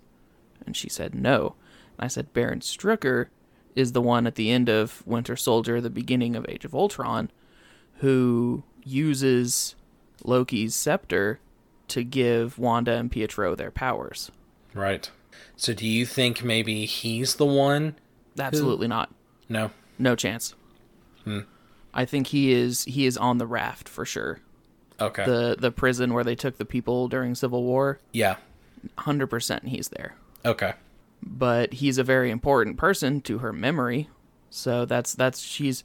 And 0.68 0.76
she 0.76 0.90
said, 0.90 1.14
"No." 1.14 1.54
And 1.96 2.04
I 2.04 2.09
said, 2.09 2.35
"Baron 2.35 2.61
Strucker 2.61 3.28
is 3.74 3.92
the 3.92 4.02
one 4.02 4.26
at 4.26 4.35
the 4.35 4.50
end 4.50 4.68
of 4.68 5.02
Winter 5.07 5.35
Soldier, 5.35 5.81
the 5.81 5.88
beginning 5.88 6.37
of 6.37 6.44
Age 6.46 6.64
of 6.66 6.74
Ultron, 6.74 7.31
who 8.00 8.62
uses 8.85 9.74
Loki's 10.24 10.74
scepter 10.74 11.40
to 11.88 12.04
give 12.04 12.59
Wanda 12.59 12.92
and 12.92 13.11
Pietro 13.11 13.54
their 13.54 13.70
powers." 13.70 14.31
Right. 14.74 15.11
So 15.57 15.72
do 15.72 15.87
you 15.87 16.04
think 16.04 16.44
maybe 16.44 16.85
he's 16.85 17.37
the 17.37 17.46
one? 17.46 17.94
Absolutely 18.38 18.88
not. 18.88 19.11
No. 19.48 19.70
No 19.98 20.14
chance. 20.14 20.54
Hmm. 21.24 21.40
I 21.94 22.04
think 22.04 22.26
he 22.28 22.52
is 22.52 22.85
he 22.85 23.07
is 23.07 23.16
on 23.16 23.38
the 23.38 23.46
raft 23.46 23.88
for 23.88 24.04
sure. 24.04 24.40
Okay. 25.00 25.24
the 25.24 25.57
the 25.59 25.70
prison 25.70 26.12
where 26.12 26.24
they 26.24 26.35
took 26.35 26.59
the 26.59 26.64
people 26.66 27.09
during 27.09 27.35
Civil 27.35 27.64
War. 27.64 27.98
yeah. 28.12 28.37
Hundred 28.98 29.26
percent, 29.28 29.68
he's 29.68 29.88
there. 29.88 30.14
Okay. 30.48 30.72
But 31.22 31.74
he's 31.74 31.98
a 31.98 32.04
very 32.04 32.30
important 32.30 32.76
person 32.76 33.20
to 33.22 33.38
her 33.38 33.52
memory 33.52 34.08
So 34.50 34.84
that's 34.84 35.14
that's 35.14 35.40
she's 35.40 35.84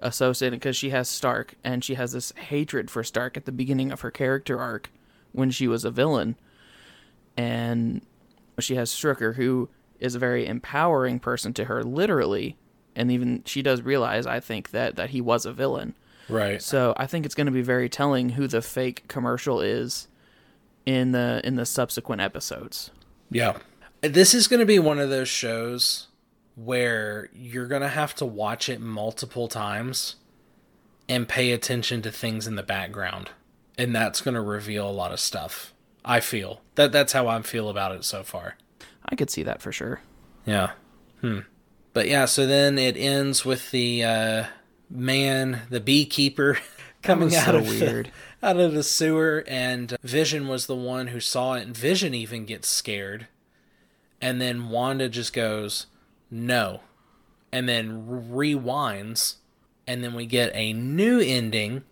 associated 0.00 0.60
because 0.60 0.76
she 0.76 0.90
has 0.90 1.08
Stark 1.08 1.56
and 1.64 1.82
she 1.82 1.94
has 1.94 2.12
this 2.12 2.32
hatred 2.36 2.90
for 2.90 3.02
Stark 3.02 3.36
at 3.36 3.44
the 3.44 3.52
beginning 3.52 3.90
of 3.90 4.02
her 4.02 4.10
character 4.10 4.60
arc 4.60 4.90
when 5.32 5.50
she 5.50 5.66
was 5.66 5.84
a 5.84 5.90
villain. 5.90 6.36
And 7.36 8.02
she 8.60 8.76
has 8.76 8.90
Strucker 8.90 9.34
who 9.34 9.68
is 9.98 10.14
a 10.14 10.18
very 10.18 10.46
empowering 10.46 11.18
person 11.18 11.52
to 11.54 11.64
her 11.64 11.82
literally 11.82 12.56
and 12.94 13.10
even 13.10 13.42
she 13.44 13.62
does 13.62 13.82
realize 13.82 14.26
I 14.26 14.40
think 14.40 14.70
that 14.70 14.96
that 14.96 15.10
he 15.10 15.20
was 15.20 15.44
a 15.46 15.52
villain. 15.52 15.94
Right. 16.28 16.60
So 16.62 16.94
I 16.96 17.06
think 17.06 17.24
it's 17.26 17.34
going 17.34 17.46
to 17.46 17.52
be 17.52 17.62
very 17.62 17.88
telling 17.88 18.30
who 18.30 18.46
the 18.46 18.62
fake 18.62 19.08
commercial 19.08 19.60
is 19.60 20.08
in 20.86 21.12
the 21.12 21.40
in 21.44 21.56
the 21.56 21.66
subsequent 21.66 22.20
episodes. 22.20 22.90
Yeah. 23.30 23.58
This 24.00 24.34
is 24.34 24.48
going 24.48 24.60
to 24.60 24.66
be 24.66 24.78
one 24.78 24.98
of 24.98 25.10
those 25.10 25.28
shows 25.28 26.08
where 26.54 27.28
you're 27.32 27.66
going 27.66 27.82
to 27.82 27.88
have 27.88 28.14
to 28.16 28.24
watch 28.24 28.68
it 28.68 28.80
multiple 28.80 29.48
times 29.48 30.16
and 31.08 31.28
pay 31.28 31.52
attention 31.52 32.02
to 32.02 32.10
things 32.10 32.46
in 32.46 32.56
the 32.56 32.62
background. 32.62 33.30
And 33.76 33.94
that's 33.94 34.20
going 34.20 34.34
to 34.34 34.40
reveal 34.40 34.88
a 34.88 34.90
lot 34.90 35.12
of 35.12 35.20
stuff. 35.20 35.72
I 36.04 36.20
feel. 36.20 36.62
That 36.74 36.90
that's 36.92 37.12
how 37.12 37.28
I 37.28 37.40
feel 37.42 37.68
about 37.68 37.92
it 37.92 38.04
so 38.04 38.22
far. 38.22 38.56
I 39.04 39.14
could 39.14 39.30
see 39.30 39.42
that 39.42 39.62
for 39.62 39.72
sure. 39.72 40.00
Yeah. 40.46 40.72
Hmm. 41.20 41.40
But 41.92 42.08
yeah, 42.08 42.26
so 42.26 42.46
then 42.46 42.78
it 42.78 42.96
ends 42.96 43.44
with 43.44 43.70
the 43.70 44.04
uh, 44.04 44.44
man, 44.90 45.62
the 45.70 45.80
beekeeper, 45.80 46.58
coming 47.02 47.34
out 47.34 47.46
so 47.46 47.56
of 47.56 47.68
weird. 47.68 48.12
The, 48.40 48.46
out 48.48 48.58
of 48.58 48.72
the 48.72 48.82
sewer, 48.82 49.44
and 49.46 49.96
Vision 50.02 50.48
was 50.48 50.66
the 50.66 50.76
one 50.76 51.08
who 51.08 51.20
saw 51.20 51.54
it, 51.54 51.62
and 51.62 51.76
Vision 51.76 52.14
even 52.14 52.44
gets 52.44 52.68
scared, 52.68 53.26
and 54.20 54.40
then 54.40 54.68
Wanda 54.70 55.08
just 55.08 55.32
goes, 55.32 55.86
"No," 56.30 56.80
and 57.52 57.68
then 57.68 58.06
rewinds, 58.30 59.36
and 59.86 60.02
then 60.02 60.14
we 60.14 60.26
get 60.26 60.50
a 60.54 60.72
new 60.72 61.20
ending, 61.20 61.84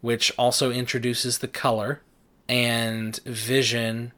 which 0.00 0.32
also 0.38 0.70
introduces 0.70 1.38
the 1.38 1.48
color, 1.48 2.00
and 2.48 3.16
Vision, 3.24 4.12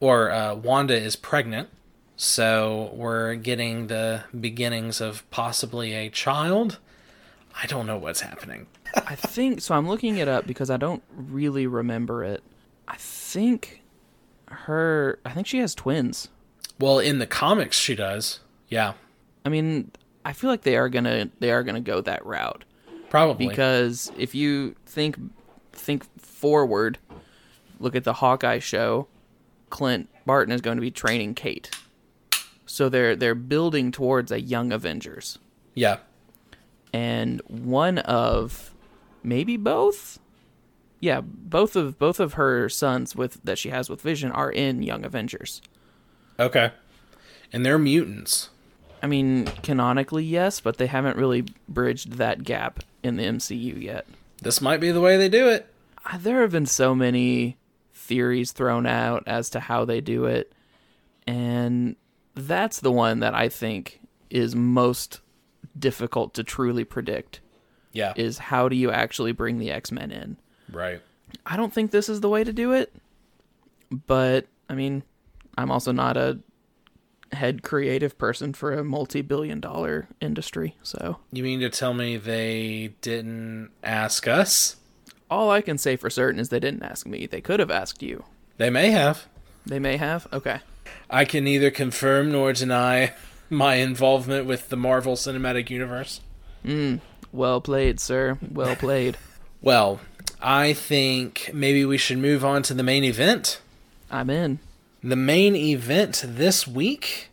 or 0.00 0.30
uh, 0.30 0.54
Wanda 0.54 0.96
is 0.96 1.16
pregnant. 1.16 1.68
So 2.16 2.92
we're 2.94 3.34
getting 3.34 3.88
the 3.88 4.24
beginnings 4.38 5.00
of 5.00 5.28
possibly 5.30 5.92
a 5.94 6.08
child. 6.08 6.78
I 7.60 7.66
don't 7.66 7.86
know 7.86 7.98
what's 7.98 8.20
happening. 8.20 8.66
I 8.94 9.14
think 9.14 9.60
so. 9.60 9.74
I'm 9.74 9.88
looking 9.88 10.18
it 10.18 10.28
up 10.28 10.46
because 10.46 10.70
I 10.70 10.76
don't 10.76 11.02
really 11.16 11.66
remember 11.66 12.22
it. 12.24 12.42
I 12.86 12.96
think 12.96 13.82
her. 14.46 15.18
I 15.24 15.30
think 15.30 15.46
she 15.46 15.58
has 15.58 15.74
twins. 15.74 16.28
Well, 16.78 16.98
in 16.98 17.18
the 17.18 17.26
comics, 17.26 17.78
she 17.78 17.94
does. 17.94 18.40
Yeah, 18.68 18.94
I 19.44 19.48
mean, 19.48 19.90
I 20.24 20.32
feel 20.32 20.50
like 20.50 20.62
they 20.62 20.76
are 20.76 20.88
gonna 20.88 21.30
they 21.38 21.50
are 21.50 21.62
gonna 21.62 21.80
go 21.80 22.00
that 22.00 22.24
route 22.24 22.64
probably. 23.10 23.46
because 23.48 24.10
if 24.16 24.34
you 24.34 24.74
think 24.86 25.16
think 25.72 26.04
forward, 26.20 26.98
look 27.78 27.94
at 27.94 28.04
the 28.04 28.14
Hawkeye 28.14 28.58
show. 28.58 29.06
Clint 29.70 30.08
Barton 30.26 30.52
is 30.52 30.60
going 30.60 30.76
to 30.76 30.82
be 30.82 30.90
training 30.90 31.34
Kate, 31.34 31.70
so 32.66 32.88
they're 32.88 33.16
they're 33.16 33.34
building 33.34 33.90
towards 33.90 34.30
a 34.30 34.40
young 34.40 34.70
Avengers. 34.72 35.38
yeah, 35.74 35.98
and 36.92 37.40
one 37.48 37.98
of 37.98 38.74
maybe 39.22 39.56
both 39.56 40.18
yeah 41.00 41.20
both 41.22 41.74
of 41.74 41.98
both 41.98 42.20
of 42.20 42.34
her 42.34 42.68
sons 42.68 43.16
with 43.16 43.42
that 43.44 43.56
she 43.58 43.70
has 43.70 43.88
with 43.88 44.02
vision 44.02 44.30
are 44.30 44.50
in 44.50 44.82
young 44.82 45.04
avengers 45.04 45.62
okay. 46.38 46.72
And 47.52 47.64
they're 47.66 47.78
mutants. 47.78 48.48
i 49.02 49.06
mean 49.06 49.46
canonically 49.62 50.24
yes 50.24 50.60
but 50.60 50.78
they 50.78 50.86
haven't 50.86 51.16
really 51.16 51.44
bridged 51.68 52.12
that 52.14 52.44
gap 52.44 52.80
in 53.02 53.16
the 53.16 53.24
mcu 53.24 53.82
yet 53.82 54.06
This 54.40 54.60
might 54.60 54.80
be 54.80 54.90
the 54.90 55.00
way 55.00 55.16
they 55.16 55.28
do 55.28 55.48
it. 55.48 55.66
Uh, 56.04 56.18
there 56.18 56.40
have 56.42 56.50
been 56.52 56.66
so 56.66 56.94
many 56.94 57.56
theories 57.94 58.52
thrown 58.52 58.86
out 58.86 59.22
as 59.26 59.50
to 59.50 59.60
how 59.60 59.84
they 59.84 60.00
do 60.00 60.24
it 60.24 60.52
and 61.26 61.96
that's 62.34 62.80
the 62.80 62.90
one 62.92 63.20
that 63.20 63.34
i 63.34 63.48
think 63.48 64.00
is 64.30 64.54
most 64.56 65.20
difficult 65.78 66.34
to 66.34 66.42
truly 66.44 66.84
predict 66.84 67.40
Yeah, 67.92 68.12
is 68.16 68.38
how 68.38 68.68
do 68.68 68.76
you 68.76 68.90
actually 68.90 69.32
bring 69.32 69.58
the 69.58 69.70
x-men 69.70 70.10
in 70.10 70.36
right. 70.70 71.00
I 71.46 71.56
don't 71.56 71.72
think 71.72 71.90
this 71.90 72.08
is 72.08 72.20
the 72.20 72.28
way 72.28 72.44
to 72.44 72.52
do 72.52 72.72
it. 72.72 72.92
But 74.06 74.46
I 74.68 74.74
mean, 74.74 75.02
I'm 75.56 75.70
also 75.70 75.92
not 75.92 76.16
a 76.16 76.38
head 77.32 77.62
creative 77.62 78.18
person 78.18 78.52
for 78.52 78.72
a 78.74 78.84
multi-billion 78.84 79.60
dollar 79.60 80.08
industry. 80.20 80.76
So, 80.82 81.18
You 81.32 81.42
mean 81.42 81.60
to 81.60 81.70
tell 81.70 81.94
me 81.94 82.16
they 82.16 82.94
didn't 83.00 83.70
ask 83.82 84.26
us? 84.28 84.76
all 85.30 85.50
I 85.50 85.62
can 85.62 85.78
say 85.78 85.96
for 85.96 86.10
certain 86.10 86.38
is 86.38 86.50
they 86.50 86.60
didn't 86.60 86.82
ask 86.82 87.06
me. 87.06 87.24
They 87.26 87.40
could 87.40 87.58
have 87.58 87.70
asked 87.70 88.02
you. 88.02 88.24
They 88.58 88.68
may 88.68 88.90
have. 88.90 89.26
They 89.64 89.78
may 89.78 89.96
have. 89.96 90.26
Okay. 90.30 90.58
I 91.08 91.24
can 91.24 91.44
neither 91.44 91.70
confirm 91.70 92.30
nor 92.32 92.52
deny 92.52 93.14
my 93.48 93.76
involvement 93.76 94.44
with 94.44 94.68
the 94.68 94.76
Marvel 94.76 95.14
Cinematic 95.16 95.70
Universe. 95.70 96.20
Hmm. 96.66 96.96
Well 97.32 97.62
played, 97.62 97.98
sir. 97.98 98.36
Well 98.50 98.76
played. 98.76 99.16
Well, 99.62 100.00
I 100.40 100.72
think 100.72 101.48
maybe 101.54 101.84
we 101.84 101.96
should 101.96 102.18
move 102.18 102.44
on 102.44 102.64
to 102.64 102.74
the 102.74 102.82
main 102.82 103.04
event. 103.04 103.60
I'm 104.10 104.28
in. 104.28 104.58
The 105.04 105.16
main 105.16 105.56
event 105.56 106.22
this 106.24 106.64
week 106.68 107.30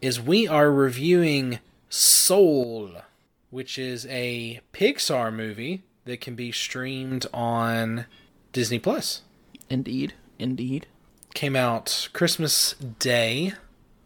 is 0.00 0.18
we 0.18 0.48
are 0.48 0.72
reviewing 0.72 1.58
Soul, 1.90 3.02
which 3.50 3.78
is 3.78 4.06
a 4.06 4.62
Pixar 4.72 5.30
movie 5.30 5.82
that 6.06 6.22
can 6.22 6.34
be 6.34 6.50
streamed 6.52 7.26
on 7.34 8.06
Disney 8.54 8.78
Plus. 8.78 9.20
Indeed. 9.68 10.14
Indeed. 10.38 10.86
Came 11.34 11.54
out 11.54 12.08
Christmas 12.14 12.72
Day 12.98 13.52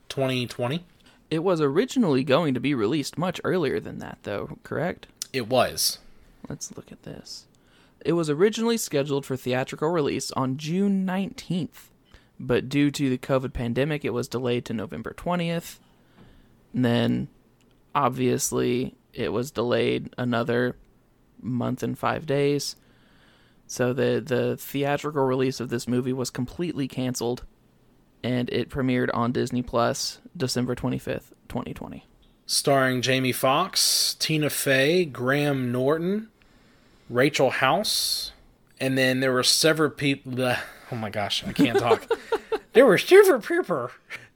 2020. 0.09 0.85
It 1.31 1.45
was 1.45 1.61
originally 1.61 2.25
going 2.25 2.55
to 2.55 2.61
be 2.61 2.75
released 2.75 3.17
much 3.17 3.41
earlier 3.45 3.79
than 3.79 4.01
that, 4.01 4.19
though, 4.25 4.59
correct? 4.65 5.07
It 5.33 5.47
was. 5.47 5.99
Let's 6.49 6.77
look 6.77 6.91
at 6.91 7.05
this. 7.05 7.47
It 8.05 8.15
was 8.15 8.29
originally 8.29 8.79
scheduled 8.79 9.25
for 9.25 9.37
theatrical 9.37 9.91
release 9.91 10.33
on 10.33 10.57
June 10.57 11.07
19th, 11.07 11.90
but 12.41 12.71
due 12.71 12.91
to 12.91 13.11
the 13.11 13.19
COVID 13.19 13.53
pandemic, 13.53 14.03
it 14.03 14.15
was 14.15 14.27
delayed 14.27 14.65
to 14.65 14.73
November 14.73 15.13
20th. 15.13 15.79
And 16.73 16.85
then, 16.85 17.29
obviously, 17.95 18.97
it 19.13 19.31
was 19.31 19.51
delayed 19.51 20.15
another 20.17 20.77
month 21.43 21.83
and 21.83 21.99
five 21.99 22.25
days. 22.25 22.77
So 23.67 23.93
the 23.93 24.23
the 24.25 24.57
theatrical 24.57 25.23
release 25.23 25.61
of 25.61 25.69
this 25.69 25.87
movie 25.87 26.15
was 26.15 26.31
completely 26.31 26.89
canceled, 26.89 27.45
and 28.25 28.49
it 28.51 28.71
premiered 28.71 29.11
on 29.13 29.33
Disney 29.33 29.63
Plus 29.63 30.19
December 30.37 30.75
25th, 30.75 31.33
2020. 31.49 32.07
Starring 32.47 33.03
Jamie 33.03 33.33
Foxx, 33.33 34.17
Tina 34.19 34.51
Fey, 34.51 35.05
Graham 35.05 35.71
Norton, 35.71 36.31
Rachel 37.09 37.51
House, 37.51 38.33
and 38.81 38.97
then 38.97 39.21
there 39.21 39.33
were 39.33 39.43
several 39.43 39.91
people. 39.91 40.53
Oh 40.91 40.97
my 40.97 41.11
gosh, 41.11 41.45
I 41.47 41.53
can't 41.53 41.79
talk. 41.79 42.11
there 42.73 42.87
were 42.87 42.99
several 42.99 43.41
people. 43.41 43.91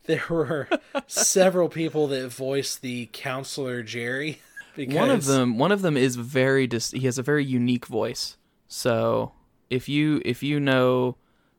There 0.07 0.23
were 0.29 0.69
several 1.07 1.69
people 1.69 2.09
that 2.09 2.29
voiced 2.29 2.83
the 2.83 3.09
counselor 3.13 3.83
Jerry. 3.83 4.41
Because 4.77 4.95
one 4.97 5.11
of 5.11 5.25
them 5.25 5.59
one 5.59 5.73
of 5.73 5.83
them 5.83 5.97
is 5.97 6.17
very 6.17 6.67
dis- 6.67 6.91
he 6.91 7.01
has 7.01 7.19
a 7.19 7.23
very 7.23 7.45
unique 7.45 7.87
voice 7.87 8.37
so 8.67 9.33
if 9.71 9.89
you 9.89 10.21
if 10.25 10.43
you 10.43 10.59
know 10.59 11.17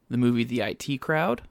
the 0.10 0.18
movie 0.18 0.44
the 0.44 0.60
it 0.60 1.02
crowd 1.02 1.42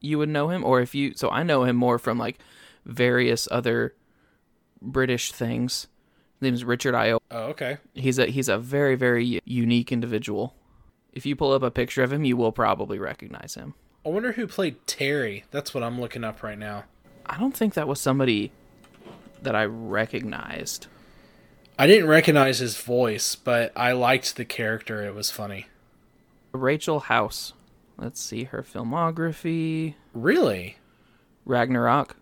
you 0.00 0.18
would 0.18 0.28
know 0.28 0.48
him 0.48 0.64
or 0.64 0.80
if 0.80 0.94
you 0.94 1.12
so 1.14 1.30
i 1.30 1.44
know 1.44 1.62
him 1.62 1.76
more 1.76 1.98
from 1.98 2.18
like 2.18 2.38
various 2.84 3.46
other 3.52 3.94
british 4.82 5.30
things 5.30 5.86
his 6.40 6.42
name 6.42 6.54
is 6.54 6.64
richard 6.64 6.94
Ayoade 6.94 7.20
Oh, 7.30 7.42
okay. 7.50 7.76
he's 7.94 8.18
a 8.18 8.26
he's 8.26 8.48
a 8.48 8.58
very 8.58 8.96
very 8.96 9.40
unique 9.44 9.92
individual 9.92 10.54
if 11.12 11.24
you 11.26 11.36
pull 11.36 11.52
up 11.52 11.62
a 11.62 11.70
picture 11.70 12.02
of 12.02 12.12
him 12.12 12.24
you 12.24 12.36
will 12.36 12.52
probably 12.52 12.98
recognize 12.98 13.54
him 13.54 13.74
I 14.04 14.08
wonder 14.08 14.32
who 14.32 14.46
played 14.46 14.86
Terry. 14.86 15.44
That's 15.50 15.74
what 15.74 15.82
I'm 15.84 16.00
looking 16.00 16.24
up 16.24 16.42
right 16.42 16.58
now. 16.58 16.84
i 17.26 17.36
don't 17.38 17.54
think 17.54 17.74
that 17.74 17.86
was 17.86 18.00
somebody 18.00 18.50
that 19.42 19.54
i 19.54 19.64
recognized 19.64 20.86
I 21.78 21.86
didn't 21.86 22.08
recognize 22.10 22.58
his 22.58 22.76
voice, 22.76 23.34
but 23.36 23.72
I 23.74 23.92
liked 23.92 24.36
the 24.36 24.44
character. 24.44 25.02
It 25.06 25.14
was 25.14 25.30
funny. 25.30 25.66
rachel 26.52 27.00
house 27.00 27.54
let's 27.96 28.20
see 28.20 28.44
her 28.44 28.62
filmography 28.62 29.94
Really? 30.12 30.76
Ragnarok. 31.46 32.16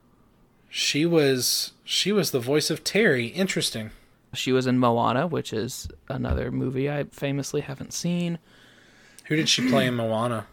She 0.69 1.05
was 1.07 1.73
she 1.85 2.13
was 2.13 2.31
the 2.31 2.41
voice 2.41 2.71
of 2.71 2.85
Terry. 2.85 3.27
Interesting. 3.29 3.91
She 4.35 4.53
was 4.53 4.67
in 4.67 4.79
Moana, 4.79 5.27
which 5.27 5.53
is 5.53 5.89
another 6.09 6.51
movie 6.51 6.91
I 6.91 7.05
famously 7.05 7.63
haven't 7.63 7.93
seen. 7.93 8.39
Who 9.27 9.37
did 9.37 9.49
she 9.49 9.69
play 9.69 9.87
in 9.87 9.95
Moana? 9.95 10.47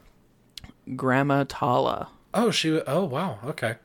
Grandma 0.96 1.46
Tala. 1.48 2.10
Oh, 2.34 2.52
she. 2.52 2.82
Oh, 2.82 3.04
wow. 3.04 3.40
Okay. 3.44 3.76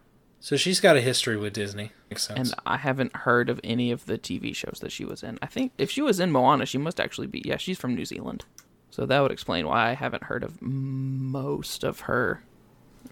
So 0.41 0.57
she's 0.57 0.81
got 0.81 0.97
a 0.97 1.01
history 1.01 1.37
with 1.37 1.53
Disney. 1.53 1.93
Makes 2.09 2.27
sense. 2.27 2.51
And 2.51 2.61
I 2.67 2.79
haven't 2.79 3.15
heard 3.15 3.51
of 3.51 3.61
any 3.63 3.91
of 3.91 4.07
the 4.07 4.19
TV 4.19 4.55
shows 4.57 4.79
that 4.81 4.91
she 4.91 5.05
was 5.05 5.23
in. 5.23 5.39
I 5.43 5.47
think 5.47 5.73
if 5.77 5.91
she 5.91 6.03
was 6.03 6.19
in 6.19 6.33
Moana, 6.33 6.67
she 6.67 6.79
must 6.79 6.99
actually 6.99 7.27
be. 7.27 7.43
Yeah, 7.45 7.59
she's 7.59 7.79
from 7.79 7.95
New 7.95 8.05
Zealand. 8.05 8.45
So 8.91 9.07
that 9.07 9.21
would 9.21 9.33
explain 9.33 9.67
why 9.67 9.91
I 9.91 9.93
haven't 9.93 10.25
heard 10.25 10.43
of 10.43 10.61
most 10.63 11.85
of 11.85 12.01
her 12.01 12.43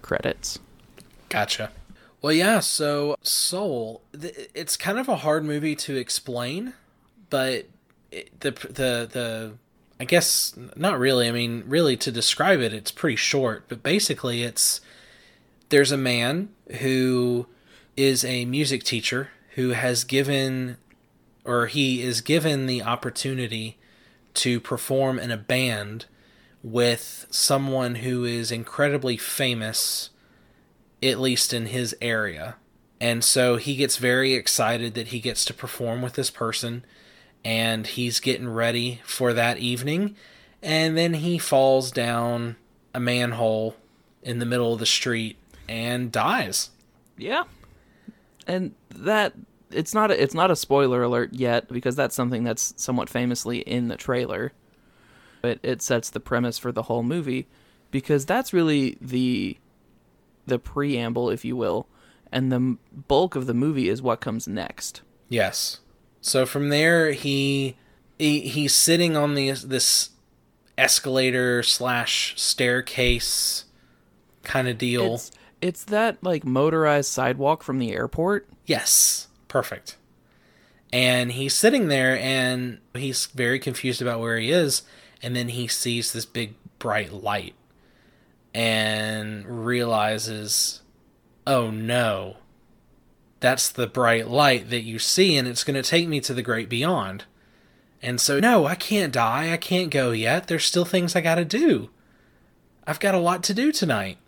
credits. 0.02 0.58
Gotcha. 1.28 1.70
Well, 2.20 2.32
yeah, 2.32 2.60
so 2.60 3.16
Soul, 3.22 4.02
th- 4.18 4.50
it's 4.54 4.76
kind 4.76 4.98
of 4.98 5.08
a 5.08 5.16
hard 5.16 5.44
movie 5.44 5.76
to 5.76 5.96
explain, 5.96 6.74
but 7.30 7.66
it, 8.10 8.40
the 8.40 8.50
the 8.50 9.08
the 9.10 9.52
I 10.00 10.04
guess 10.04 10.54
not 10.74 10.98
really. 10.98 11.28
I 11.28 11.32
mean, 11.32 11.64
really 11.66 11.96
to 11.98 12.10
describe 12.10 12.60
it, 12.60 12.72
it's 12.72 12.90
pretty 12.90 13.16
short, 13.16 13.64
but 13.68 13.82
basically 13.82 14.42
it's 14.42 14.80
there's 15.68 15.92
a 15.92 15.96
man 15.96 16.48
who 16.80 17.46
is 17.96 18.24
a 18.24 18.44
music 18.44 18.84
teacher 18.84 19.30
who 19.54 19.70
has 19.70 20.04
given 20.04 20.76
or 21.44 21.66
he 21.66 22.02
is 22.02 22.20
given 22.20 22.66
the 22.66 22.82
opportunity 22.82 23.78
to 24.34 24.60
perform 24.60 25.18
in 25.18 25.30
a 25.30 25.36
band 25.36 26.06
with 26.62 27.26
someone 27.30 27.96
who 27.96 28.24
is 28.24 28.52
incredibly 28.52 29.16
famous 29.16 30.10
at 31.02 31.20
least 31.20 31.52
in 31.52 31.66
his 31.66 31.96
area. 32.00 32.56
And 33.00 33.22
so 33.22 33.56
he 33.56 33.76
gets 33.76 33.96
very 33.96 34.34
excited 34.34 34.94
that 34.94 35.08
he 35.08 35.20
gets 35.20 35.44
to 35.46 35.54
perform 35.54 36.02
with 36.02 36.14
this 36.14 36.30
person 36.30 36.84
and 37.44 37.86
he's 37.86 38.18
getting 38.18 38.48
ready 38.48 39.00
for 39.04 39.32
that 39.32 39.58
evening 39.58 40.16
and 40.62 40.96
then 40.96 41.14
he 41.14 41.38
falls 41.38 41.90
down 41.90 42.56
a 42.94 43.00
manhole 43.00 43.76
in 44.22 44.38
the 44.38 44.46
middle 44.46 44.72
of 44.72 44.80
the 44.80 44.86
street 44.86 45.36
and 45.68 46.10
dies. 46.10 46.70
Yeah. 47.16 47.44
And 48.46 48.74
that 48.90 49.34
it's 49.70 49.94
not 49.94 50.10
a, 50.10 50.20
it's 50.20 50.34
not 50.34 50.50
a 50.50 50.56
spoiler 50.56 51.02
alert 51.02 51.34
yet 51.34 51.68
because 51.68 51.94
that's 51.94 52.14
something 52.14 52.42
that's 52.42 52.74
somewhat 52.76 53.08
famously 53.08 53.58
in 53.58 53.88
the 53.88 53.96
trailer. 53.96 54.52
But 55.42 55.60
it 55.62 55.82
sets 55.82 56.10
the 56.10 56.20
premise 56.20 56.58
for 56.58 56.72
the 56.72 56.82
whole 56.82 57.02
movie 57.04 57.46
because 57.90 58.26
that's 58.26 58.52
really 58.52 58.98
the 59.00 59.56
the 60.48 60.58
preamble, 60.58 61.30
if 61.30 61.44
you 61.44 61.56
will, 61.56 61.86
and 62.32 62.50
the 62.50 62.76
bulk 62.92 63.36
of 63.36 63.46
the 63.46 63.54
movie 63.54 63.88
is 63.88 64.02
what 64.02 64.20
comes 64.20 64.48
next. 64.48 65.02
Yes. 65.28 65.80
So 66.20 66.46
from 66.46 66.68
there, 66.68 67.12
he, 67.12 67.76
he 68.18 68.40
he's 68.40 68.74
sitting 68.74 69.16
on 69.16 69.34
the 69.34 69.52
this 69.52 70.10
escalator 70.76 71.62
slash 71.62 72.34
staircase 72.36 73.64
kind 74.42 74.68
of 74.68 74.78
deal. 74.78 75.14
It's, 75.14 75.30
it's 75.60 75.84
that 75.84 76.22
like 76.22 76.44
motorized 76.44 77.10
sidewalk 77.10 77.62
from 77.62 77.78
the 77.78 77.92
airport. 77.92 78.48
Yes, 78.66 79.28
perfect. 79.48 79.96
And 80.92 81.32
he's 81.32 81.54
sitting 81.54 81.88
there, 81.88 82.18
and 82.18 82.78
he's 82.94 83.26
very 83.26 83.58
confused 83.58 84.00
about 84.00 84.20
where 84.20 84.38
he 84.38 84.50
is, 84.50 84.82
and 85.22 85.36
then 85.36 85.48
he 85.48 85.66
sees 85.66 86.12
this 86.12 86.24
big 86.24 86.54
bright 86.78 87.12
light 87.12 87.54
and 88.54 89.46
realizes, 89.64 90.82
oh 91.46 91.70
no, 91.70 92.36
that's 93.40 93.68
the 93.68 93.86
bright 93.86 94.28
light 94.28 94.70
that 94.70 94.82
you 94.82 94.98
see, 94.98 95.36
and 95.36 95.46
it's 95.46 95.64
going 95.64 95.80
to 95.80 95.88
take 95.88 96.08
me 96.08 96.20
to 96.20 96.34
the 96.34 96.42
great 96.42 96.68
beyond. 96.68 97.24
And 98.02 98.20
so, 98.20 98.38
no, 98.40 98.66
I 98.66 98.74
can't 98.74 99.12
die. 99.12 99.52
I 99.52 99.56
can't 99.56 99.90
go 99.90 100.12
yet. 100.12 100.46
There's 100.46 100.64
still 100.64 100.84
things 100.84 101.16
I 101.16 101.20
got 101.20 101.36
to 101.36 101.44
do. 101.44 101.90
I've 102.86 103.00
got 103.00 103.14
a 103.14 103.18
lot 103.18 103.42
to 103.44 103.54
do 103.54 103.72
tonight. 103.72 104.18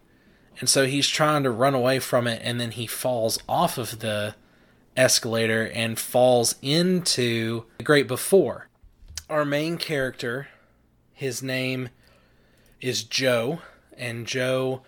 And 0.58 0.68
so 0.68 0.86
he's 0.86 1.08
trying 1.08 1.44
to 1.44 1.50
run 1.50 1.74
away 1.74 1.98
from 2.00 2.26
it, 2.26 2.40
and 2.44 2.60
then 2.60 2.72
he 2.72 2.86
falls 2.86 3.38
off 3.48 3.78
of 3.78 4.00
the 4.00 4.34
escalator 4.96 5.70
and 5.74 5.98
falls 5.98 6.56
into 6.60 7.64
the 7.78 7.84
Great 7.84 8.06
Before. 8.06 8.68
Our 9.28 9.44
main 9.44 9.78
character, 9.78 10.48
his 11.14 11.42
name 11.42 11.88
is 12.80 13.04
Joe, 13.04 13.60
and 14.00 14.26
Joe 14.26 14.82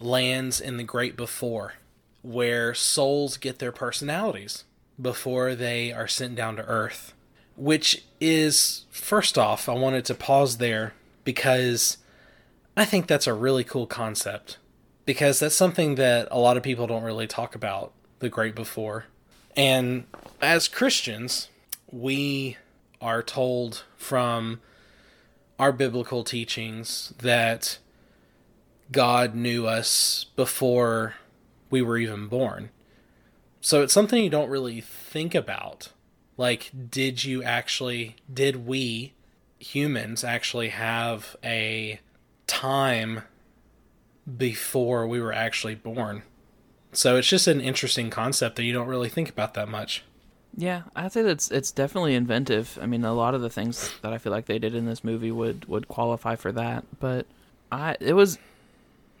lands 0.00 0.60
in 0.60 0.78
the 0.78 0.82
Great 0.82 1.16
Before, 1.16 1.74
where 2.22 2.74
souls 2.74 3.36
get 3.36 3.58
their 3.60 3.70
personalities 3.70 4.64
before 5.00 5.54
they 5.54 5.92
are 5.92 6.08
sent 6.08 6.34
down 6.34 6.56
to 6.56 6.64
Earth. 6.64 7.14
Which 7.54 8.04
is, 8.18 8.86
first 8.90 9.36
off, 9.36 9.68
I 9.68 9.74
wanted 9.74 10.06
to 10.06 10.14
pause 10.14 10.56
there 10.56 10.94
because 11.22 11.98
I 12.76 12.84
think 12.86 13.06
that's 13.06 13.26
a 13.26 13.34
really 13.34 13.62
cool 13.62 13.86
concept. 13.86 14.56
Because 15.04 15.40
that's 15.40 15.54
something 15.54 15.96
that 15.96 16.28
a 16.30 16.38
lot 16.38 16.56
of 16.56 16.62
people 16.62 16.86
don't 16.86 17.02
really 17.02 17.26
talk 17.26 17.54
about 17.54 17.92
the 18.20 18.28
Great 18.28 18.54
Before. 18.54 19.04
And 19.54 20.04
as 20.40 20.66
Christians, 20.66 21.48
we 21.90 22.56
are 23.00 23.22
told 23.22 23.84
from 23.96 24.60
our 25.58 25.72
biblical 25.72 26.24
teachings 26.24 27.12
that 27.18 27.78
God 28.92 29.34
knew 29.34 29.66
us 29.66 30.26
before 30.36 31.14
we 31.70 31.82
were 31.82 31.98
even 31.98 32.28
born. 32.28 32.70
So 33.60 33.82
it's 33.82 33.92
something 33.92 34.22
you 34.22 34.30
don't 34.30 34.50
really 34.50 34.80
think 34.80 35.34
about. 35.34 35.88
Like, 36.36 36.70
did 36.90 37.24
you 37.24 37.42
actually, 37.42 38.16
did 38.32 38.66
we 38.66 39.14
humans 39.58 40.24
actually 40.24 40.70
have 40.70 41.36
a 41.44 42.00
time 42.46 43.22
before 44.36 45.06
we 45.06 45.20
were 45.20 45.32
actually 45.32 45.74
born? 45.74 46.22
So 46.92 47.16
it's 47.16 47.28
just 47.28 47.46
an 47.46 47.60
interesting 47.60 48.10
concept 48.10 48.56
that 48.56 48.64
you 48.64 48.72
don't 48.72 48.88
really 48.88 49.08
think 49.08 49.30
about 49.30 49.54
that 49.54 49.68
much. 49.68 50.04
Yeah, 50.54 50.82
I 50.94 51.08
think 51.08 51.28
it's 51.28 51.50
it's 51.50 51.70
definitely 51.70 52.14
inventive. 52.14 52.78
I 52.82 52.86
mean, 52.86 53.04
a 53.04 53.14
lot 53.14 53.34
of 53.34 53.40
the 53.40 53.48
things 53.48 53.90
that 54.02 54.12
I 54.12 54.18
feel 54.18 54.32
like 54.32 54.44
they 54.44 54.58
did 54.58 54.74
in 54.74 54.84
this 54.84 55.02
movie 55.02 55.32
would 55.32 55.64
would 55.64 55.88
qualify 55.88 56.36
for 56.36 56.52
that. 56.52 56.84
But 57.00 57.26
I 57.70 57.96
it 58.00 58.12
was, 58.12 58.38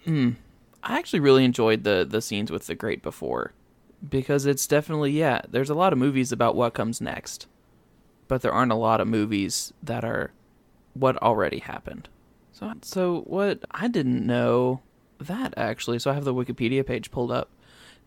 mm, 0.06 0.36
I 0.82 0.98
actually 0.98 1.20
really 1.20 1.44
enjoyed 1.44 1.84
the 1.84 2.06
the 2.08 2.22
scenes 2.22 2.50
with 2.50 2.66
the 2.66 2.74
Great 2.74 3.02
Before, 3.02 3.52
because 4.08 4.46
it's 4.46 4.66
definitely 4.66 5.12
yeah. 5.12 5.42
There's 5.48 5.70
a 5.70 5.74
lot 5.74 5.92
of 5.92 5.98
movies 5.98 6.32
about 6.32 6.56
what 6.56 6.74
comes 6.74 7.00
next, 7.00 7.46
but 8.28 8.42
there 8.42 8.52
aren't 8.52 8.72
a 8.72 8.76
lot 8.76 9.00
of 9.00 9.08
movies 9.08 9.72
that 9.82 10.04
are 10.04 10.32
what 10.94 11.16
already 11.22 11.60
happened. 11.60 12.08
So 12.52 12.72
so 12.82 13.20
what 13.20 13.64
I 13.70 13.88
didn't 13.88 14.26
know 14.26 14.80
that 15.18 15.54
actually. 15.56 15.98
So 15.98 16.10
I 16.10 16.14
have 16.14 16.24
the 16.24 16.34
Wikipedia 16.34 16.84
page 16.86 17.10
pulled 17.10 17.30
up. 17.30 17.50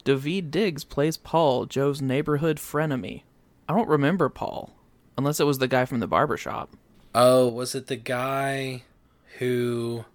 David 0.03 0.51
Diggs 0.51 0.83
plays 0.83 1.17
Paul, 1.17 1.65
Joe's 1.65 2.01
neighborhood 2.01 2.57
frenemy. 2.57 3.23
I 3.67 3.73
don't 3.73 3.89
remember 3.89 4.29
Paul, 4.29 4.75
unless 5.17 5.39
it 5.39 5.45
was 5.45 5.57
the 5.57 5.67
guy 5.67 5.85
from 5.85 5.99
the 5.99 6.07
barbershop. 6.07 6.75
Oh, 7.15 7.47
was 7.47 7.73
it 7.73 7.87
the 7.87 7.95
guy 7.95 8.83
who, 9.39 10.05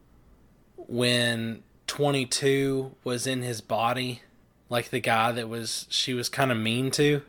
when 0.76 1.64
22 1.90 2.94
was 3.02 3.26
in 3.26 3.42
his 3.42 3.60
body, 3.60 4.22
like 4.68 4.90
the 4.90 5.00
guy 5.00 5.32
that 5.32 5.48
was, 5.48 5.86
she 5.90 6.14
was 6.14 6.28
kind 6.28 6.52
of 6.52 6.56
mean 6.56 6.92
to? 6.92 7.22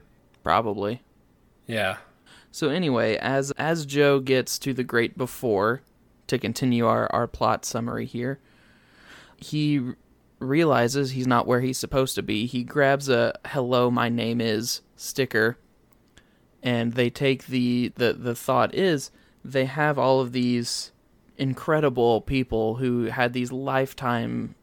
Probably. 0.43 1.01
Yeah. 1.65 1.97
So 2.51 2.69
anyway, 2.69 3.15
as 3.15 3.49
as 3.51 3.87
Joe 3.87 4.19
gets 4.19 4.59
to 4.59 4.71
the 4.71 4.83
great 4.83 5.17
before, 5.17 5.81
to 6.27 6.37
continue 6.37 6.85
our, 6.85 7.11
our 7.11 7.25
plot 7.25 7.65
summary 7.65 8.05
here, 8.05 8.39
he 9.35 9.93
realizes 10.37 11.11
he's 11.11 11.25
not 11.25 11.47
where 11.47 11.61
he's 11.61 11.79
supposed 11.79 12.13
to 12.13 12.21
be. 12.21 12.45
He 12.45 12.63
grabs 12.63 13.09
a 13.09 13.33
"Hello, 13.47 13.89
my 13.89 14.09
name 14.09 14.39
is" 14.39 14.81
sticker, 14.95 15.57
and 16.61 16.93
they 16.93 17.09
take 17.09 17.47
the 17.47 17.93
the 17.95 18.13
the 18.13 18.35
thought 18.35 18.75
is 18.75 19.09
they 19.43 19.65
have 19.65 19.97
all 19.97 20.19
of 20.19 20.33
these 20.33 20.90
incredible 21.41 22.21
people 22.21 22.75
who 22.75 23.05
had 23.05 23.33
these 23.33 23.51
lifetime 23.51 24.53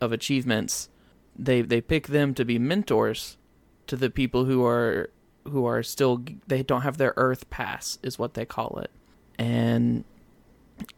of 0.00 0.12
achievements. 0.12 0.90
They 1.34 1.62
they 1.62 1.80
pick 1.80 2.08
them 2.08 2.34
to 2.34 2.44
be 2.44 2.58
mentors 2.58 3.38
to 3.86 3.96
the 3.96 4.10
people 4.10 4.44
who 4.44 4.64
are 4.64 5.10
who 5.44 5.64
are 5.64 5.82
still 5.82 6.22
they 6.46 6.62
don't 6.62 6.82
have 6.82 6.98
their 6.98 7.14
earth 7.16 7.48
pass 7.48 7.98
is 8.02 8.18
what 8.18 8.34
they 8.34 8.44
call 8.44 8.78
it. 8.82 8.90
And 9.38 10.04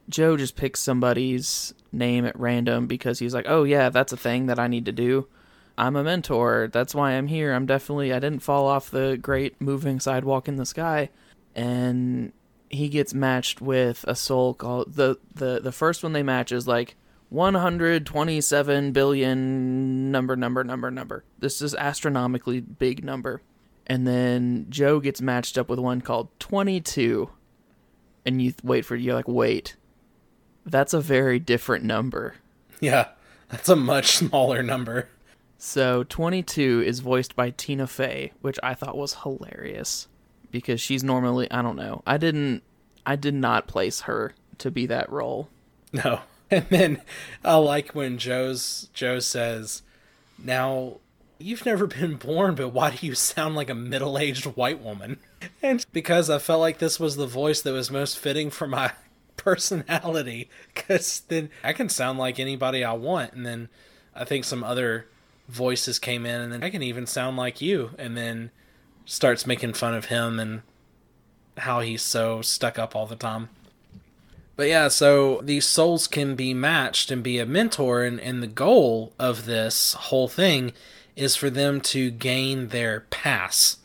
Joe 0.09 0.37
just 0.37 0.57
picks 0.57 0.81
somebody's 0.81 1.75
name 1.93 2.25
at 2.25 2.39
random 2.39 2.89
because 2.89 3.21
he's 3.21 3.35
like, 3.35 3.47
"Oh 3.49 3.63
yeah, 3.63 3.91
that's 3.91 4.13
a 4.13 4.17
thing 4.17 4.47
that 4.47 4.59
I 4.59 4.67
need 4.67 4.85
to 4.87 4.93
do. 4.93 5.29
I'm 5.77 5.95
a 5.95 6.03
mentor. 6.03 6.69
That's 6.73 6.95
why 6.95 7.13
I'm 7.13 7.29
here. 7.29 7.53
I'm 7.53 7.67
definitely 7.67 8.13
I 8.13 8.19
didn't 8.19 8.43
fall 8.43 8.67
off 8.67 8.91
the 8.91 9.17
great 9.17 9.61
moving 9.61 10.01
sidewalk 10.01 10.49
in 10.49 10.57
the 10.57 10.67
sky." 10.67 11.11
And 11.55 12.33
he 12.71 12.89
gets 12.89 13.15
matched 13.15 13.61
with 13.61 14.05
a 14.07 14.15
soul 14.15 14.55
called 14.55 14.95
the 14.95 15.19
the 15.35 15.61
the 15.61 15.73
first 15.73 16.03
one 16.03 16.13
they 16.13 16.23
match 16.23 16.53
is 16.53 16.67
like 16.67 16.97
127 17.31 18.93
billion 18.93 20.11
number 20.11 20.37
number 20.37 20.65
number 20.65 20.91
number. 20.91 21.25
This 21.39 21.61
is 21.61 21.75
astronomically 21.75 22.61
big 22.61 23.05
number. 23.05 23.43
And 23.87 24.07
then 24.07 24.67
Joe 24.69 25.01
gets 25.01 25.23
matched 25.23 25.57
up 25.57 25.69
with 25.71 25.79
one 25.79 26.01
called 26.03 26.29
22 26.41 27.31
and 28.27 28.43
you 28.43 28.53
wait 28.63 28.85
for 28.85 28.97
you're 28.97 29.15
like 29.15 29.29
wait 29.29 29.77
that's 30.67 30.93
a 30.93 31.01
very 31.01 31.39
different 31.39 31.85
number 31.85 32.35
Yeah. 32.81 33.09
That's 33.49 33.69
a 33.69 33.77
much 33.77 34.17
smaller 34.19 34.63
number. 34.63 35.09
So 35.57 36.05
22 36.05 36.83
is 36.87 37.01
voiced 37.01 37.35
by 37.35 37.51
Tina 37.51 37.87
Fey, 37.87 38.33
which 38.41 38.59
I 38.63 38.75
thought 38.75 38.97
was 38.97 39.15
hilarious 39.23 40.07
because 40.51 40.81
she's 40.81 41.05
normally 41.05 41.51
I 41.51 41.63
don't 41.63 41.77
know. 41.77 42.03
I 42.07 42.17
didn't 42.17 42.63
I 43.07 43.17
did 43.17 43.35
not 43.35 43.67
place 43.67 44.03
her 44.03 44.35
to 44.59 44.71
be 44.71 44.87
that 44.87 45.11
role. 45.11 45.49
No. 45.93 46.21
And 46.51 46.65
then 46.71 47.03
I 47.45 47.57
like 47.57 47.95
when 47.95 48.17
Joe's 48.17 48.89
Joe 48.95 49.19
says, 49.19 49.83
"Now 50.43 50.97
you've 51.39 51.67
never 51.67 51.87
been 51.87 52.15
born, 52.15 52.55
but 52.55 52.71
why 52.71 52.91
do 52.93 53.07
you 53.07 53.15
sound 53.15 53.55
like 53.55 53.69
a 53.69 53.75
middle-aged 53.75 54.47
white 54.57 54.81
woman?" 54.81 55.19
And 55.63 55.85
because 55.93 56.31
I 56.31 56.39
felt 56.39 56.61
like 56.61 56.79
this 56.79 56.99
was 56.99 57.17
the 57.17 57.27
voice 57.27 57.61
that 57.61 57.75
was 57.75 57.91
most 57.91 58.19
fitting 58.19 58.49
for 58.49 58.67
my 58.67 58.93
personality 59.37 60.49
cuz 60.75 61.21
then 61.29 61.51
I 61.63 61.75
can 61.75 61.91
sound 61.91 62.19
like 62.19 62.41
anybody 62.41 62.83
I 62.83 62.95
want 62.95 63.35
and 63.35 63.45
then 63.45 63.69
I 64.15 64.25
think 64.25 64.47
some 64.47 64.65
other 64.65 65.05
voices 65.49 65.99
came 65.99 66.25
in 66.25 66.41
and 66.41 66.51
then 66.51 66.65
I 66.65 66.71
can 66.71 66.83
even 66.83 67.07
sound 67.07 67.37
like 67.37 67.61
you 67.61 67.91
and 67.99 68.17
then 68.17 68.53
starts 69.09 69.47
making 69.47 69.73
fun 69.73 69.95
of 69.95 70.05
him 70.05 70.39
and 70.39 70.61
how 71.57 71.81
he's 71.81 72.03
so 72.03 72.43
stuck 72.43 72.79
up 72.79 72.95
all 72.95 73.07
the 73.07 73.17
time. 73.17 73.49
But 74.55 74.69
yeah, 74.69 74.89
so 74.89 75.41
these 75.43 75.67
souls 75.67 76.07
can 76.07 76.35
be 76.35 76.53
matched 76.53 77.11
and 77.11 77.23
be 77.23 77.39
a 77.39 77.47
mentor, 77.47 78.05
and, 78.05 78.21
and 78.21 78.43
the 78.43 78.47
goal 78.47 79.15
of 79.19 79.47
this 79.47 79.95
whole 79.95 80.29
thing 80.29 80.73
is 81.17 81.37
for 81.37 81.49
them 81.49 81.81
to 81.81 82.11
gain 82.11 82.69
their 82.69 83.07
pass, 83.09 83.79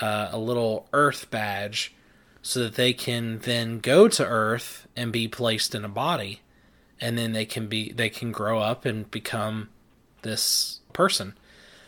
uh, 0.00 0.28
a 0.30 0.38
little 0.38 0.88
Earth 0.92 1.30
badge, 1.30 1.94
so 2.42 2.64
that 2.64 2.74
they 2.74 2.92
can 2.92 3.38
then 3.40 3.78
go 3.78 4.08
to 4.08 4.26
Earth 4.26 4.86
and 4.94 5.10
be 5.10 5.26
placed 5.26 5.74
in 5.74 5.84
a 5.84 5.88
body, 5.88 6.42
and 7.00 7.16
then 7.16 7.32
they 7.32 7.46
can 7.46 7.66
be 7.66 7.92
they 7.92 8.10
can 8.10 8.30
grow 8.30 8.60
up 8.60 8.84
and 8.84 9.10
become 9.10 9.68
this 10.22 10.80
person. 10.92 11.34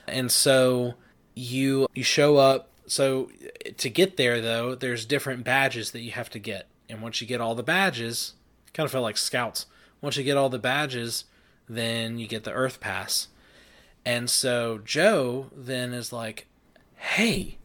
And 0.06 0.32
so 0.32 0.94
you 1.34 1.86
you 1.92 2.02
show 2.02 2.38
up. 2.38 2.67
So 2.88 3.30
to 3.76 3.88
get 3.88 4.16
there 4.16 4.40
though, 4.40 4.74
there's 4.74 5.04
different 5.06 5.44
badges 5.44 5.92
that 5.92 6.00
you 6.00 6.10
have 6.12 6.30
to 6.30 6.38
get 6.38 6.66
and 6.88 7.02
once 7.02 7.20
you 7.20 7.26
get 7.26 7.40
all 7.40 7.54
the 7.54 7.62
badges, 7.62 8.34
kind 8.72 8.84
of 8.84 8.92
felt 8.92 9.02
like 9.02 9.16
scouts. 9.16 9.66
Once 10.00 10.16
you 10.16 10.24
get 10.24 10.36
all 10.36 10.48
the 10.48 10.58
badges, 10.58 11.24
then 11.68 12.18
you 12.18 12.26
get 12.26 12.44
the 12.44 12.52
Earth 12.52 12.80
Pass. 12.80 13.28
And 14.04 14.30
so 14.30 14.80
Joe 14.84 15.50
then 15.54 15.92
is 15.92 16.12
like, 16.12 16.46
hey, 16.96 17.58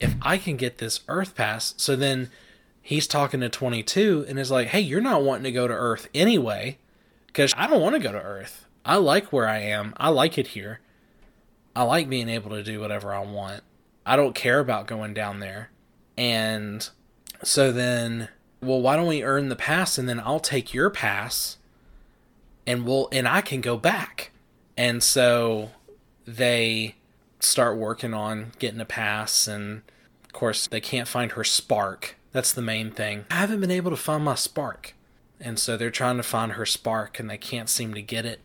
if 0.00 0.14
I 0.20 0.36
can 0.36 0.56
get 0.56 0.78
this 0.78 1.00
Earth 1.08 1.34
Pass, 1.34 1.74
so 1.76 1.96
then 1.96 2.30
he's 2.82 3.06
talking 3.06 3.40
to 3.40 3.48
22 3.48 4.26
and 4.28 4.38
is 4.38 4.50
like, 4.50 4.68
hey, 4.68 4.80
you're 4.80 5.00
not 5.00 5.22
wanting 5.22 5.44
to 5.44 5.52
go 5.52 5.66
to 5.66 5.74
Earth 5.74 6.08
anyway, 6.14 6.78
because 7.26 7.54
I 7.56 7.66
don't 7.66 7.80
want 7.80 7.94
to 7.94 8.02
go 8.02 8.12
to 8.12 8.20
Earth. 8.20 8.66
I 8.84 8.96
like 8.96 9.32
where 9.32 9.48
I 9.48 9.58
am, 9.58 9.94
I 9.96 10.08
like 10.10 10.36
it 10.36 10.48
here. 10.48 10.80
I 11.76 11.82
like 11.82 12.08
being 12.08 12.28
able 12.28 12.50
to 12.50 12.62
do 12.62 12.80
whatever 12.80 13.14
I 13.14 13.20
want. 13.20 13.62
I 14.08 14.16
don't 14.16 14.34
care 14.34 14.58
about 14.58 14.86
going 14.86 15.14
down 15.14 15.40
there. 15.40 15.70
And 16.16 16.88
so 17.42 17.70
then 17.70 18.28
well, 18.60 18.80
why 18.80 18.96
don't 18.96 19.06
we 19.06 19.22
earn 19.22 19.48
the 19.48 19.56
pass 19.56 19.98
and 19.98 20.08
then 20.08 20.20
I'll 20.20 20.40
take 20.40 20.74
your 20.74 20.90
pass 20.90 21.58
and 22.66 22.84
we'll 22.84 23.08
and 23.12 23.28
I 23.28 23.40
can 23.40 23.60
go 23.60 23.76
back. 23.76 24.32
And 24.76 25.02
so 25.02 25.70
they 26.26 26.96
start 27.40 27.76
working 27.76 28.14
on 28.14 28.52
getting 28.58 28.80
a 28.80 28.84
pass 28.84 29.46
and 29.46 29.82
of 30.24 30.32
course 30.32 30.66
they 30.66 30.80
can't 30.80 31.08
find 31.08 31.32
her 31.32 31.44
spark. 31.44 32.16
That's 32.32 32.52
the 32.52 32.62
main 32.62 32.90
thing. 32.90 33.24
I 33.30 33.36
haven't 33.36 33.60
been 33.60 33.70
able 33.70 33.90
to 33.90 33.96
find 33.96 34.24
my 34.24 34.34
spark. 34.34 34.94
And 35.40 35.58
so 35.58 35.76
they're 35.76 35.90
trying 35.90 36.16
to 36.16 36.22
find 36.24 36.52
her 36.52 36.66
spark 36.66 37.20
and 37.20 37.30
they 37.30 37.38
can't 37.38 37.68
seem 37.68 37.94
to 37.94 38.02
get 38.02 38.26
it. 38.26 38.40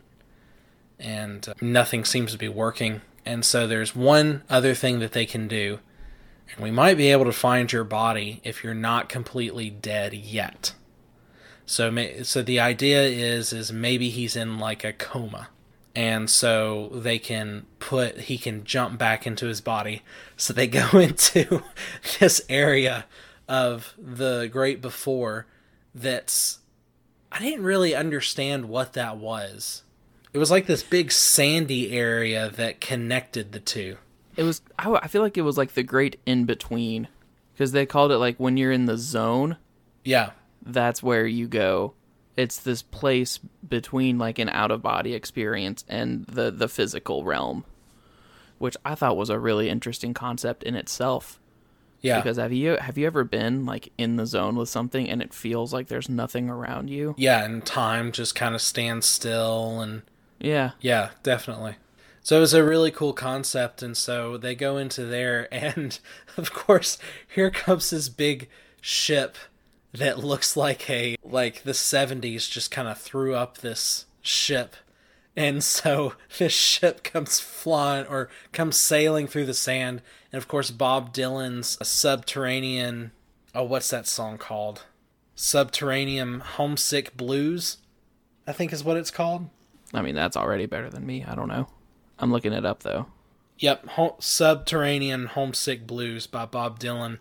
And 1.00 1.50
uh, 1.50 1.54
nothing 1.60 2.06
seems 2.06 2.32
to 2.34 2.38
be 2.38 2.48
working. 2.48 3.02
And 3.26 3.46
so 3.46 3.68
there's 3.68 3.96
one 3.96 4.44
other 4.50 4.74
thing 4.74 5.00
that 5.00 5.14
they 5.14 5.26
can 5.26 5.48
do 5.48 5.80
and 6.52 6.64
we 6.64 6.72
might 6.72 6.98
be 6.98 7.12
able 7.12 7.26
to 7.26 7.32
find 7.32 7.72
your 7.72 7.84
body 7.84 8.40
if 8.44 8.64
you're 8.64 8.74
not 8.74 9.10
completely 9.10 9.70
dead 9.70 10.14
yet. 10.14 10.74
So, 11.66 12.24
so 12.24 12.44
the 12.44 12.60
idea 12.60 13.04
is, 13.04 13.54
is 13.54 13.72
maybe 13.72 14.10
he's 14.10 14.36
in 14.36 14.60
like 14.60 14.84
a 14.84 14.94
coma, 14.94 15.50
and 15.96 16.30
so 16.30 16.90
they 16.94 17.20
can 17.20 17.66
put 17.80 18.22
he 18.22 18.38
can 18.38 18.64
jump 18.64 19.00
back 19.00 19.26
into 19.26 19.48
his 19.48 19.62
body. 19.62 20.04
So 20.36 20.54
they 20.54 20.68
go 20.68 20.90
into 21.00 21.64
this 22.20 22.42
area 22.50 23.06
of 23.48 23.94
the 23.98 24.48
great 24.52 24.82
before 24.82 25.48
that's 25.96 26.60
I 27.32 27.40
didn't 27.40 27.64
really 27.64 27.96
understand 27.96 28.66
what 28.66 28.94
that 28.94 29.18
was. 29.18 29.84
It 30.34 30.40
was 30.40 30.52
like 30.52 30.66
this 30.66 30.84
big 30.84 31.12
sandy 31.12 31.96
area 31.96 32.50
that 32.50 32.82
connected 32.82 33.52
the 33.52 33.60
two. 33.60 33.98
It 34.36 34.44
was. 34.44 34.62
I, 34.80 34.92
I 34.94 35.08
feel 35.08 35.22
like 35.22 35.38
it 35.38 35.44
was 35.44 35.58
like 35.58 35.74
the 35.74 35.84
great 35.84 36.20
in 36.26 36.46
between, 36.46 37.08
because 37.54 37.72
they 37.72 37.86
called 37.86 38.12
it 38.12 38.18
like 38.18 38.38
when 38.38 38.58
you're 38.58 38.72
in 38.72 38.86
the 38.86 38.98
zone. 38.98 39.58
Yeah. 40.04 40.32
That's 40.66 41.04
where 41.04 41.26
you 41.26 41.48
go. 41.48 41.94
It's 42.36 42.58
this 42.58 42.82
place 42.82 43.40
between 43.68 44.18
like 44.18 44.40
an 44.40 44.50
out 44.50 44.72
of 44.72 44.82
body 44.82 45.14
experience 45.14 45.86
and 45.88 46.26
the 46.26 46.50
the 46.50 46.68
physical 46.68 47.24
realm, 47.24 47.64
which 48.58 48.76
I 48.84 48.96
thought 48.96 49.18
was 49.18 49.30
a 49.30 49.38
really 49.38 49.70
interesting 49.70 50.16
concept 50.16 50.64
in 50.64 50.76
itself. 50.76 51.40
Yeah. 52.02 52.18
Because 52.18 52.38
have 52.38 52.52
you 52.52 52.78
have 52.78 52.98
you 52.98 53.06
ever 53.06 53.24
been 53.24 53.66
like 53.66 53.92
in 53.98 54.16
the 54.16 54.26
zone 54.26 54.56
with 54.56 54.68
something 54.68 55.08
and 55.08 55.22
it 55.22 55.34
feels 55.34 55.74
like 55.74 55.88
there's 55.88 56.10
nothing 56.10 56.50
around 56.50 56.90
you? 56.90 57.14
Yeah, 57.18 57.46
and 57.46 57.64
time 57.64 58.12
just 58.12 58.36
kind 58.36 58.56
of 58.56 58.62
stands 58.62 59.06
still 59.06 59.80
and 59.80 60.02
Yeah. 60.44 60.72
Yeah, 60.82 61.12
definitely. 61.24 61.78
So 62.22 62.38
it 62.38 62.42
was 62.42 62.54
a 62.54 62.64
really 62.64 62.92
cool 62.92 63.14
concept, 63.14 63.82
and 63.82 63.98
so 63.98 64.38
they 64.38 64.56
go 64.56 64.78
into 64.78 65.06
there, 65.06 65.48
and 65.54 65.98
of 66.38 66.54
course, 66.54 66.98
here 67.28 67.50
comes 67.50 67.90
this 67.90 68.10
big 68.10 68.50
ship 68.82 69.38
that 69.94 70.20
looks 70.20 70.56
like 70.58 70.90
a 70.90 71.16
like 71.24 71.64
the 71.64 71.72
'70s 71.72 72.50
just 72.50 72.72
kind 72.72 72.88
of 72.88 72.98
threw 72.98 73.34
up 73.36 73.58
this 73.58 74.06
ship, 74.22 74.76
and 75.36 75.64
so 75.64 76.14
this 76.38 76.54
ship 76.54 77.04
comes 77.04 77.40
flying 77.40 78.06
or 78.08 78.30
comes 78.52 78.78
sailing 78.78 79.28
through 79.28 79.46
the 79.46 79.54
sand, 79.54 80.02
and 80.32 80.38
of 80.42 80.48
course, 80.48 80.72
Bob 80.72 81.14
Dylan's 81.14 81.78
a 81.82 81.86
subterranean. 81.86 83.12
Oh, 83.56 83.64
what's 83.64 83.90
that 83.90 84.08
song 84.08 84.38
called? 84.38 84.84
Subterranean 85.36 86.40
Homesick 86.40 87.18
Blues, 87.18 87.78
I 88.48 88.52
think 88.52 88.72
is 88.72 88.84
what 88.84 88.98
it's 88.98 89.12
called. 89.12 89.50
I 89.94 90.02
mean, 90.02 90.16
that's 90.16 90.38
already 90.38 90.66
better 90.66 90.90
than 90.90 91.06
me. 91.06 91.24
I 91.24 91.36
don't 91.36 91.48
know. 91.48 91.68
I'm 92.20 92.32
looking 92.32 92.54
it 92.54 92.66
up 92.66 92.84
though. 92.84 93.08
Yep, 93.60 93.88
Home, 93.90 94.14
Subterranean 94.20 95.28
Homesick 95.28 95.86
Blues 95.86 96.28
by 96.28 96.46
Bob 96.46 96.80
Dylan 96.80 97.20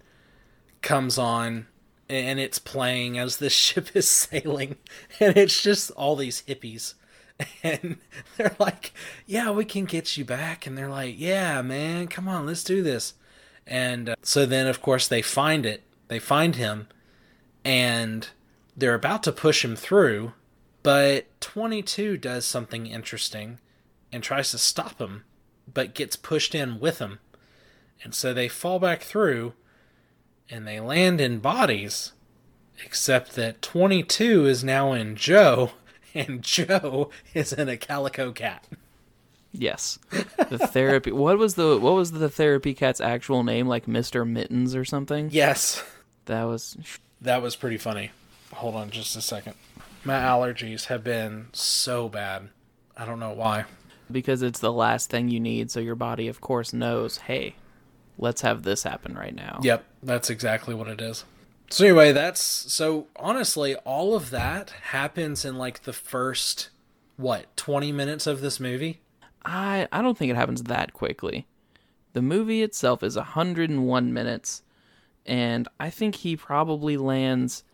comes 0.80 1.18
on 1.18 1.66
and 2.08 2.40
it's 2.40 2.58
playing 2.58 3.18
as 3.18 3.36
the 3.36 3.50
ship 3.50 3.94
is 3.94 4.08
sailing 4.08 4.76
and 5.20 5.36
it's 5.36 5.62
just 5.62 5.90
all 5.92 6.16
these 6.16 6.42
hippies 6.42 6.94
and 7.62 7.96
they're 8.36 8.56
like, 8.58 8.92
"Yeah, 9.26 9.50
we 9.50 9.64
can 9.64 9.84
get 9.84 10.16
you 10.16 10.24
back." 10.24 10.66
And 10.66 10.76
they're 10.76 10.88
like, 10.88 11.14
"Yeah, 11.18 11.62
man, 11.62 12.08
come 12.08 12.28
on, 12.28 12.46
let's 12.46 12.64
do 12.64 12.82
this." 12.82 13.14
And 13.66 14.10
uh, 14.10 14.14
so 14.22 14.46
then 14.46 14.66
of 14.66 14.82
course 14.82 15.08
they 15.08 15.22
find 15.22 15.64
it. 15.66 15.82
They 16.08 16.18
find 16.18 16.56
him 16.56 16.88
and 17.64 18.28
they're 18.76 18.94
about 18.94 19.22
to 19.24 19.32
push 19.32 19.64
him 19.64 19.76
through, 19.76 20.32
but 20.82 21.40
22 21.40 22.16
does 22.16 22.44
something 22.44 22.86
interesting 22.86 23.58
and 24.12 24.22
tries 24.22 24.50
to 24.50 24.58
stop 24.58 25.00
him, 25.00 25.24
but 25.72 25.94
gets 25.94 26.16
pushed 26.16 26.54
in 26.54 26.80
with 26.80 26.98
him. 26.98 27.18
And 28.02 28.14
so 28.14 28.34
they 28.34 28.48
fall 28.48 28.78
back 28.78 29.02
through 29.02 29.54
and 30.50 30.66
they 30.66 30.80
land 30.80 31.20
in 31.20 31.38
bodies, 31.38 32.12
except 32.84 33.34
that 33.36 33.62
22 33.62 34.46
is 34.46 34.64
now 34.64 34.92
in 34.92 35.16
Joe, 35.16 35.72
and 36.14 36.42
Joe 36.42 37.10
is 37.32 37.52
in 37.52 37.68
a 37.68 37.76
calico 37.76 38.32
cat. 38.32 38.66
Yes, 39.52 39.98
the 40.48 40.58
therapy. 40.58 41.12
what 41.12 41.36
was 41.36 41.56
the 41.56 41.78
what 41.78 41.92
was 41.92 42.12
the 42.12 42.30
therapy 42.30 42.72
cat's 42.72 43.02
actual 43.02 43.44
name? 43.44 43.68
Like 43.68 43.86
Mister 43.86 44.24
Mittens 44.24 44.74
or 44.74 44.82
something? 44.82 45.28
Yes, 45.30 45.84
that 46.24 46.44
was 46.44 46.76
that 47.20 47.42
was 47.42 47.54
pretty 47.54 47.76
funny. 47.76 48.12
Hold 48.54 48.76
on, 48.76 48.90
just 48.90 49.14
a 49.14 49.20
second. 49.20 49.54
My 50.04 50.14
allergies 50.14 50.86
have 50.86 51.04
been 51.04 51.48
so 51.52 52.08
bad. 52.08 52.48
I 52.96 53.04
don't 53.04 53.20
know 53.20 53.32
why 53.32 53.66
because 54.12 54.42
it's 54.42 54.60
the 54.60 54.72
last 54.72 55.10
thing 55.10 55.28
you 55.28 55.40
need. 55.40 55.70
So 55.70 55.80
your 55.80 55.94
body, 55.94 56.28
of 56.28 56.40
course, 56.40 56.72
knows, 56.72 57.18
hey, 57.18 57.56
let's 58.18 58.42
have 58.42 58.62
this 58.62 58.82
happen 58.82 59.14
right 59.14 59.34
now. 59.34 59.60
Yep, 59.62 59.84
that's 60.02 60.30
exactly 60.30 60.74
what 60.74 60.88
it 60.88 61.00
is. 61.00 61.24
So 61.70 61.84
anyway, 61.84 62.12
that's 62.12 62.42
so 62.42 63.06
honestly, 63.16 63.74
all 63.76 64.14
of 64.14 64.30
that 64.30 64.70
happens 64.70 65.44
in 65.44 65.56
like 65.56 65.82
the 65.82 65.92
first 65.92 66.68
what 67.16 67.56
twenty 67.56 67.92
minutes 67.92 68.26
of 68.26 68.42
this 68.42 68.60
movie. 68.60 69.00
I 69.44 69.88
I 69.90 70.02
don't 70.02 70.18
think 70.18 70.30
it 70.30 70.36
happens 70.36 70.64
that 70.64 70.92
quickly. 70.92 71.46
The 72.12 72.22
movie 72.22 72.62
itself 72.62 73.02
is 73.02 73.16
101 73.16 74.12
minutes, 74.12 74.62
and 75.24 75.66
I 75.80 75.88
think 75.88 76.16
he 76.16 76.36
probably 76.36 76.98
lands 76.98 77.64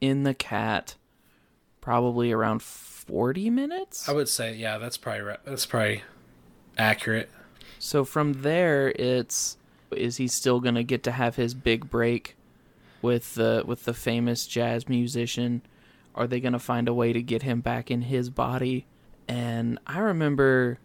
in 0.00 0.22
the 0.22 0.34
cat 0.34 0.94
probably 1.88 2.32
around 2.32 2.62
40 2.62 3.48
minutes. 3.48 4.10
I 4.10 4.12
would 4.12 4.28
say, 4.28 4.54
yeah, 4.54 4.76
that's 4.76 4.98
probably 4.98 5.22
right. 5.22 5.40
That's 5.46 5.64
probably 5.64 6.02
Accurate. 6.76 7.30
So 7.78 8.04
from 8.04 8.42
there, 8.42 8.90
it's 8.90 9.56
is 9.90 10.18
he 10.18 10.28
still 10.28 10.60
gonna 10.60 10.82
get 10.82 11.02
to 11.04 11.12
have 11.12 11.36
his 11.36 11.54
big 11.54 11.88
break 11.88 12.36
with 13.00 13.36
the 13.36 13.64
with 13.66 13.84
the 13.84 13.94
famous 13.94 14.46
jazz 14.46 14.86
musician? 14.86 15.62
Are 16.14 16.26
they 16.26 16.40
gonna 16.40 16.58
find 16.58 16.88
a 16.88 16.94
way 16.94 17.14
to 17.14 17.22
get 17.22 17.42
him 17.42 17.62
back 17.62 17.90
in 17.90 18.02
his 18.02 18.28
body? 18.28 18.84
And 19.26 19.78
I 19.86 20.00
remember 20.00 20.78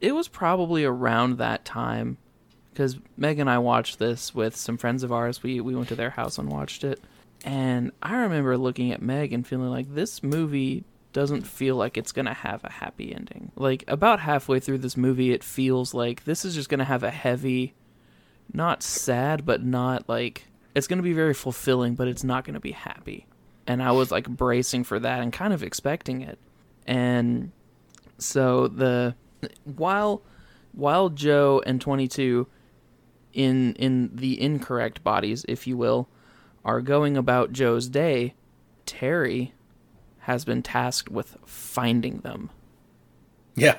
it 0.00 0.14
was 0.14 0.28
probably 0.28 0.84
around 0.84 1.38
that 1.38 1.64
time 1.64 2.16
because 2.72 2.96
Meg 3.16 3.40
and 3.40 3.50
I 3.50 3.58
watched 3.58 3.98
this 3.98 4.32
with 4.32 4.54
some 4.54 4.76
friends 4.76 5.02
of 5.02 5.10
ours. 5.10 5.42
We 5.42 5.60
we 5.60 5.74
went 5.74 5.88
to 5.88 5.96
their 5.96 6.10
house 6.10 6.38
and 6.38 6.48
watched 6.48 6.84
it, 6.84 7.00
and 7.44 7.92
I 8.02 8.16
remember 8.16 8.56
looking 8.56 8.92
at 8.92 9.02
Meg 9.02 9.32
and 9.32 9.46
feeling 9.46 9.70
like 9.70 9.94
this 9.94 10.22
movie 10.22 10.84
doesn't 11.12 11.42
feel 11.42 11.76
like 11.76 11.96
it's 11.96 12.12
gonna 12.12 12.34
have 12.34 12.64
a 12.64 12.70
happy 12.70 13.14
ending. 13.14 13.52
Like 13.56 13.84
about 13.88 14.20
halfway 14.20 14.60
through 14.60 14.78
this 14.78 14.96
movie, 14.96 15.32
it 15.32 15.44
feels 15.44 15.92
like 15.94 16.24
this 16.24 16.44
is 16.44 16.54
just 16.54 16.68
gonna 16.68 16.84
have 16.84 17.02
a 17.02 17.10
heavy, 17.10 17.74
not 18.52 18.82
sad, 18.82 19.44
but 19.44 19.62
not 19.62 20.08
like 20.08 20.44
it's 20.74 20.86
gonna 20.86 21.02
be 21.02 21.12
very 21.12 21.34
fulfilling, 21.34 21.94
but 21.94 22.08
it's 22.08 22.24
not 22.24 22.44
gonna 22.44 22.60
be 22.60 22.72
happy. 22.72 23.26
And 23.66 23.82
I 23.82 23.92
was 23.92 24.10
like 24.10 24.28
bracing 24.28 24.84
for 24.84 24.98
that 24.98 25.20
and 25.20 25.32
kind 25.32 25.52
of 25.52 25.62
expecting 25.62 26.22
it. 26.22 26.38
And 26.86 27.52
so 28.18 28.68
the 28.68 29.14
while 29.64 30.22
while 30.72 31.10
Joe 31.10 31.62
and 31.66 31.80
22 31.80 32.46
in 33.32 33.74
in 33.74 34.10
the 34.14 34.40
incorrect 34.40 35.04
bodies, 35.04 35.44
if 35.48 35.66
you 35.66 35.76
will, 35.76 36.08
are 36.64 36.80
going 36.80 37.16
about 37.16 37.52
Joe's 37.52 37.88
day, 37.88 38.34
Terry 38.86 39.52
has 40.20 40.44
been 40.44 40.62
tasked 40.62 41.10
with 41.10 41.36
finding 41.44 42.18
them. 42.18 42.50
Yeah. 43.54 43.78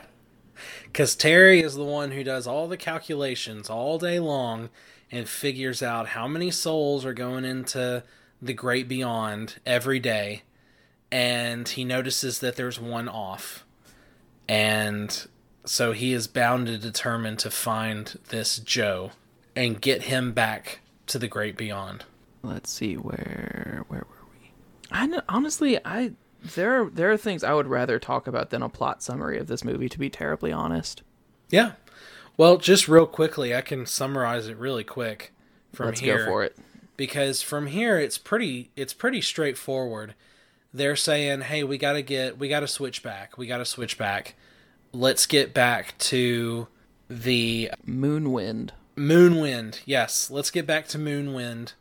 Because 0.84 1.16
Terry 1.16 1.62
is 1.62 1.76
the 1.76 1.84
one 1.84 2.12
who 2.12 2.24
does 2.24 2.46
all 2.46 2.68
the 2.68 2.78
calculations 2.78 3.70
all 3.70 3.98
day 3.98 4.20
long 4.20 4.70
and 5.12 5.28
figures 5.28 5.82
out 5.82 6.10
how 6.10 6.28
many 6.28 6.52
souls 6.52 7.06
are 7.06 7.14
going 7.14 7.46
into 7.46 8.04
the 8.42 8.54
great 8.54 8.88
beyond 8.88 9.56
every 9.66 10.00
day. 10.00 10.44
And 11.12 11.68
he 11.68 11.86
notices 11.86 12.40
that 12.40 12.56
there's 12.56 12.80
one 12.80 13.08
off. 13.08 13.66
And 14.48 15.28
so 15.66 15.92
he 15.94 16.14
is 16.14 16.28
bound 16.28 16.68
and 16.68 16.82
determined 16.82 17.40
to 17.40 17.52
find 17.52 18.20
this 18.30 18.60
Joe 18.60 19.12
and 19.56 19.80
get 19.80 20.04
him 20.04 20.34
back 20.34 20.80
to 21.08 21.20
the 21.20 21.28
great 21.28 21.56
beyond. 21.56 22.06
Let's 22.44 22.70
see 22.72 22.96
where 22.96 23.84
where 23.88 24.02
were 24.10 24.28
we? 24.40 24.52
I 24.92 25.08
kn- 25.08 25.24
honestly 25.30 25.80
I 25.86 26.12
there 26.56 26.82
are, 26.84 26.90
there 26.90 27.10
are 27.12 27.18
things 27.18 27.44
I 27.44 27.54
would 27.54 27.68
rather 27.68 28.00
talk 28.00 28.28
about 28.28 28.50
than 28.50 28.62
a 28.62 28.68
plot 28.70 29.02
summary 29.02 29.38
of 29.40 29.48
this 29.48 29.64
movie 29.64 29.88
to 29.90 29.98
be 29.98 30.10
terribly 30.10 30.52
honest. 30.52 31.02
Yeah. 31.50 31.74
Well, 32.36 32.58
just 32.58 32.88
real 32.90 33.06
quickly, 33.06 33.56
I 33.56 33.62
can 33.62 33.86
summarize 33.86 34.48
it 34.48 34.58
really 34.58 34.84
quick 34.84 35.32
from 35.72 35.88
Let's 35.88 36.02
here. 36.02 36.18
go 36.20 36.26
for 36.26 36.44
it. 36.44 36.58
because 36.98 37.42
from 37.42 37.68
here 37.68 37.98
it's 37.98 38.18
pretty 38.18 38.72
it's 38.76 38.94
pretty 38.94 39.22
straightforward. 39.22 40.16
They're 40.74 40.96
saying, 40.98 41.42
"Hey, 41.42 41.64
we 41.64 41.78
got 41.78 41.94
to 41.94 42.02
get 42.02 42.38
we 42.40 42.50
got 42.50 42.60
to 42.62 42.68
switch 42.68 43.04
back. 43.04 43.38
We 43.38 43.48
got 43.48 43.60
to 43.60 43.66
switch 43.66 43.98
back. 43.98 44.36
Let's 44.92 45.26
get 45.28 45.54
back 45.54 45.98
to 46.00 46.68
the 47.10 47.72
Moonwind. 47.88 48.72
Moonwind. 48.98 49.80
Yes, 49.86 50.30
let's 50.30 50.52
get 50.52 50.66
back 50.68 50.88
to 50.90 50.98
Moonwind 51.00 51.74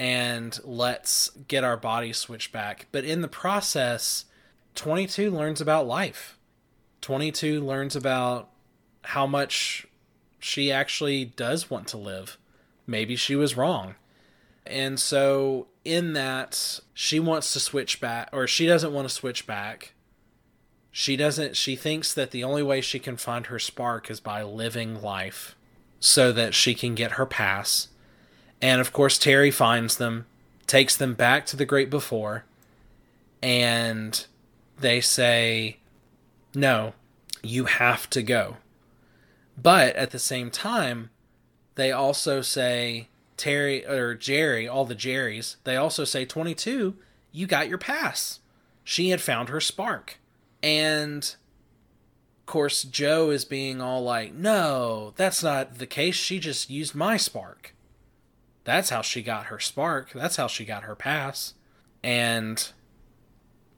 and 0.00 0.58
let's 0.64 1.28
get 1.46 1.62
our 1.62 1.76
body 1.76 2.12
switched 2.14 2.52
back." 2.52 2.86
But 2.90 3.04
in 3.04 3.20
the 3.20 3.28
process, 3.28 4.24
22 4.74 5.30
learns 5.30 5.60
about 5.60 5.86
life. 5.86 6.38
22 7.02 7.60
learns 7.60 7.94
about 7.94 8.48
how 9.02 9.26
much 9.26 9.86
she 10.38 10.72
actually 10.72 11.26
does 11.26 11.68
want 11.68 11.86
to 11.88 11.98
live. 11.98 12.38
Maybe 12.86 13.14
she 13.14 13.36
was 13.36 13.58
wrong. 13.58 13.94
And 14.66 14.98
so, 14.98 15.68
in 15.84 16.14
that, 16.14 16.80
she 16.94 17.20
wants 17.20 17.52
to 17.52 17.60
switch 17.60 18.00
back, 18.00 18.30
or 18.32 18.46
she 18.46 18.66
doesn't 18.66 18.92
want 18.92 19.06
to 19.08 19.14
switch 19.14 19.46
back. 19.46 19.92
She 20.90 21.16
doesn't, 21.16 21.56
she 21.56 21.76
thinks 21.76 22.14
that 22.14 22.30
the 22.30 22.42
only 22.42 22.62
way 22.62 22.80
she 22.80 22.98
can 22.98 23.16
find 23.16 23.46
her 23.46 23.58
spark 23.58 24.10
is 24.10 24.18
by 24.18 24.42
living 24.42 25.02
life 25.02 25.56
so 26.00 26.32
that 26.32 26.54
she 26.54 26.74
can 26.74 26.94
get 26.94 27.12
her 27.12 27.26
pass. 27.26 27.88
And 28.62 28.80
of 28.80 28.92
course, 28.92 29.18
Terry 29.18 29.50
finds 29.50 29.96
them, 29.96 30.26
takes 30.66 30.96
them 30.96 31.14
back 31.14 31.46
to 31.46 31.56
the 31.56 31.64
Great 31.64 31.90
Before, 31.90 32.44
and 33.42 34.26
they 34.78 35.00
say, 35.00 35.78
No, 36.54 36.94
you 37.42 37.64
have 37.64 38.08
to 38.10 38.22
go. 38.22 38.58
But 39.60 39.96
at 39.96 40.10
the 40.10 40.18
same 40.18 40.50
time, 40.50 41.10
they 41.74 41.92
also 41.92 42.40
say, 42.42 43.08
Terry 43.36 43.86
or 43.86 44.14
Jerry, 44.14 44.68
all 44.68 44.84
the 44.84 44.94
Jerrys, 44.94 45.56
they 45.64 45.76
also 45.76 46.04
say 46.04 46.26
22, 46.26 46.94
you 47.32 47.46
got 47.46 47.68
your 47.68 47.78
pass. 47.78 48.40
She 48.84 49.10
had 49.10 49.20
found 49.20 49.48
her 49.48 49.60
spark. 49.60 50.18
And 50.62 51.22
of 52.40 52.46
course, 52.46 52.82
Joe 52.82 53.30
is 53.30 53.44
being 53.44 53.80
all 53.80 54.02
like, 54.02 54.34
no, 54.34 55.14
that's 55.16 55.42
not 55.42 55.78
the 55.78 55.86
case. 55.86 56.16
She 56.16 56.38
just 56.38 56.68
used 56.68 56.94
my 56.94 57.16
spark. 57.16 57.74
That's 58.64 58.90
how 58.90 59.02
she 59.02 59.22
got 59.22 59.46
her 59.46 59.58
spark. 59.58 60.12
That's 60.12 60.36
how 60.36 60.46
she 60.46 60.64
got 60.64 60.84
her 60.84 60.94
pass. 60.94 61.54
And, 62.02 62.70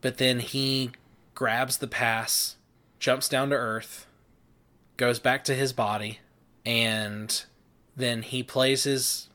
but 0.00 0.18
then 0.18 0.40
he 0.40 0.90
grabs 1.34 1.78
the 1.78 1.86
pass, 1.86 2.56
jumps 2.98 3.28
down 3.28 3.50
to 3.50 3.56
earth, 3.56 4.06
goes 4.96 5.18
back 5.18 5.44
to 5.44 5.54
his 5.54 5.72
body, 5.72 6.20
and 6.64 7.44
then 7.96 8.22
he 8.22 8.42
plays 8.42 8.84
his 8.84 9.28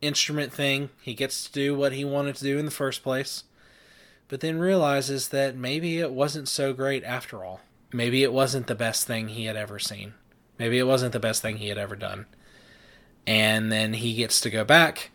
instrument 0.00 0.52
thing. 0.52 0.90
He 1.00 1.14
gets 1.14 1.44
to 1.44 1.52
do 1.52 1.74
what 1.74 1.92
he 1.92 2.04
wanted 2.04 2.36
to 2.36 2.44
do 2.44 2.58
in 2.58 2.64
the 2.64 2.70
first 2.70 3.02
place, 3.02 3.44
but 4.28 4.40
then 4.40 4.58
realizes 4.58 5.28
that 5.28 5.56
maybe 5.56 5.98
it 5.98 6.12
wasn't 6.12 6.48
so 6.48 6.72
great 6.72 7.04
after 7.04 7.44
all. 7.44 7.60
Maybe 7.92 8.22
it 8.22 8.32
wasn't 8.32 8.66
the 8.66 8.74
best 8.74 9.06
thing 9.06 9.28
he 9.28 9.44
had 9.44 9.56
ever 9.56 9.78
seen. 9.78 10.14
Maybe 10.58 10.78
it 10.78 10.86
wasn't 10.86 11.12
the 11.12 11.20
best 11.20 11.42
thing 11.42 11.58
he 11.58 11.68
had 11.68 11.78
ever 11.78 11.96
done. 11.96 12.26
And 13.26 13.72
then 13.72 13.94
he 13.94 14.14
gets 14.14 14.40
to 14.42 14.50
go 14.50 14.64
back. 14.64 15.10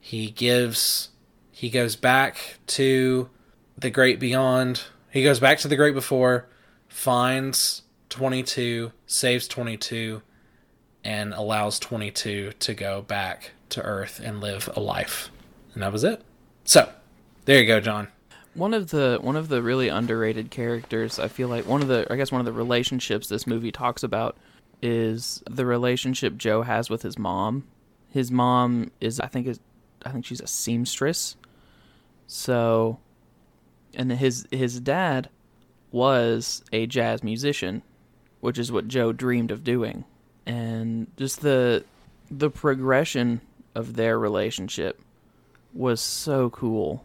He 0.00 0.30
gives 0.30 1.08
he 1.50 1.68
goes 1.68 1.96
back 1.96 2.58
to 2.68 3.28
the 3.76 3.90
great 3.90 4.18
beyond. 4.18 4.84
He 5.10 5.22
goes 5.22 5.40
back 5.40 5.58
to 5.58 5.68
the 5.68 5.76
great 5.76 5.94
before, 5.94 6.48
finds 6.88 7.82
22, 8.08 8.92
saves 9.06 9.48
22 9.48 10.22
and 11.04 11.32
allows 11.34 11.78
22 11.78 12.52
to 12.52 12.74
go 12.74 13.02
back 13.02 13.52
to 13.70 13.82
Earth 13.82 14.20
and 14.22 14.40
live 14.40 14.68
a 14.74 14.80
life. 14.80 15.30
And 15.74 15.82
that 15.82 15.92
was 15.92 16.04
it. 16.04 16.22
So, 16.64 16.90
there 17.44 17.60
you 17.60 17.66
go, 17.66 17.80
John. 17.80 18.08
One 18.54 18.74
of 18.74 18.90
the 18.90 19.18
one 19.20 19.36
of 19.36 19.48
the 19.48 19.62
really 19.62 19.88
underrated 19.88 20.50
characters, 20.50 21.18
I 21.18 21.28
feel 21.28 21.48
like 21.48 21.66
one 21.66 21.82
of 21.82 21.88
the 21.88 22.06
I 22.10 22.16
guess 22.16 22.32
one 22.32 22.40
of 22.40 22.46
the 22.46 22.52
relationships 22.52 23.28
this 23.28 23.46
movie 23.46 23.70
talks 23.70 24.02
about 24.02 24.36
is 24.82 25.42
the 25.48 25.66
relationship 25.66 26.36
Joe 26.36 26.62
has 26.62 26.88
with 26.90 27.02
his 27.02 27.18
mom. 27.18 27.64
His 28.10 28.30
mom 28.30 28.90
is 29.00 29.20
I 29.20 29.26
think 29.26 29.46
is 29.46 29.60
I 30.04 30.10
think 30.10 30.24
she's 30.24 30.40
a 30.40 30.46
seamstress. 30.46 31.36
So 32.26 32.98
and 33.94 34.12
his 34.12 34.46
his 34.50 34.80
dad 34.80 35.28
was 35.92 36.62
a 36.72 36.86
jazz 36.86 37.22
musician, 37.22 37.82
which 38.40 38.58
is 38.58 38.70
what 38.72 38.88
Joe 38.88 39.12
dreamed 39.12 39.50
of 39.50 39.64
doing. 39.64 40.04
And 40.46 41.08
just 41.16 41.40
the 41.40 41.84
the 42.30 42.50
progression 42.50 43.40
of 43.74 43.96
their 43.96 44.18
relationship 44.18 45.00
was 45.72 46.00
so 46.00 46.50
cool 46.50 47.04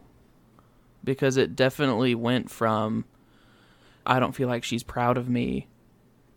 because 1.03 1.37
it 1.37 1.55
definitely 1.55 2.15
went 2.15 2.49
from 2.49 3.05
I 4.05 4.19
don't 4.19 4.33
feel 4.33 4.47
like 4.47 4.63
she's 4.63 4.83
proud 4.83 5.17
of 5.17 5.29
me 5.29 5.67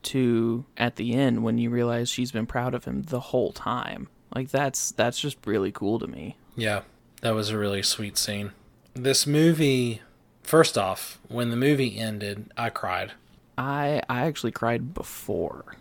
to 0.04 0.64
at 0.76 0.96
the 0.96 1.14
end 1.14 1.42
when 1.42 1.58
you 1.58 1.70
realize 1.70 2.08
she's 2.08 2.32
been 2.32 2.46
proud 2.46 2.74
of 2.74 2.84
him 2.84 3.02
the 3.02 3.20
whole 3.20 3.52
time. 3.52 4.08
Like 4.34 4.50
that's 4.50 4.90
that's 4.92 5.18
just 5.20 5.38
really 5.46 5.72
cool 5.72 5.98
to 5.98 6.06
me. 6.06 6.36
Yeah, 6.56 6.82
that 7.22 7.34
was 7.34 7.50
a 7.50 7.58
really 7.58 7.82
sweet 7.82 8.18
scene. 8.18 8.52
This 8.94 9.26
movie, 9.26 10.02
first 10.42 10.76
off, 10.76 11.18
when 11.28 11.50
the 11.50 11.56
movie 11.56 11.98
ended, 11.98 12.50
I 12.56 12.70
cried. 12.70 13.12
I 13.56 14.02
I 14.08 14.26
actually 14.26 14.52
cried 14.52 14.94
before 14.94 15.76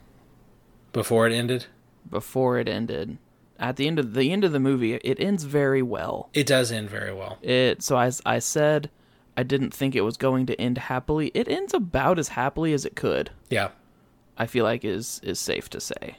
Before 0.93 1.27
it 1.27 1.33
ended? 1.33 1.65
before 2.09 2.57
it 2.57 2.67
ended. 2.69 3.17
At 3.59 3.75
the 3.75 3.87
end 3.87 3.99
of 3.99 4.13
the 4.13 4.31
end 4.31 4.43
of 4.43 4.51
the 4.51 4.59
movie, 4.59 4.93
it 4.93 5.19
ends 5.19 5.43
very 5.43 5.81
well. 5.81 6.29
It 6.33 6.47
does 6.47 6.71
end 6.71 6.89
very 6.89 7.13
well. 7.13 7.37
It 7.41 7.81
so 7.83 7.97
I 7.97 8.11
I 8.25 8.39
said 8.39 8.89
I 9.35 9.43
didn't 9.43 9.73
think 9.73 9.93
it 9.95 10.01
was 10.01 10.15
going 10.17 10.45
to 10.47 10.59
end 10.59 10.77
happily. 10.77 11.31
It 11.33 11.47
ends 11.47 11.73
about 11.73 12.17
as 12.17 12.29
happily 12.29 12.71
as 12.73 12.85
it 12.85 12.95
could. 12.95 13.31
Yeah. 13.49 13.69
I 14.37 14.45
feel 14.45 14.63
like 14.63 14.85
is 14.85 15.19
is 15.23 15.39
safe 15.39 15.69
to 15.71 15.81
say. 15.81 16.17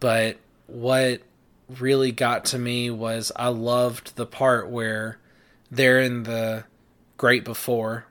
But 0.00 0.38
what 0.66 1.22
really 1.68 2.12
got 2.12 2.44
to 2.46 2.58
me 2.58 2.90
was 2.90 3.32
I 3.36 3.48
loved 3.48 4.16
the 4.16 4.26
part 4.26 4.68
where 4.68 5.18
they're 5.70 6.00
in 6.00 6.24
the 6.24 6.64
Great 7.16 7.44
Before 7.44 8.06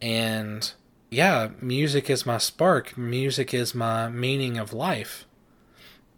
and 0.00 0.72
yeah, 1.10 1.50
music 1.60 2.10
is 2.10 2.26
my 2.26 2.38
spark. 2.38 2.96
Music 2.98 3.54
is 3.54 3.74
my 3.74 4.08
meaning 4.08 4.58
of 4.58 4.72
life. 4.72 5.24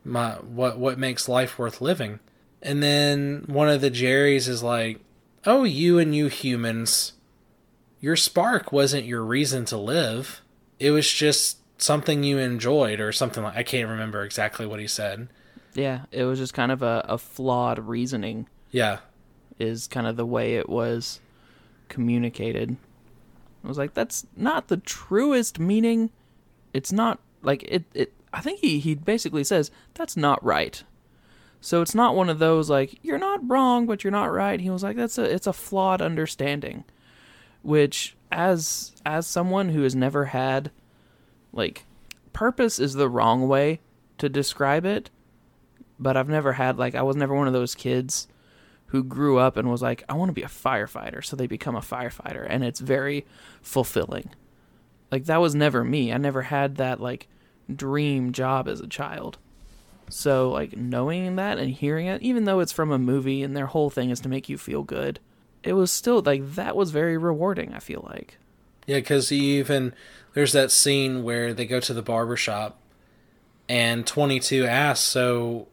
My 0.05 0.33
what 0.33 0.79
what 0.79 0.99
makes 0.99 1.29
life 1.29 1.59
worth 1.59 1.81
living. 1.81 2.21
And 2.63 2.83
then 2.83 3.45
one 3.47 3.69
of 3.69 3.81
the 3.81 3.91
Jerrys 3.91 4.49
is 4.49 4.63
like, 4.63 5.01
"Oh, 5.47 5.65
you 5.65 5.99
and 5.99 6.15
you 6.15 6.27
humans, 6.27 7.13
your 8.01 8.17
spark 8.17 8.73
wasn't 8.73 9.07
your 9.07 9.23
reason 9.23 9.65
to 9.67 9.77
live. 9.77 10.43
It 10.79 10.91
was 10.91 11.11
just 11.11 11.59
something 11.83 12.23
you 12.23 12.39
enjoyed 12.39 13.01
or 13.01 13.13
something 13.13 13.43
like 13.43 13.57
I 13.57 13.63
can't 13.63 13.89
remember 13.89 14.23
exactly 14.25 14.67
what 14.67 14.81
he 14.81 14.87
said. 14.87 15.29
Yeah, 15.75 16.03
it 16.11 16.25
was 16.25 16.39
just 16.39 16.55
kind 16.55 16.73
of 16.73 16.83
a, 16.83 17.05
a 17.09 17.17
flawed 17.19 17.79
reasoning 17.79 18.47
Yeah. 18.73 18.99
is 19.59 19.87
kind 19.87 20.07
of 20.07 20.17
the 20.17 20.27
way 20.27 20.57
it 20.57 20.69
was 20.69 21.21
communicated. 21.89 22.77
I 23.65 23.69
was 23.69 23.79
like, 23.79 23.95
that's 23.95 24.27
not 24.37 24.69
the 24.69 24.79
truest 24.79 25.59
meaning. 25.59 26.11
It's 26.73 26.93
not 26.93 27.19
like 27.43 27.63
it. 27.65 27.85
It. 27.95 28.13
I 28.33 28.41
think 28.41 28.61
he 28.61 28.79
he 28.79 28.95
basically 28.95 29.45
says 29.45 29.71
that's 29.95 30.17
not 30.17 30.43
right. 30.45 30.83
So 31.61 31.83
it's 31.83 31.95
not 31.95 32.17
one 32.17 32.31
of 32.31 32.39
those 32.39 32.71
like 32.71 32.99
you're 33.03 33.19
not 33.19 33.47
wrong, 33.49 33.87
but 33.87 34.03
you're 34.03 34.11
not 34.11 34.33
right. 34.33 34.61
He 34.61 34.71
was 34.71 34.83
like, 34.83 34.97
that's 34.97 35.19
a 35.19 35.25
it's 35.25 35.47
a 35.47 35.53
flawed 35.53 36.01
understanding, 36.01 36.85
which 37.63 38.17
as 38.33 38.93
as 39.05 39.27
someone 39.27 39.71
who 39.71 39.83
has 39.83 39.95
never 39.95 40.27
had 40.27 40.71
like 41.53 41.85
purpose 42.33 42.79
is 42.79 42.95
the 42.95 43.09
wrong 43.09 43.49
way 43.49 43.81
to 44.19 44.29
describe 44.29 44.85
it, 44.85 45.11
but 45.99 46.17
I've 46.17 46.29
never 46.29 46.55
had 46.55 46.79
like 46.79 46.95
I 46.95 47.03
was 47.03 47.17
never 47.17 47.35
one 47.35 47.47
of 47.47 47.53
those 47.53 47.75
kids 47.75 48.29
who 48.87 49.05
grew 49.05 49.39
up 49.39 49.57
and 49.57 49.71
was 49.71 49.83
like, 49.83 50.03
I 50.09 50.15
want 50.15 50.31
to 50.31 50.35
be 50.35 50.43
a 50.43 50.49
firefighter. 50.49 51.25
So 51.25 51.37
they 51.37 51.47
become 51.47 51.77
a 51.77 51.81
firefighter 51.81 52.45
and 52.49 52.65
it's 52.65 52.81
very 52.81 53.25
fulfilling. 53.63 54.31
Like 55.13 55.27
that 55.27 55.41
was 55.41 55.55
never 55.55 55.85
me. 55.85 56.13
I 56.13 56.19
never 56.19 56.43
had 56.43 56.77
that 56.77 57.01
like 57.01 57.29
dream 57.75 58.33
job 58.33 58.69
as 58.69 58.81
a 58.81 58.89
child. 58.89 59.39
So 60.09 60.51
like 60.51 60.77
knowing 60.77 61.37
that 61.37 61.59
and 61.59 61.71
hearing 61.71 62.07
it, 62.07 62.21
even 62.23 62.45
though 62.45 62.59
it's 62.61 62.73
from 62.73 62.91
a 62.91 62.99
movie 62.99 63.45
and 63.45 63.57
their 63.57 63.67
whole 63.67 63.91
thing 63.91 64.11
is 64.11 64.21
to 64.21 64.29
make 64.29 64.49
you 64.49 64.59
feel 64.59 64.83
good, 64.83 65.21
it 65.63 65.75
was 65.75 65.93
still 65.93 66.21
like 66.21 66.55
that 66.55 66.75
was 66.75 66.91
very 66.91 67.17
rewarding, 67.17 67.73
I 67.73 67.79
feel 67.79 68.05
like. 68.11 68.39
Yeah, 68.87 68.97
because 68.97 69.31
even 69.31 69.95
there's 70.35 70.53
that 70.53 70.71
scene 70.71 71.23
where 71.23 71.53
they 71.55 71.67
go 71.67 71.81
to 71.81 71.95
the 71.95 72.03
barber 72.03 72.37
shop 72.37 72.81
and 73.69 74.05
22 74.05 74.67
asks, 74.67 75.07
So, 75.07 75.69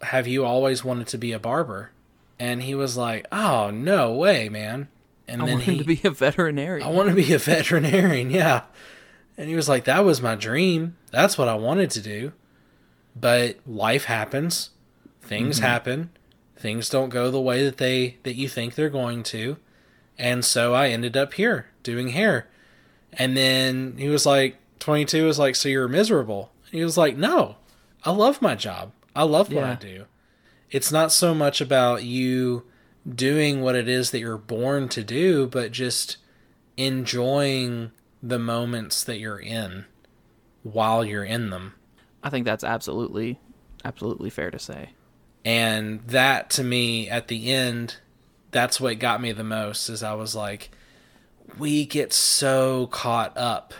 have 0.00 0.26
you 0.26 0.44
always 0.44 0.84
wanted 0.84 1.08
to 1.08 1.18
be 1.18 1.32
a 1.32 1.38
barber? 1.38 1.90
And 2.38 2.62
he 2.62 2.74
was 2.74 2.96
like, 2.96 3.26
Oh, 3.32 3.70
no 3.70 4.12
way, 4.12 4.48
man. 4.48 4.88
And 5.26 5.42
I 5.42 5.46
then 5.46 5.60
he, 5.60 5.78
to 5.78 5.84
be 5.84 6.00
a 6.04 6.10
veterinarian. 6.10 6.86
I 6.86 6.90
want 6.90 7.08
to 7.08 7.14
be 7.14 7.32
a 7.32 7.38
veterinarian, 7.38 8.30
yeah. 8.30 8.62
And 9.36 9.48
he 9.48 9.56
was 9.56 9.68
like, 9.68 9.84
That 9.84 10.04
was 10.04 10.22
my 10.22 10.36
dream. 10.36 10.96
That's 11.10 11.36
what 11.36 11.48
I 11.48 11.54
wanted 11.54 11.90
to 11.92 12.00
do. 12.00 12.32
But 13.14 13.58
life 13.66 14.04
happens. 14.04 14.70
Things 15.20 15.56
mm-hmm. 15.56 15.66
happen. 15.66 16.10
Things 16.56 16.88
don't 16.88 17.08
go 17.08 17.30
the 17.30 17.40
way 17.40 17.64
that 17.64 17.78
they 17.78 18.18
that 18.22 18.36
you 18.36 18.48
think 18.48 18.74
they're 18.74 18.88
going 18.88 19.24
to. 19.24 19.56
And 20.16 20.44
so 20.44 20.74
I 20.74 20.88
ended 20.88 21.16
up 21.16 21.34
here 21.34 21.69
doing 21.82 22.08
hair. 22.08 22.48
And 23.12 23.36
then 23.36 23.94
he 23.98 24.08
was 24.08 24.26
like 24.26 24.56
22 24.78 25.26
was 25.26 25.38
like, 25.38 25.56
"So 25.56 25.68
you're 25.68 25.88
miserable?" 25.88 26.52
And 26.70 26.78
he 26.78 26.84
was 26.84 26.96
like, 26.96 27.16
"No. 27.16 27.56
I 28.02 28.10
love 28.12 28.40
my 28.40 28.54
job. 28.54 28.92
I 29.14 29.24
love 29.24 29.52
what 29.52 29.64
I 29.64 29.74
do. 29.74 30.06
It's 30.70 30.90
not 30.90 31.12
so 31.12 31.34
much 31.34 31.60
about 31.60 32.02
you 32.04 32.64
doing 33.08 33.60
what 33.60 33.76
it 33.76 33.88
is 33.88 34.10
that 34.10 34.20
you're 34.20 34.38
born 34.38 34.88
to 34.90 35.02
do, 35.02 35.46
but 35.46 35.72
just 35.72 36.16
enjoying 36.76 37.90
the 38.22 38.38
moments 38.38 39.04
that 39.04 39.18
you're 39.18 39.40
in 39.40 39.84
while 40.62 41.04
you're 41.04 41.24
in 41.24 41.50
them. 41.50 41.74
I 42.22 42.30
think 42.30 42.44
that's 42.44 42.64
absolutely 42.64 43.38
absolutely 43.84 44.30
fair 44.30 44.50
to 44.50 44.58
say. 44.58 44.90
And 45.44 46.00
that 46.06 46.50
to 46.50 46.64
me 46.64 47.08
at 47.08 47.28
the 47.28 47.52
end, 47.52 47.96
that's 48.50 48.80
what 48.80 48.98
got 48.98 49.22
me 49.22 49.32
the 49.32 49.44
most 49.44 49.88
is 49.88 50.02
I 50.02 50.14
was 50.14 50.34
like, 50.34 50.70
we 51.58 51.84
get 51.84 52.12
so 52.12 52.86
caught 52.88 53.36
up 53.36 53.74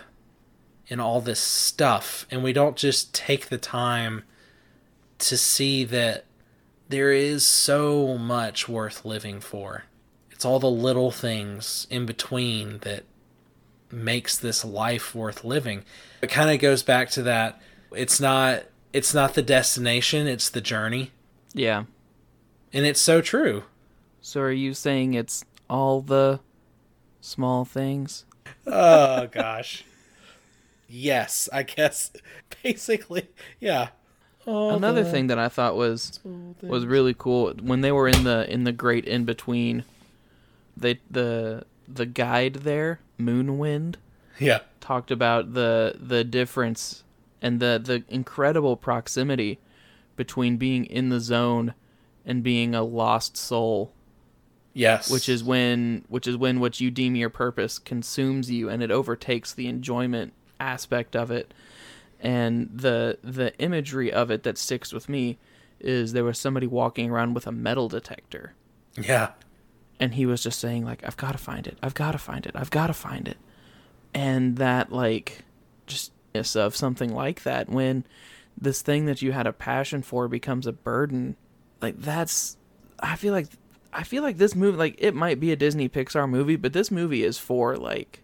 in 0.87 0.99
all 0.99 1.21
this 1.21 1.39
stuff 1.39 2.25
and 2.29 2.43
we 2.43 2.53
don't 2.53 2.75
just 2.75 3.13
take 3.13 3.47
the 3.47 3.57
time 3.57 4.23
to 5.19 5.37
see 5.37 5.83
that 5.85 6.25
there 6.89 7.11
is 7.11 7.45
so 7.45 8.17
much 8.17 8.67
worth 8.67 9.05
living 9.05 9.39
for. 9.39 9.85
It's 10.31 10.43
all 10.43 10.59
the 10.59 10.69
little 10.69 11.11
things 11.11 11.87
in 11.89 12.05
between 12.05 12.79
that 12.79 13.05
makes 13.91 14.37
this 14.37 14.65
life 14.65 15.15
worth 15.15 15.43
living. 15.43 15.83
It 16.21 16.29
kind 16.29 16.49
of 16.49 16.59
goes 16.59 16.83
back 16.83 17.09
to 17.11 17.23
that 17.23 17.61
it's 17.93 18.19
not 18.19 18.63
it's 18.93 19.13
not 19.13 19.33
the 19.35 19.41
destination, 19.41 20.27
it's 20.27 20.49
the 20.49 20.61
journey. 20.61 21.11
Yeah. 21.53 21.85
And 22.73 22.85
it's 22.85 23.01
so 23.01 23.21
true. 23.21 23.63
So 24.21 24.41
are 24.41 24.51
you 24.51 24.73
saying 24.73 25.13
it's 25.13 25.43
all 25.69 26.01
the 26.01 26.39
small 27.21 27.63
things? 27.63 28.25
Oh 28.67 29.27
gosh. 29.31 29.83
yes, 30.89 31.47
I 31.53 31.63
guess 31.63 32.11
basically, 32.63 33.29
yeah. 33.59 33.89
All 34.45 34.75
Another 34.75 35.03
thing 35.03 35.27
that 35.27 35.37
I 35.37 35.49
thought 35.49 35.75
was 35.75 36.19
was 36.61 36.85
really 36.85 37.13
cool 37.13 37.53
when 37.61 37.81
they 37.81 37.91
were 37.91 38.07
in 38.07 38.23
the 38.23 38.51
in 38.51 38.63
the 38.63 38.71
great 38.71 39.05
in 39.05 39.23
between 39.23 39.85
they 40.75 40.99
the 41.09 41.63
the 41.87 42.07
guide 42.07 42.55
there 42.55 42.99
moonwind 43.19 43.95
yeah. 44.39 44.59
talked 44.79 45.11
about 45.11 45.53
the 45.53 45.95
the 45.99 46.23
difference 46.23 47.03
and 47.41 47.59
the 47.59 47.79
the 47.83 48.03
incredible 48.13 48.75
proximity 48.75 49.59
between 50.15 50.57
being 50.57 50.85
in 50.85 51.09
the 51.09 51.19
zone 51.19 51.73
and 52.25 52.43
being 52.43 52.73
a 52.73 52.83
lost 52.83 53.37
soul 53.37 53.93
Yes. 54.73 55.11
which 55.11 55.27
is 55.27 55.43
when 55.43 56.05
which 56.07 56.27
is 56.27 56.37
when 56.37 56.59
what 56.59 56.79
you 56.79 56.89
deem 56.91 57.15
your 57.15 57.29
purpose 57.29 57.77
consumes 57.77 58.49
you 58.49 58.69
and 58.69 58.81
it 58.81 58.89
overtakes 58.91 59.53
the 59.53 59.67
enjoyment 59.67 60.33
aspect 60.59 61.15
of 61.15 61.29
it. 61.31 61.53
And 62.19 62.69
the 62.73 63.17
the 63.23 63.57
imagery 63.59 64.11
of 64.13 64.31
it 64.31 64.43
that 64.43 64.57
sticks 64.57 64.93
with 64.93 65.09
me 65.09 65.37
is 65.79 66.13
there 66.13 66.23
was 66.23 66.37
somebody 66.39 66.67
walking 66.67 67.09
around 67.11 67.33
with 67.33 67.47
a 67.47 67.51
metal 67.51 67.89
detector. 67.89 68.53
Yeah. 68.97 69.31
and 69.99 70.13
he 70.15 70.25
was 70.25 70.41
just 70.43 70.59
saying 70.59 70.83
like 70.85 71.03
i've 71.05 71.17
got 71.17 71.31
to 71.33 71.37
find 71.37 71.67
it. 71.67 71.77
I've 71.81 71.93
got 71.95 72.11
to 72.13 72.17
find 72.17 72.45
it. 72.45 72.51
I've 72.55 72.69
got 72.71 72.87
to 72.87 72.93
find 72.93 73.27
it. 73.27 73.37
And 74.13 74.57
that 74.57 74.91
like 74.91 75.39
just 75.87 76.11
of 76.55 76.75
something 76.77 77.13
like 77.13 77.43
that 77.43 77.67
when 77.69 78.05
this 78.57 78.81
thing 78.81 79.05
that 79.05 79.21
you 79.21 79.31
had 79.33 79.47
a 79.47 79.51
passion 79.53 80.01
for 80.01 80.27
becomes 80.29 80.65
a 80.65 80.71
burden 80.71 81.35
like 81.81 81.99
that's 81.99 82.55
i 83.01 83.15
feel 83.17 83.33
like 83.33 83.47
i 83.93 84.03
feel 84.03 84.23
like 84.23 84.37
this 84.37 84.55
movie 84.55 84.77
like 84.77 84.95
it 84.97 85.13
might 85.15 85.39
be 85.39 85.51
a 85.51 85.55
disney 85.55 85.87
pixar 85.89 86.27
movie 86.29 86.55
but 86.55 86.73
this 86.73 86.89
movie 86.91 87.23
is 87.23 87.37
for 87.37 87.75
like 87.77 88.21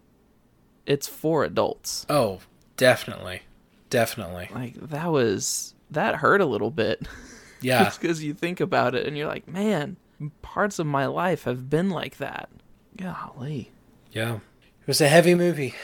it's 0.86 1.06
for 1.06 1.44
adults 1.44 2.06
Oh, 2.08 2.40
definitely. 2.76 3.42
Definitely. 3.90 4.48
like 4.54 4.74
that 4.74 5.10
was 5.12 5.74
that 5.90 6.16
hurt 6.16 6.40
a 6.40 6.46
little 6.46 6.70
bit 6.70 7.06
Yeah. 7.60 7.84
just 7.84 8.00
because 8.00 8.22
you 8.22 8.34
think 8.34 8.60
about 8.60 8.94
it 8.94 9.06
and 9.06 9.16
you're 9.16 9.26
like 9.28 9.46
man 9.48 9.96
parts 10.42 10.78
of 10.78 10.86
my 10.86 11.06
life 11.06 11.44
have 11.44 11.68
been 11.70 11.90
like 11.90 12.16
that 12.18 12.48
golly 12.96 13.70
Yeah. 14.12 14.36
It 14.80 14.86
was 14.86 15.00
a 15.02 15.08
heavy 15.08 15.34
movie. 15.34 15.74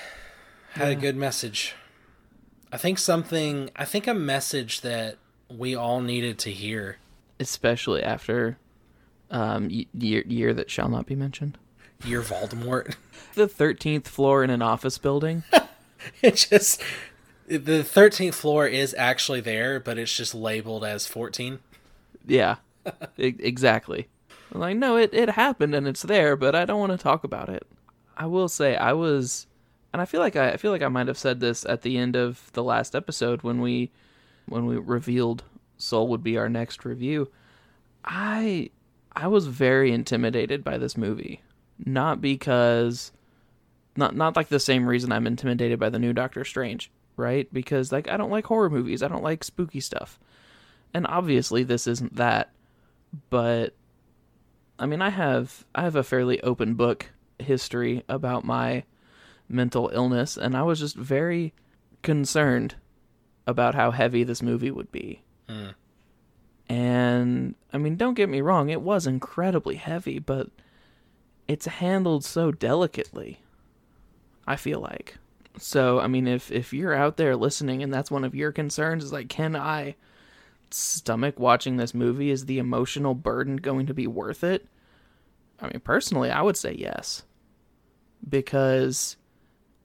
Had 0.72 0.88
a 0.88 0.94
good 0.94 1.14
message. 1.14 1.74
I 2.72 2.78
think 2.78 2.98
something 2.98 3.70
I 3.76 3.84
think 3.84 4.06
a 4.06 4.14
message 4.14 4.80
that 4.80 5.18
we 5.50 5.74
all 5.74 6.00
needed 6.00 6.38
to 6.40 6.50
hear. 6.50 6.96
especially 7.38 8.02
after 8.02 8.56
um 9.34 9.68
year 9.92 10.22
year 10.26 10.54
that 10.54 10.70
shall 10.70 10.88
not 10.88 11.04
be 11.06 11.14
mentioned? 11.14 11.58
Year 12.04 12.22
Voldemort. 12.22 12.96
the 13.34 13.46
13th 13.46 14.06
floor 14.06 14.42
in 14.44 14.50
an 14.50 14.62
office 14.62 14.96
building? 14.98 15.42
It 16.20 16.46
just 16.50 16.82
the 17.46 17.82
13th 17.82 18.34
floor 18.34 18.66
is 18.66 18.94
actually 18.98 19.40
there, 19.40 19.80
but 19.80 19.96
it's 19.98 20.14
just 20.14 20.34
labeled 20.34 20.84
as 20.84 21.06
14. 21.06 21.60
yeah 22.26 22.56
exactly. 23.18 24.08
I'm 24.52 24.60
like 24.60 24.76
no 24.76 24.96
it, 24.98 25.14
it 25.14 25.30
happened 25.30 25.74
and 25.74 25.88
it's 25.88 26.02
there 26.02 26.36
but 26.36 26.54
i 26.54 26.64
don't 26.66 26.78
want 26.80 26.92
to 26.92 26.98
talk 26.98 27.24
about 27.24 27.48
it. 27.48 27.66
I 28.18 28.26
will 28.26 28.48
say 28.48 28.76
i 28.76 28.92
was 28.92 29.46
and 29.92 30.02
i 30.02 30.04
feel 30.04 30.20
like 30.20 30.36
I, 30.36 30.50
I 30.52 30.56
feel 30.58 30.70
like 30.70 30.82
i 30.82 30.88
might 30.88 31.08
have 31.08 31.18
said 31.18 31.40
this 31.40 31.64
at 31.64 31.80
the 31.82 31.96
end 31.96 32.16
of 32.16 32.50
the 32.52 32.62
last 32.62 32.94
episode 32.94 33.42
when 33.42 33.60
we 33.62 33.90
when 34.46 34.66
we 34.66 34.76
revealed 34.76 35.42
soul 35.78 36.08
would 36.08 36.22
be 36.22 36.36
our 36.36 36.48
next 36.48 36.84
review. 36.84 37.30
I 38.04 38.70
i 39.16 39.26
was 39.26 39.46
very 39.46 39.92
intimidated 39.92 40.64
by 40.64 40.78
this 40.78 40.96
movie. 40.96 41.42
Not 41.84 42.20
because 42.20 43.12
not 43.96 44.14
not 44.14 44.36
like 44.36 44.48
the 44.48 44.60
same 44.60 44.86
reason 44.86 45.12
i'm 45.12 45.26
intimidated 45.26 45.78
by 45.78 45.88
the 45.90 45.98
new 45.98 46.12
doctor 46.12 46.44
strange 46.44 46.90
right? 47.16 47.52
Because 47.52 47.92
like 47.92 48.08
i 48.08 48.16
don't 48.16 48.30
like 48.30 48.46
horror 48.46 48.70
movies. 48.70 49.02
I 49.02 49.08
don't 49.08 49.22
like 49.22 49.44
spooky 49.44 49.80
stuff. 49.80 50.18
And 50.92 51.06
obviously 51.06 51.62
this 51.62 51.86
isn't 51.86 52.16
that 52.16 52.50
but 53.30 53.74
i 54.76 54.86
mean 54.86 55.00
i 55.00 55.08
have 55.08 55.64
i 55.72 55.82
have 55.82 55.94
a 55.94 56.02
fairly 56.02 56.40
open 56.42 56.74
book 56.74 57.12
history 57.38 58.02
about 58.08 58.44
my 58.44 58.82
mental 59.48 59.90
illness, 59.92 60.36
and 60.36 60.56
I 60.56 60.62
was 60.62 60.80
just 60.80 60.96
very 60.96 61.52
concerned 62.02 62.76
about 63.46 63.74
how 63.74 63.90
heavy 63.90 64.24
this 64.24 64.42
movie 64.42 64.70
would 64.70 64.90
be. 64.90 65.22
Hmm. 65.48 65.70
And 66.68 67.54
I 67.72 67.78
mean, 67.78 67.96
don't 67.96 68.14
get 68.14 68.28
me 68.28 68.40
wrong, 68.40 68.70
it 68.70 68.80
was 68.80 69.06
incredibly 69.06 69.76
heavy, 69.76 70.18
but 70.18 70.48
it's 71.46 71.66
handled 71.66 72.24
so 72.24 72.50
delicately. 72.50 73.40
I 74.46 74.56
feel 74.56 74.80
like. 74.80 75.16
So, 75.58 76.00
I 76.00 76.06
mean, 76.06 76.26
if 76.26 76.50
if 76.50 76.72
you're 76.72 76.94
out 76.94 77.16
there 77.16 77.36
listening 77.36 77.82
and 77.82 77.92
that's 77.92 78.10
one 78.10 78.24
of 78.24 78.34
your 78.34 78.52
concerns 78.52 79.04
is 79.04 79.12
like 79.12 79.28
can 79.28 79.54
I 79.56 79.96
stomach 80.70 81.38
watching 81.38 81.76
this 81.76 81.94
movie 81.94 82.30
is 82.30 82.46
the 82.46 82.58
emotional 82.58 83.14
burden 83.14 83.56
going 83.56 83.86
to 83.86 83.94
be 83.94 84.06
worth 84.06 84.42
it? 84.42 84.66
I 85.60 85.66
mean, 85.66 85.80
personally, 85.80 86.30
I 86.30 86.42
would 86.42 86.56
say 86.56 86.72
yes. 86.72 87.22
Because 88.28 89.16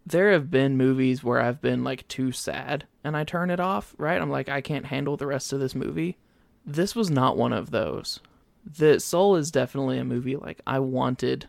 there 0.05 0.31
have 0.31 0.49
been 0.49 0.77
movies 0.77 1.23
where 1.23 1.39
I've 1.39 1.61
been 1.61 1.83
like 1.83 2.07
too 2.07 2.31
sad 2.31 2.87
and 3.03 3.15
I 3.15 3.23
turn 3.23 3.51
it 3.51 3.59
off, 3.59 3.93
right? 3.97 4.19
I'm 4.19 4.29
like 4.29 4.49
I 4.49 4.61
can't 4.61 4.85
handle 4.87 5.17
the 5.17 5.27
rest 5.27 5.53
of 5.53 5.59
this 5.59 5.75
movie. 5.75 6.17
This 6.69 6.95
was 6.95 7.09
not 7.09 7.35
one 7.35 7.51
of 7.51 7.71
those. 7.71 8.19
The 8.63 8.99
Soul 8.99 9.35
is 9.35 9.49
definitely 9.49 9.97
a 9.97 10.05
movie 10.05 10.35
like 10.35 10.61
I 10.67 10.77
wanted 10.79 11.47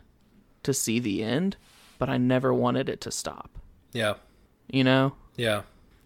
to 0.63 0.73
see 0.73 0.99
the 0.99 1.23
end, 1.23 1.57
but 1.99 2.09
I 2.09 2.17
never 2.17 2.55
wanted 2.55 2.89
it 2.89 3.03
to 3.03 3.11
stop. 3.11 3.51
Yeah. 3.93 4.15
You 4.71 4.85
know? 4.85 5.15
Yeah. 5.37 5.63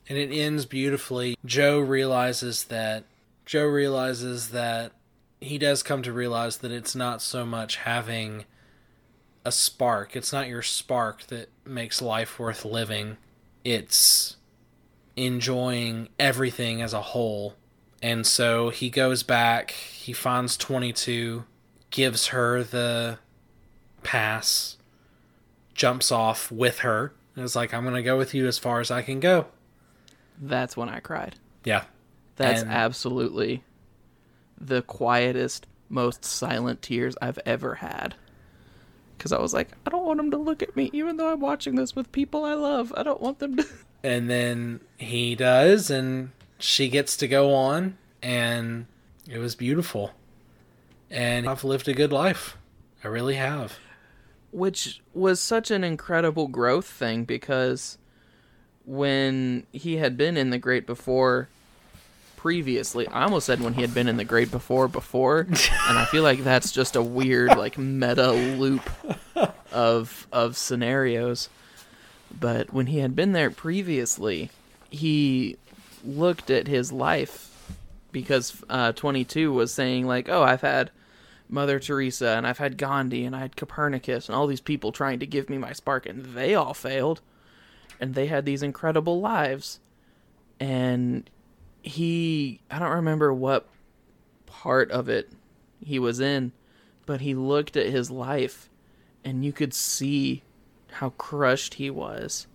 And 0.09 0.19
it 0.19 0.33
ends 0.33 0.67
beautifully. 0.67 1.37
Joe 1.45 1.79
realizes 1.79 2.65
that 2.65 3.05
Joe 3.47 3.65
realizes 3.67 4.49
that 4.49 4.93
he 5.41 5.59
does 5.59 5.83
come 5.85 6.03
to 6.03 6.13
realize 6.13 6.57
that 6.59 6.73
it's 6.73 6.97
not 6.97 7.23
so 7.23 7.47
much 7.47 7.77
having 7.77 8.45
a 9.45 9.53
spark. 9.53 10.17
It's 10.17 10.33
not 10.33 10.49
your 10.49 10.63
spark 10.63 11.27
that 11.29 11.51
makes 11.65 12.03
life 12.03 12.39
worth 12.39 12.65
living. 12.65 13.19
It's 13.63 14.37
enjoying 15.17 16.09
everything 16.19 16.83
as 16.83 16.93
a 16.93 17.01
whole. 17.01 17.55
And 18.05 18.27
so 18.27 18.69
he 18.69 18.91
goes 18.91 19.23
back, 19.23 19.71
he 19.71 20.13
finds 20.13 20.59
22, 20.59 21.45
gives 21.89 22.27
her 22.27 22.63
the 22.63 23.19
pass, 24.03 24.77
jumps 25.73 26.13
off 26.13 26.53
with 26.53 26.81
her, 26.81 27.15
and 27.35 27.47
is 27.47 27.57
like, 27.57 27.73
I'm 27.73 27.83
going 27.83 27.95
to 27.95 28.03
go 28.03 28.19
with 28.19 28.35
you 28.35 28.47
as 28.47 28.59
far 28.59 28.81
as 28.81 28.91
I 28.91 29.01
can 29.01 29.21
go. 29.21 29.47
That's 30.39 30.77
when 30.77 30.91
I 30.91 31.01
cried. 31.01 31.37
Yeah. 31.65 31.85
That's 32.37 32.61
And- 32.61 32.71
absolutely 32.71 33.65
the 34.61 34.83
quietest, 34.83 35.67
most 35.89 36.27
silent 36.27 36.83
tears 36.83 37.15
I've 37.23 37.39
ever 37.47 37.77
had. 37.77 38.17
Because 39.17 39.33
I 39.33 39.41
was 39.41 39.55
like, 39.55 39.69
I 39.87 39.91
don't 39.91 40.05
want 40.05 40.19
them 40.19 40.31
to 40.33 40.37
look 40.37 40.63
at 40.63 40.77
me, 40.77 40.91
even 40.93 41.17
though 41.17 41.33
I'm 41.33 41.41
watching 41.41 41.77
this 41.77 41.97
with 41.97 42.13
people 42.13 42.45
I 42.45 42.53
love. 42.53 42.93
I 42.99 43.03
don't 43.03 43.23
want 43.23 43.39
them 43.39 43.57
to. 43.57 43.67
And 44.03 44.29
then 44.29 44.81
he 44.99 45.35
does, 45.35 45.89
and 45.91 46.33
she 46.65 46.89
gets 46.89 47.15
to 47.19 47.29
go 47.29 47.53
on, 47.53 47.99
and 48.23 48.87
it 49.29 49.37
was 49.37 49.55
beautiful. 49.55 50.13
And 51.11 51.47
I've 51.47 51.63
lived 51.63 51.89
a 51.89 51.95
good 51.95 52.11
life. 52.11 52.57
I 53.05 53.09
really 53.09 53.35
have. 53.35 53.79
Which 54.51 55.03
was 55.13 55.41
such 55.41 55.71
an 55.71 55.85
incredible 55.85 56.49
growth 56.49 56.87
thing 56.87 57.25
because 57.25 57.99
when 58.87 59.67
he 59.73 59.97
had 59.97 60.17
been 60.17 60.39
in 60.39 60.49
the 60.49 60.59
Great 60.59 60.87
Before 60.87 61.49
previously, 62.37 63.07
I 63.09 63.25
almost 63.25 63.45
said 63.45 63.61
when 63.61 63.75
he 63.75 63.83
had 63.83 63.93
been 63.93 64.09
in 64.09 64.17
the 64.17 64.25
Great 64.25 64.51
Before 64.51 64.89
before, 64.89 65.41
and 65.51 65.99
I 65.99 66.07
feel 66.07 66.23
like 66.23 66.45
that's 66.45 66.73
just 66.73 66.97
a 66.97 67.03
weird 67.03 67.59
like 67.59 67.77
meta 67.77 68.33
loop 68.33 68.89
of 69.71 70.27
of 70.33 70.57
scenarios. 70.57 71.51
But 72.41 72.73
when 72.73 72.87
he 72.87 73.01
had 73.01 73.15
been 73.15 73.33
there 73.33 73.51
previously, 73.51 74.51
he 74.89 75.59
looked 76.05 76.51
at 76.51 76.69
his 76.69 76.93
life 76.93 77.51
because 78.13 78.63
uh, 78.69 78.93
22 78.93 79.53
was 79.53 79.73
saying 79.73 80.07
like, 80.07 80.29
"Oh, 80.29 80.43
I've 80.43 80.61
had 80.61 80.91
Mother 81.49 81.79
Teresa 81.79 82.29
and 82.31 82.47
I've 82.47 82.59
had 82.59 82.79
Gandhi 82.79 83.25
and 83.25 83.35
I 83.35 83.41
had 83.41 83.57
Copernicus 83.57 84.29
and 84.29 84.37
all 84.37 84.47
these 84.47 84.61
people 84.61 84.93
trying 84.93 85.19
to 85.21 85.27
give 85.27 85.51
me 85.51 85.59
my 85.59 85.73
spark 85.73 86.07
and 86.07 86.25
they 86.27 86.55
all 86.55 86.75
failed 86.75 87.21
and 88.01 88.15
they 88.15 88.27
had 88.27 88.45
these 88.45 88.63
incredible 88.63 89.21
lives." 89.21 89.81
And 90.61 91.29
he 91.83 92.61
I 92.71 92.79
don't 92.79 92.93
remember 92.93 93.33
what 93.33 93.69
part 94.47 94.91
of 94.91 95.09
it 95.09 95.31
he 95.85 95.99
was 95.99 96.21
in, 96.21 96.53
but 97.07 97.21
he 97.21 97.35
looked 97.35 97.77
at 97.77 97.87
his 97.87 98.11
life 98.11 98.71
and 99.25 99.45
you 99.45 99.53
could 99.53 99.75
see 99.75 100.43
how 100.93 101.11
crushed 101.11 101.75
he 101.75 101.91
was 101.91 102.47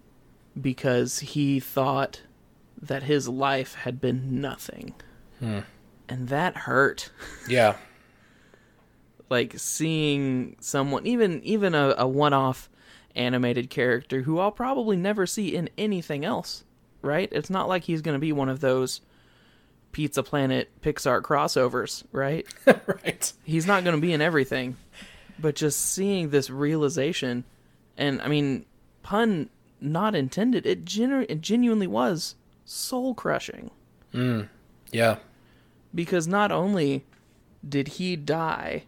because 0.60 1.20
he 1.20 1.60
thought 1.60 2.22
that 2.82 3.04
his 3.04 3.28
life 3.28 3.76
had 3.76 4.00
been 4.00 4.42
nothing. 4.42 4.94
Hmm. 5.40 5.60
And 6.08 6.30
that 6.30 6.58
hurt. 6.58 7.12
Yeah. 7.48 7.76
Like 9.32 9.60
seeing 9.60 10.56
someone 10.60 11.06
even 11.06 11.44
even 11.44 11.76
a, 11.76 11.94
a 12.00 12.08
one 12.08 12.34
off 12.34 12.68
animated 13.16 13.70
character 13.70 14.24
who 14.24 14.40
I'll 14.40 14.50
probably 14.50 14.98
never 14.98 15.28
see 15.28 15.56
in 15.56 15.70
anything 15.78 16.26
else. 16.26 16.64
Right? 17.04 17.30
It's 17.32 17.52
not 17.52 17.68
like 17.68 17.84
he's 17.84 18.02
gonna 18.02 18.18
be 18.18 18.32
one 18.32 18.50
of 18.50 18.60
those 18.60 19.02
Pizza 19.92 20.24
Planet 20.24 20.72
Pixar 20.82 21.22
crossovers, 21.22 22.06
right? 22.12 22.48
right. 22.66 23.32
he's 23.44 23.68
not 23.68 23.84
going 23.84 23.96
to 23.96 24.02
be 24.02 24.14
in 24.14 24.22
everything 24.22 24.78
but 25.42 25.56
just 25.56 25.80
seeing 25.80 26.30
this 26.30 26.50
realization 26.50 27.44
and 27.98 28.22
i 28.22 28.28
mean 28.28 28.66
pun 29.04 29.50
not 29.82 30.16
intended 30.16 30.66
it, 30.66 30.86
genu- 30.86 31.26
it 31.30 31.42
genuinely 31.42 31.88
was 31.88 32.36
soul 32.70 33.14
crushing 33.14 33.72
Hmm. 34.12 34.42
Yeah. 34.92 35.18
because 35.94 36.28
not 36.28 36.52
only 36.52 37.06
did 37.68 37.88
he 37.90 38.16
die 38.16 38.84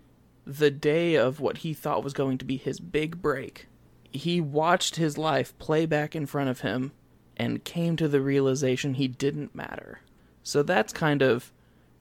the 0.45 0.71
day 0.71 1.15
of 1.15 1.39
what 1.39 1.59
he 1.59 1.73
thought 1.73 2.03
was 2.03 2.13
going 2.13 2.37
to 2.39 2.45
be 2.45 2.57
his 2.57 2.79
big 2.79 3.21
break 3.21 3.67
he 4.11 4.39
watched 4.41 4.97
his 4.97 5.17
life 5.17 5.57
play 5.57 5.85
back 5.85 6.15
in 6.15 6.25
front 6.25 6.49
of 6.49 6.61
him 6.61 6.91
and 7.37 7.63
came 7.63 7.95
to 7.95 8.07
the 8.07 8.21
realization 8.21 8.95
he 8.95 9.07
didn't 9.07 9.55
matter 9.55 9.99
so 10.43 10.63
that's 10.63 10.93
kind 10.93 11.21
of 11.21 11.51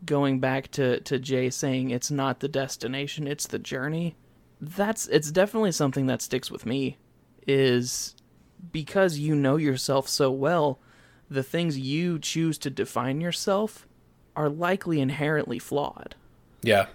going 0.04 0.40
back 0.40 0.70
to, 0.72 1.00
to 1.00 1.18
Jay 1.18 1.50
saying 1.50 1.90
it's 1.90 2.10
not 2.10 2.40
the 2.40 2.48
destination, 2.48 3.26
it's 3.26 3.46
the 3.46 3.58
journey. 3.58 4.16
That's 4.58 5.06
it's 5.08 5.30
definitely 5.30 5.72
something 5.72 6.06
that 6.06 6.22
sticks 6.22 6.50
with 6.50 6.64
me 6.64 6.96
is 7.46 8.14
because 8.72 9.18
you 9.18 9.34
know 9.34 9.56
yourself 9.56 10.08
so 10.08 10.30
well, 10.30 10.78
the 11.30 11.42
things 11.42 11.78
you 11.78 12.18
choose 12.18 12.58
to 12.58 12.70
define 12.70 13.20
yourself 13.20 13.86
are 14.36 14.48
likely 14.48 15.00
inherently 15.00 15.58
flawed, 15.58 16.14
Yeah. 16.62 16.86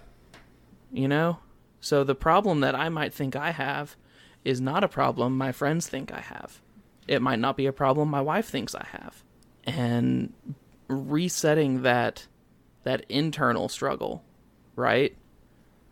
you 0.92 1.08
know? 1.08 1.38
So 1.80 2.04
the 2.04 2.14
problem 2.14 2.60
that 2.60 2.74
I 2.74 2.88
might 2.88 3.14
think 3.14 3.34
I 3.36 3.50
have 3.52 3.96
is 4.44 4.60
not 4.60 4.84
a 4.84 4.88
problem 4.88 5.36
my 5.36 5.52
friends 5.52 5.88
think 5.88 6.12
I 6.12 6.20
have. 6.20 6.60
It 7.08 7.22
might 7.22 7.38
not 7.38 7.56
be 7.56 7.66
a 7.66 7.72
problem 7.72 8.08
my 8.08 8.20
wife 8.20 8.46
thinks 8.48 8.74
I 8.74 8.86
have. 8.92 9.22
And 9.64 10.32
resetting 10.88 11.82
that 11.82 12.26
that 12.84 13.04
internal 13.08 13.68
struggle, 13.68 14.22
right? 14.76 15.16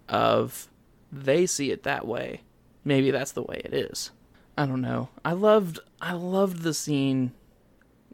Of 0.08 0.68
they 1.10 1.46
see 1.46 1.70
it 1.72 1.82
that 1.84 2.06
way. 2.06 2.42
Maybe 2.84 3.10
that's 3.10 3.32
the 3.32 3.42
way 3.42 3.62
it 3.64 3.74
is. 3.74 4.10
I 4.56 4.66
don't 4.66 4.80
know. 4.80 5.08
I 5.24 5.32
loved 5.32 5.80
I 6.00 6.12
loved 6.12 6.62
the 6.62 6.74
scene 6.74 7.32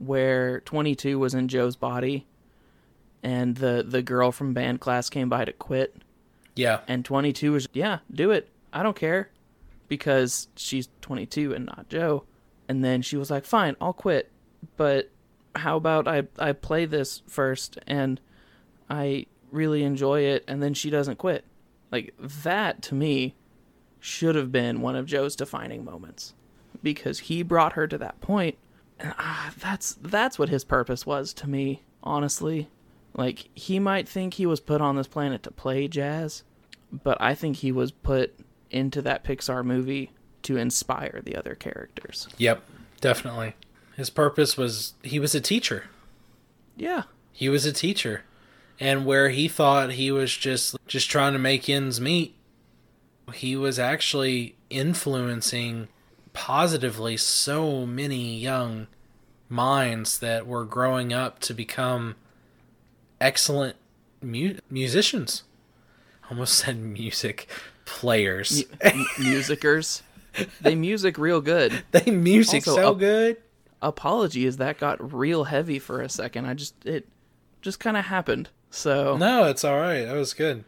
where 0.01 0.61
22 0.63 1.19
was 1.19 1.35
in 1.35 1.47
Joe's 1.47 1.77
body 1.77 2.27
and 3.23 3.57
the 3.57 3.85
the 3.87 4.03
girl 4.03 4.33
from 4.33 4.53
band 4.55 4.81
class 4.81 5.09
came 5.11 5.29
by 5.29 5.45
to 5.45 5.53
quit 5.53 5.95
Yeah. 6.57 6.81
and 6.89 7.05
22 7.05 7.53
was 7.53 7.69
yeah, 7.73 7.99
do 8.11 8.31
it. 8.31 8.49
I 8.73 8.83
don't 8.83 8.97
care 8.97 9.31
because 9.89 10.49
she's 10.57 10.89
22 11.03 11.53
and 11.55 11.67
not 11.67 11.89
Joe. 11.89 12.25
And 12.69 12.83
then 12.85 13.03
she 13.03 13.17
was 13.17 13.31
like, 13.31 13.45
"Fine, 13.45 13.77
I'll 13.81 13.93
quit, 13.93 14.31
but 14.77 15.11
how 15.55 15.77
about 15.77 16.09
I 16.09 16.23
I 16.39 16.53
play 16.53 16.87
this 16.87 17.23
first 17.27 17.79
and 17.87 18.21
I 18.89 19.27
really 19.51 19.83
enjoy 19.83 20.21
it 20.23 20.45
and 20.49 20.63
then 20.63 20.73
she 20.75 20.89
doesn't 20.91 21.17
quit." 21.19 21.45
Like 21.93 22.15
that 22.19 22.81
to 22.83 22.95
me 22.95 23.35
should 23.99 24.35
have 24.37 24.51
been 24.51 24.81
one 24.81 24.97
of 24.97 25.05
Joe's 25.05 25.37
defining 25.37 25.85
moments 25.85 26.33
because 26.83 27.19
he 27.19 27.43
brought 27.43 27.75
her 27.75 27.87
to 27.87 27.99
that 27.99 28.21
point 28.23 28.57
and 29.01 29.15
ah, 29.19 29.53
that's 29.59 29.95
that's 30.01 30.39
what 30.39 30.49
his 30.49 30.65
purpose 30.65 31.07
was 31.07 31.33
to 31.35 31.49
me, 31.49 31.83
honestly. 32.03 32.69
Like 33.15 33.49
he 33.55 33.79
might 33.79 34.09
think 34.09 34.35
he 34.35 34.47
was 34.47 34.61
put 34.61 34.81
on 34.81 34.97
this 34.97 35.09
planet 35.09 35.43
to 35.45 35.51
play 35.51 35.89
jazz, 35.89 36.45
but 36.93 37.19
I 37.21 37.35
think 37.35 37.57
he 37.57 37.73
was 37.73 37.91
put 37.91 38.39
into 38.71 39.03
that 39.03 39.25
Pixar 39.25 39.65
movie 39.65 40.13
to 40.43 40.57
inspire 40.57 41.21
the 41.25 41.37
other 41.37 41.55
characters. 41.55 42.29
Yep. 42.39 42.63
Definitely. 43.01 43.55
His 43.97 44.11
purpose 44.11 44.57
was 44.57 44.95
he 45.03 45.19
was 45.19 45.35
a 45.35 45.41
teacher. 45.41 45.85
Yeah. 46.77 47.05
He 47.33 47.49
was 47.49 47.67
a 47.67 47.73
teacher. 47.73 48.25
And 48.79 49.05
where 49.05 49.29
he 49.29 49.49
thought 49.49 49.93
he 49.93 50.11
was 50.11 50.35
just 50.35 50.77
just 50.87 51.11
trying 51.11 51.33
to 51.33 51.39
make 51.39 51.69
ends 51.69 52.01
meet, 52.01 52.35
he 53.35 53.57
was 53.57 53.79
actually 53.79 54.57
influencing 54.71 55.89
positively 56.33 57.17
so 57.17 57.85
many 57.87 58.37
young 58.39 58.87
minds 59.49 60.19
that 60.21 60.47
were 60.47 60.65
growing 60.65 61.13
up 61.13 61.39
to 61.41 61.55
become 61.55 62.15
excellent 63.21 63.77
mu- 64.23 64.57
musicians. 64.71 65.43
Almost 66.31 66.55
said 66.55 66.79
music 66.79 67.49
players. 67.85 68.65
M- 68.81 69.05
musicers. 69.17 70.03
They 70.61 70.75
music 70.77 71.19
real 71.19 71.41
good. 71.41 71.83
they 71.91 72.11
music 72.11 72.67
Also, 72.69 72.77
so 72.81 72.91
up- 72.93 72.99
good. 72.99 73.37
Apologies, 73.83 74.59
that 74.59 74.79
got 74.79 75.13
real 75.15 75.45
heavy 75.45 75.79
for 75.79 76.03
a 76.03 76.09
second. 76.09 76.45
I 76.47 76.53
just 76.55 76.75
it 76.85 77.09
just 77.63 77.81
kind 77.81 77.97
of 77.97 78.05
happened. 78.05 78.51
So 78.71 79.17
No, 79.17 79.45
it's 79.47 79.65
all 79.65 79.79
right. 79.81 80.05
That 80.05 80.15
was 80.15 80.35
good. 80.35 80.65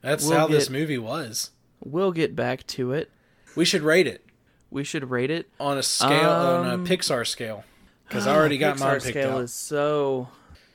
That's 0.00 0.26
We'll 0.26 0.38
how 0.38 0.46
this 0.48 0.70
movie 0.70 0.98
was. 0.98 1.50
we'll 1.84 2.12
get 2.12 2.34
back 2.34 2.66
to 2.68 2.92
it. 2.92 3.10
We 3.54 3.64
should 3.64 3.82
rate 3.82 4.06
it 4.06 4.24
We 4.70 4.84
should 4.84 5.10
rate 5.10 5.30
it. 5.30 5.48
on 5.60 5.78
a 5.78 5.82
scale 5.82 6.30
on 6.30 6.66
a 6.66 6.74
Um, 6.74 6.86
Pixar 6.86 7.26
scale 7.26 7.64
because 8.08 8.26
I 8.26 8.34
already 8.34 8.58
got 8.58 8.78
my 8.78 8.86
Pixar 8.86 8.88
mine 8.90 9.00
picked 9.00 9.10
scale 9.10 9.36
out. 9.36 9.42
is 9.44 9.52
so. 9.52 10.28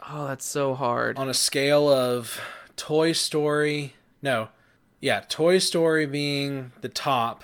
Oh, 0.10 0.28
that's 0.28 0.46
so 0.46 0.74
hard. 0.76 1.18
on 1.18 1.30
a 1.30 1.34
scale 1.34 1.88
of 1.89 2.39
Toy 2.76 3.12
Story. 3.12 3.94
No, 4.22 4.50
yeah, 5.00 5.24
Toy 5.30 5.58
Story 5.60 6.06
being 6.06 6.72
the 6.82 6.89
top, 6.89 7.44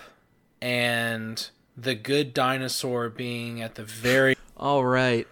and 0.62 1.50
The 1.76 1.96
Good 1.96 2.34
Dinosaur 2.34 3.10
being 3.10 3.62
at 3.62 3.76
the 3.76 3.84
very, 3.84 4.36
All 4.56 4.86
right, 4.86 5.28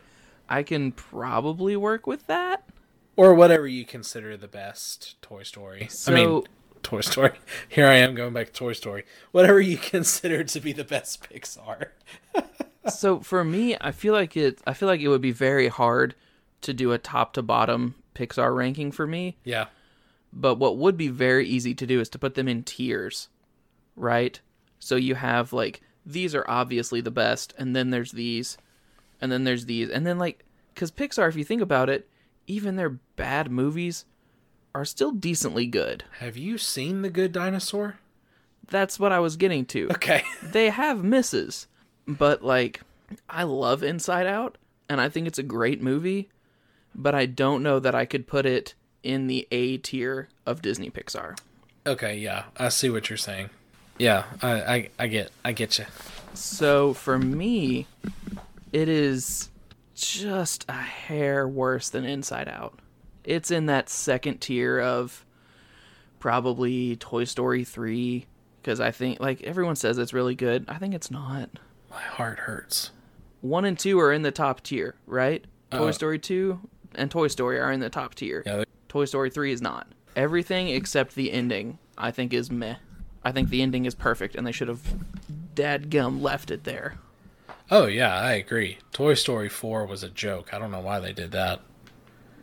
I 0.49 0.63
can 0.63 0.91
probably 0.91 1.75
work 1.75 2.05
with 2.07 2.27
that. 2.27 2.63
or 3.17 3.33
whatever 3.33 3.65
you 3.67 3.85
consider 3.85 4.35
the 4.37 4.47
best 4.47 5.19
Toy 5.21 5.43
Story. 5.43 5.87
So 5.89 6.11
I 6.11 6.15
mean, 6.15 6.43
Toy 6.85 7.01
Story. 7.01 7.31
Here 7.67 7.87
I 7.87 7.95
am 7.95 8.13
going 8.13 8.31
back 8.31 8.45
to 8.47 8.53
Toy 8.53 8.73
Story. 8.73 9.05
Whatever 9.31 9.59
you 9.59 9.77
consider 9.91 10.43
to 10.43 10.59
be 10.59 10.71
the 10.71 10.83
best 10.83 11.27
Pixar. 11.27 11.87
so 12.93 13.21
for 13.21 13.43
me, 13.43 13.75
I 13.81 13.91
feel 13.91 14.13
like 14.13 14.37
it. 14.37 14.61
I 14.67 14.73
feel 14.73 14.87
like 14.87 15.01
it 15.01 15.07
would 15.07 15.21
be 15.21 15.31
very 15.31 15.67
hard 15.67 16.13
to 16.61 16.73
do 16.73 16.91
a 16.91 16.99
top 16.99 17.33
to 17.33 17.41
bottom 17.41 17.95
Pixar 18.13 18.55
ranking 18.55 18.91
for 18.91 19.07
me. 19.07 19.35
Yeah, 19.43 19.65
But 20.31 20.55
what 20.55 20.77
would 20.77 20.95
be 20.95 21.07
very 21.07 21.47
easy 21.47 21.73
to 21.73 21.87
do 21.87 21.99
is 21.99 22.07
to 22.09 22.19
put 22.19 22.35
them 22.35 22.47
in 22.47 22.61
tiers, 22.61 23.29
right? 23.95 24.39
So 24.77 24.95
you 24.95 25.15
have 25.15 25.53
like 25.53 25.81
these 26.05 26.35
are 26.35 26.45
obviously 26.47 27.01
the 27.01 27.09
best, 27.09 27.55
and 27.57 27.75
then 27.75 27.89
there's 27.89 28.11
these, 28.11 28.59
and 29.19 29.31
then 29.31 29.43
there's 29.43 29.65
these, 29.65 29.89
and 29.89 30.05
then 30.05 30.19
like 30.19 30.45
because 30.75 30.91
Pixar, 30.91 31.27
if 31.27 31.35
you 31.35 31.43
think 31.43 31.63
about 31.63 31.89
it, 31.89 32.07
even 32.45 32.75
their 32.75 32.91
bad 33.15 33.49
movies 33.49 34.05
are 34.75 34.85
still 34.85 35.11
decently 35.11 35.65
good. 35.65 36.03
have 36.19 36.35
you 36.35 36.57
seen 36.57 37.01
The 37.01 37.09
Good 37.09 37.31
Dinosaur? 37.31 37.95
That's 38.67 38.99
what 38.99 39.13
I 39.13 39.19
was 39.19 39.37
getting 39.37 39.65
to. 39.67 39.89
Okay. 39.91 40.23
they 40.43 40.69
have 40.69 41.01
misses, 41.01 41.67
but 42.05 42.43
like 42.43 42.81
I 43.29 43.43
love 43.43 43.83
Inside 43.83 44.27
Out 44.27 44.57
and 44.89 44.99
I 44.99 45.07
think 45.07 45.27
it's 45.27 45.39
a 45.39 45.43
great 45.43 45.81
movie, 45.81 46.29
but 46.93 47.15
I 47.15 47.25
don't 47.25 47.63
know 47.63 47.79
that 47.79 47.95
I 47.95 48.03
could 48.03 48.27
put 48.27 48.45
it 48.45 48.73
in 49.01 49.27
the 49.27 49.47
A 49.49 49.77
tier 49.77 50.27
of 50.45 50.61
Disney 50.61 50.89
Pixar. 50.89 51.39
Okay, 51.87 52.17
yeah, 52.17 52.43
I 52.57 52.67
see 52.67 52.89
what 52.89 53.09
you're 53.09 53.15
saying. 53.15 53.51
Yeah, 53.97 54.25
I, 54.41 54.51
I, 54.51 54.89
I 54.99 55.07
get, 55.07 55.31
I 55.45 55.53
get 55.53 55.79
you. 55.79 55.85
So 56.33 56.93
for 56.93 57.17
me, 57.17 57.87
it 58.73 58.89
is 58.89 59.49
just 59.95 60.65
a 60.67 60.73
hair 60.73 61.47
worse 61.47 61.87
than 61.89 62.03
Inside 62.03 62.49
Out. 62.49 62.77
It's 63.25 63.51
in 63.51 63.65
that 63.65 63.89
second 63.89 64.39
tier 64.39 64.79
of 64.79 65.25
probably 66.19 66.95
Toy 66.95 67.23
Story 67.23 67.63
3 67.63 68.25
because 68.61 68.79
I 68.79 68.91
think 68.91 69.19
like 69.19 69.41
everyone 69.43 69.75
says 69.75 69.97
it's 69.97 70.13
really 70.13 70.35
good. 70.35 70.65
I 70.67 70.77
think 70.77 70.93
it's 70.93 71.11
not. 71.11 71.49
My 71.89 72.01
heart 72.01 72.39
hurts. 72.39 72.91
1 73.41 73.65
and 73.65 73.77
2 73.77 73.99
are 73.99 74.11
in 74.11 74.23
the 74.23 74.31
top 74.31 74.61
tier, 74.61 74.95
right? 75.05 75.43
Toy 75.71 75.89
Uh, 75.89 75.91
Story 75.91 76.19
2 76.19 76.59
and 76.95 77.11
Toy 77.11 77.27
Story 77.27 77.59
are 77.59 77.71
in 77.71 77.79
the 77.79 77.89
top 77.89 78.15
tier. 78.15 78.41
Yeah, 78.45 78.63
Toy 78.89 79.05
Story 79.05 79.29
3 79.29 79.51
is 79.51 79.61
not. 79.61 79.87
Everything 80.15 80.69
except 80.69 81.15
the 81.15 81.31
ending, 81.31 81.77
I 81.97 82.09
think, 82.11 82.33
is 82.33 82.49
meh. 82.49 82.75
I 83.23 83.31
think 83.31 83.49
the 83.49 83.61
ending 83.61 83.85
is 83.85 83.93
perfect, 83.95 84.35
and 84.35 84.45
they 84.47 84.51
should 84.51 84.67
have 84.67 84.81
dadgum 85.55 86.21
left 86.21 86.51
it 86.51 86.63
there. 86.63 86.95
Oh 87.71 87.87
yeah, 87.87 88.15
I 88.15 88.33
agree. 88.33 88.77
Toy 88.93 89.13
Story 89.15 89.49
4 89.49 89.85
was 89.85 90.03
a 90.03 90.09
joke. 90.09 90.53
I 90.53 90.59
don't 90.59 90.71
know 90.71 90.79
why 90.79 90.99
they 90.99 91.13
did 91.13 91.31
that. 91.31 91.61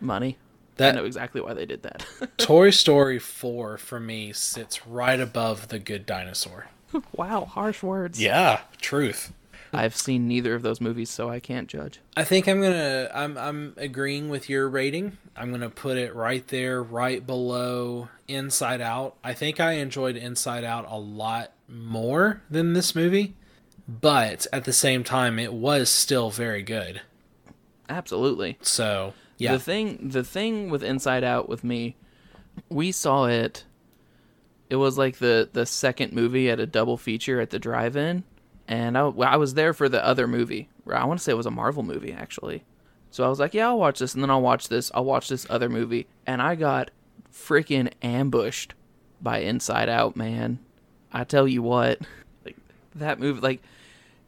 Money. 0.00 0.38
That 0.76 0.94
I 0.94 0.98
know 0.98 1.04
exactly 1.04 1.40
why 1.40 1.54
they 1.54 1.66
did 1.66 1.82
that. 1.82 2.06
Toy 2.38 2.70
Story 2.70 3.18
4 3.18 3.78
for 3.78 4.00
me 4.00 4.32
sits 4.32 4.86
right 4.86 5.20
above 5.20 5.68
The 5.68 5.78
Good 5.78 6.06
Dinosaur. 6.06 6.68
wow, 7.12 7.44
harsh 7.44 7.82
words. 7.82 8.20
Yeah, 8.20 8.60
truth. 8.80 9.32
I've 9.74 9.96
seen 9.96 10.28
neither 10.28 10.54
of 10.54 10.62
those 10.62 10.80
movies, 10.82 11.08
so 11.08 11.30
I 11.30 11.40
can't 11.40 11.66
judge. 11.66 12.00
I 12.14 12.24
think 12.24 12.46
I'm 12.46 12.60
going 12.60 12.72
to 12.74 13.10
I'm 13.14 13.38
I'm 13.38 13.74
agreeing 13.78 14.28
with 14.28 14.50
your 14.50 14.68
rating. 14.68 15.16
I'm 15.34 15.48
going 15.48 15.62
to 15.62 15.70
put 15.70 15.96
it 15.96 16.14
right 16.14 16.46
there 16.48 16.82
right 16.82 17.26
below 17.26 18.08
Inside 18.28 18.82
Out. 18.82 19.16
I 19.24 19.32
think 19.32 19.60
I 19.60 19.72
enjoyed 19.72 20.16
Inside 20.16 20.64
Out 20.64 20.84
a 20.88 20.98
lot 20.98 21.52
more 21.68 22.42
than 22.50 22.74
this 22.74 22.94
movie, 22.94 23.34
but 23.88 24.46
at 24.52 24.64
the 24.64 24.74
same 24.74 25.04
time 25.04 25.38
it 25.38 25.54
was 25.54 25.88
still 25.88 26.30
very 26.30 26.62
good. 26.62 27.00
Absolutely. 27.88 28.58
So, 28.60 29.14
yeah. 29.42 29.52
The 29.52 29.58
thing 29.58 30.08
the 30.08 30.24
thing 30.24 30.70
with 30.70 30.82
Inside 30.82 31.24
Out 31.24 31.48
with 31.48 31.64
me, 31.64 31.96
we 32.68 32.92
saw 32.92 33.26
it 33.26 33.64
it 34.70 34.76
was 34.76 34.96
like 34.96 35.18
the 35.18 35.48
the 35.52 35.66
second 35.66 36.12
movie 36.12 36.48
at 36.48 36.58
a 36.58 36.66
double 36.66 36.96
feature 36.96 37.40
at 37.40 37.50
the 37.50 37.58
drive-in 37.58 38.24
and 38.68 38.96
I, 38.96 39.08
I 39.08 39.36
was 39.36 39.54
there 39.54 39.74
for 39.74 39.88
the 39.88 40.02
other 40.04 40.26
movie. 40.26 40.70
I 40.90 41.04
want 41.04 41.20
to 41.20 41.24
say 41.24 41.32
it 41.32 41.36
was 41.36 41.46
a 41.46 41.50
Marvel 41.50 41.82
movie 41.82 42.12
actually. 42.12 42.64
So 43.10 43.24
I 43.24 43.28
was 43.28 43.38
like, 43.38 43.52
yeah, 43.52 43.66
I'll 43.68 43.78
watch 43.78 43.98
this 43.98 44.14
and 44.14 44.22
then 44.22 44.30
I'll 44.30 44.40
watch 44.40 44.68
this. 44.68 44.90
I'll 44.94 45.04
watch 45.04 45.28
this 45.28 45.46
other 45.50 45.68
movie 45.68 46.06
and 46.26 46.40
I 46.40 46.54
got 46.54 46.90
freaking 47.30 47.92
ambushed 48.00 48.72
by 49.20 49.38
Inside 49.40 49.90
Out, 49.90 50.16
man. 50.16 50.58
I 51.12 51.24
tell 51.24 51.46
you 51.46 51.60
what, 51.62 52.00
like 52.44 52.56
that 52.94 53.20
movie 53.20 53.40
like 53.40 53.62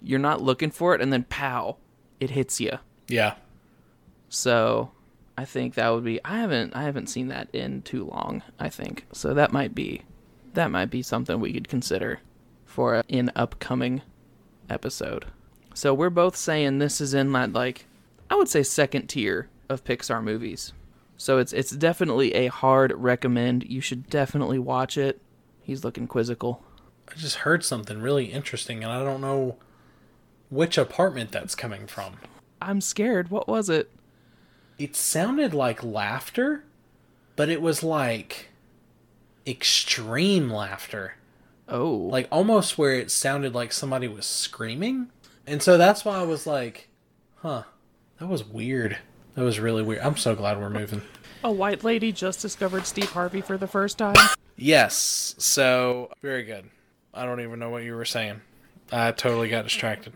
you're 0.03 0.19
not 0.19 0.43
looking 0.43 0.71
for 0.71 0.95
it 0.95 1.01
and 1.01 1.11
then 1.11 1.25
pow, 1.31 1.79
it 2.21 2.31
hits 2.31 2.61
you. 2.61 2.79
yeah. 3.09 3.37
So 4.29 4.91
I 5.37 5.45
think 5.45 5.75
that 5.75 5.89
would 5.89 6.05
be 6.05 6.21
I 6.25 6.39
haven't 6.39 6.77
I 6.77 6.85
haven't 6.85 7.09
seen 7.09 7.29
that 7.29 7.49
in 7.53 7.83
too 7.83 8.05
long, 8.05 8.43
I 8.59 8.69
think. 8.69 9.07
So 9.13 9.35
that 9.35 9.53
might 9.53 9.75
be 9.75 10.03
that 10.55 10.71
might 10.71 10.91
be 10.91 11.03
something 11.03 11.41
we 11.41 11.53
could 11.53 11.69
consider 11.69 12.21
for 12.65 12.97
a, 12.97 13.05
an 13.11 13.33
upcoming 13.35 14.03
episode. 14.71 15.27
So 15.75 15.93
we're 15.93 16.11
both 16.11 16.37
saying 16.37 16.79
this 16.79 17.01
is 17.01 17.15
in 17.15 17.33
that 17.33 17.53
like 17.53 17.87
I 18.31 18.37
would 18.37 18.49
say 18.49 18.63
second 18.63 19.09
tier 19.09 19.49
of 19.69 19.85
Pixar 19.85 20.23
movies. 20.23 20.73
So 21.17 21.39
it's 21.39 21.53
it's 21.53 21.73
definitely 21.73 22.35
a 22.35 22.47
hard 22.47 22.93
recommend. 22.93 23.65
You 23.65 23.81
should 23.81 24.09
definitely 24.09 24.59
watch 24.59 24.97
it. 24.97 25.21
He's 25.63 25.85
looking 25.85 26.07
quizzical. 26.07 26.63
I 27.09 27.17
just 27.17 27.37
heard 27.37 27.65
something 27.65 28.01
really 28.01 28.27
interesting 28.27 28.85
and 28.85 28.93
I 28.93 29.03
don't 29.03 29.21
know 29.21 29.57
which 30.49 30.79
apartment 30.79 31.33
that's 31.33 31.55
coming 31.55 31.87
from. 31.87 32.15
I'm 32.63 32.81
scared. 32.81 33.31
What 33.31 33.49
was 33.49 33.69
it? 33.69 33.91
It 34.79 34.97
sounded 34.97 35.55
like 35.55 35.83
laughter, 35.85 36.65
but 37.37 37.49
it 37.49 37.63
was 37.63 37.83
like 37.83 38.49
extreme 39.47 40.51
laughter. 40.51 41.15
Oh. 41.69 41.91
Like 41.91 42.29
almost 42.31 42.77
where 42.77 42.93
it 42.93 43.11
sounded 43.11 43.55
like 43.55 43.73
somebody 43.73 44.09
was 44.09 44.27
screaming. 44.27 45.11
And 45.47 45.63
so 45.63 45.77
that's 45.79 46.05
why 46.05 46.17
I 46.19 46.23
was 46.25 46.47
like, 46.47 46.89
huh, 47.37 47.65
that 48.19 48.27
was 48.27 48.45
weird. 48.45 48.99
That 49.35 49.43
was 49.43 49.61
really 49.61 49.83
weird. 49.83 50.03
I'm 50.03 50.17
so 50.17 50.35
glad 50.35 50.59
we're 50.59 50.71
moving. 50.71 51.03
a 51.43 51.53
white 51.53 51.85
lady 51.85 52.13
just 52.13 52.41
discovered 52.41 52.87
Steve 52.87 53.11
Harvey 53.11 53.41
for 53.41 53.59
the 53.59 53.67
first 53.67 53.99
time. 53.99 54.17
Yes, 54.57 55.35
so 55.39 56.11
very 56.23 56.45
good. 56.45 56.71
I 57.13 57.25
don't 57.27 57.41
even 57.41 57.59
know 57.59 57.71
what 57.71 57.83
you 57.83 57.95
were 57.95 58.05
saying. 58.05 58.41
I 58.93 59.11
totally 59.13 59.49
got 59.49 59.65
distracted. 59.65 60.13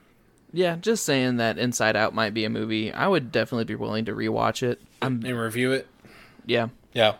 Yeah, 0.53 0.77
just 0.77 1.05
saying 1.05 1.37
that 1.37 1.59
Inside 1.59 1.95
Out 1.97 2.15
might 2.15 2.33
be 2.35 2.45
a 2.45 2.51
movie. 2.51 2.93
I 2.93 3.07
would 3.07 3.31
definitely 3.31 3.65
be 3.65 3.75
willing 3.75 4.07
to 4.07 4.13
rewatch 4.13 4.63
it. 4.63 4.81
I'm 5.03 5.23
And 5.25 5.39
review 5.39 5.73
it. 5.73 5.87
yeah, 6.47 6.69
Yeah. 6.95 7.15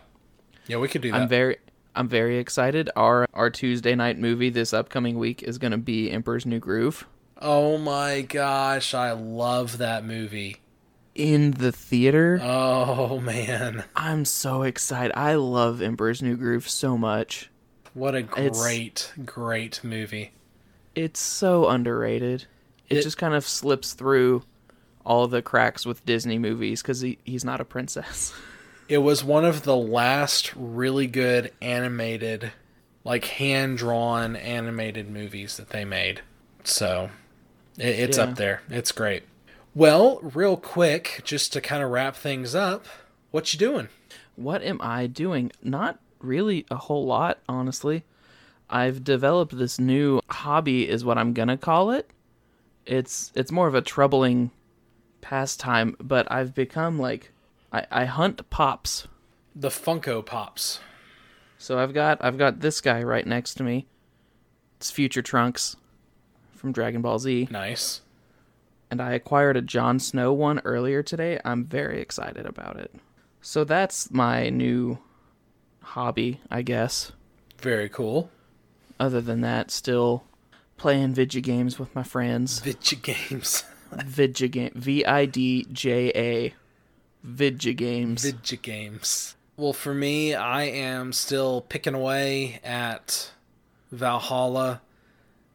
Yeah, 0.67 0.77
we 0.77 0.87
could 0.87 1.01
do 1.01 1.11
that. 1.11 1.21
I'm 1.21 1.27
very 1.29 1.57
I'm 1.95 2.07
very 2.07 2.37
excited. 2.37 2.89
Our 2.95 3.27
our 3.33 3.49
Tuesday 3.49 3.95
night 3.95 4.17
movie 4.19 4.49
this 4.49 4.73
upcoming 4.73 5.17
week 5.17 5.41
is 5.43 5.57
going 5.57 5.71
to 5.71 5.77
be 5.77 6.11
Emperor's 6.11 6.45
New 6.45 6.59
Groove 6.59 7.07
oh 7.41 7.77
my 7.77 8.19
gosh, 8.21 8.93
I 8.93 9.13
love 9.13 9.77
that 9.77 10.03
movie. 10.05 10.57
in 11.15 11.51
the 11.51 11.71
theater. 11.71 12.39
Oh 12.43 13.19
man. 13.19 13.83
I'm 13.95 14.25
so 14.25 14.63
excited. 14.63 15.13
I 15.15 15.35
love 15.35 15.81
Emperor's 15.81 16.21
New 16.21 16.35
Groove 16.35 16.67
so 16.69 16.97
much. 16.97 17.49
What 17.93 18.13
a 18.15 18.19
It's- 18.19 18.61
great, 18.61 19.11
great 19.25 19.81
movie. 19.83 20.31
It's 20.95 21.19
so 21.19 21.67
underrated. 21.69 22.45
It, 22.89 22.97
It- 22.97 23.03
just 23.03 23.17
kind 23.17 23.33
of 23.33 23.45
slips 23.45 23.93
through 23.93 24.43
all 25.05 25.27
the 25.27 25.41
cracks 25.41 25.85
with 25.85 26.05
Disney 26.05 26.37
movies 26.37 26.81
cuz 26.81 27.01
he, 27.01 27.17
he's 27.23 27.43
not 27.45 27.61
a 27.61 27.65
princess. 27.65 28.33
It 28.89 29.03
was 29.03 29.23
one 29.23 29.45
of 29.45 29.65
the 29.65 29.75
last 29.75 30.51
really 30.55 31.05
good 31.05 31.51
animated, 31.61 32.51
like 33.03 33.25
hand 33.25 33.77
drawn 33.77 34.35
animated 34.35 35.11
movies 35.11 35.57
that 35.57 35.69
they 35.69 35.85
made. 35.85 36.21
So, 36.63 37.11
It, 37.77 37.85
it's 37.99 38.17
Yeah. 38.17 38.23
up 38.23 38.35
there. 38.37 38.63
It's 38.67 38.91
great. 38.91 39.25
Well, 39.75 40.19
real 40.23 40.57
quick, 40.57 41.21
just 41.23 41.53
to 41.53 41.61
kind 41.61 41.83
of 41.83 41.91
wrap 41.91 42.15
things 42.15 42.55
up, 42.55 42.87
what 43.29 43.53
you 43.53 43.59
doing? 43.59 43.89
What 44.35 44.63
am 44.63 44.79
I 44.81 45.05
doing? 45.05 45.51
Not 45.61 45.99
really 46.19 46.65
a 46.71 46.75
whole 46.77 47.05
lot, 47.05 47.37
honestly. 47.47 48.03
I've 48.71 49.03
developed 49.03 49.55
this 49.55 49.77
new 49.77 50.19
hobby 50.31 50.89
is 50.89 51.05
what 51.05 51.19
I'm 51.19 51.33
going 51.33 51.49
to 51.49 51.57
call 51.57 51.91
it. 51.91 52.09
It's 52.89 53.31
it's 53.35 53.51
more 53.51 53.67
of 53.67 53.75
a 53.75 53.81
troubling 53.81 54.49
pastime, 55.21 55.95
but 55.99 56.29
I've 56.31 56.55
become 56.55 56.97
like 56.97 57.31
I, 57.71 57.85
I 57.91 58.05
hunt 58.05 58.49
pops. 58.49 59.07
The 59.55 59.69
Funko 59.69 60.25
Pops. 60.25 60.79
So 61.59 61.77
I've 61.77 61.93
got 61.93 62.17
I've 62.23 62.37
got 62.39 62.61
this 62.61 62.81
guy 62.81 63.03
right 63.03 63.27
next 63.27 63.53
to 63.55 63.63
me. 63.63 63.85
It's 64.77 64.89
Future 64.89 65.21
Trunks 65.21 65.75
from 66.55 66.71
Dragon 66.71 67.01
Ball 67.01 67.19
Z, 67.19 67.47
Nice. 67.51 68.01
and 68.89 69.01
I 69.01 69.13
acquired 69.13 69.55
a 69.57 69.61
Jon 69.61 69.99
Snow 69.99 70.33
one 70.33 70.59
earlier 70.65 71.03
today. 71.03 71.39
I'm 71.45 71.65
very 71.65 72.01
excited 72.01 72.45
about 72.45 72.77
it. 72.77 72.93
So 73.41 73.63
that's 73.63 74.09
my 74.11 74.49
new 74.49 74.97
hobby, 75.81 76.39
I 76.49 76.61
guess. 76.63 77.11
Very 77.59 77.87
cool. 77.89 78.31
Other 78.99 79.21
than 79.21 79.41
that, 79.41 79.69
still 79.69 80.23
playing 80.79 81.13
video 81.13 81.41
games 81.41 81.77
with 81.77 81.93
my 81.95 82.03
friends. 82.03 82.61
Vidja 82.61 83.01
games. 83.01 83.63
Vidja 83.93 84.49
game, 84.49 84.71
V 84.75 85.05
I 85.05 85.25
D 85.25 85.67
J 85.71 86.11
A, 86.15 86.53
Vidja 87.27 87.75
games. 87.75 88.25
Vidja 88.25 88.59
games. 88.61 89.35
Well, 89.57 89.73
for 89.73 89.93
me, 89.93 90.33
I 90.33 90.63
am 90.63 91.11
still 91.11 91.61
picking 91.61 91.93
away 91.93 92.61
at 92.63 93.31
Valhalla. 93.91 94.81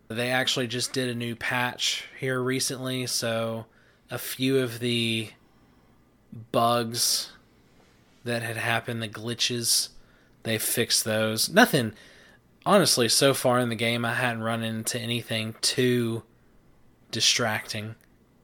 They 0.08 0.30
actually 0.30 0.66
just 0.66 0.92
did 0.92 1.08
a 1.08 1.14
new 1.14 1.34
patch 1.34 2.04
here 2.20 2.40
recently, 2.40 3.06
so 3.06 3.64
a 4.10 4.18
few 4.18 4.58
of 4.58 4.80
the 4.80 5.30
bugs 6.52 7.32
that 8.24 8.42
had 8.42 8.56
happened, 8.56 9.02
the 9.02 9.08
glitches, 9.08 9.88
they 10.42 10.58
fixed 10.58 11.04
those. 11.04 11.48
Nothing, 11.48 11.94
honestly, 12.66 13.08
so 13.08 13.34
far 13.34 13.58
in 13.58 13.68
the 13.68 13.74
game, 13.74 14.04
I 14.04 14.14
hadn't 14.14 14.42
run 14.42 14.62
into 14.62 14.98
anything 14.98 15.54
too 15.60 16.22
distracting 17.10 17.94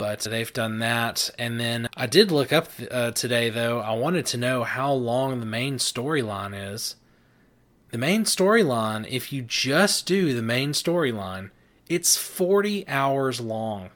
but 0.00 0.20
they've 0.20 0.54
done 0.54 0.78
that. 0.78 1.28
And 1.38 1.60
then 1.60 1.86
I 1.94 2.06
did 2.06 2.32
look 2.32 2.54
up 2.54 2.68
uh, 2.90 3.10
today, 3.10 3.50
though. 3.50 3.80
I 3.80 3.92
wanted 3.92 4.24
to 4.26 4.38
know 4.38 4.64
how 4.64 4.94
long 4.94 5.40
the 5.40 5.46
main 5.46 5.76
storyline 5.76 6.54
is. 6.72 6.96
The 7.90 7.98
main 7.98 8.24
storyline, 8.24 9.06
if 9.10 9.30
you 9.30 9.42
just 9.42 10.06
do 10.06 10.32
the 10.32 10.40
main 10.40 10.72
storyline, 10.72 11.50
it's 11.86 12.16
40 12.16 12.88
hours 12.88 13.42
long. 13.42 13.90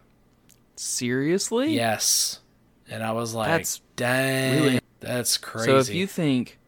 Seriously? 0.77 1.75
Yes. 1.75 2.41
And 2.91 3.03
I 3.03 3.13
was 3.13 3.33
like, 3.33 3.49
That's 3.49 3.81
dang, 3.97 4.63
really- 4.63 4.81
that's 5.01 5.39
crazy. 5.39 5.71
So 5.71 5.79
if 5.79 5.89
you 5.89 6.07
think 6.07 6.59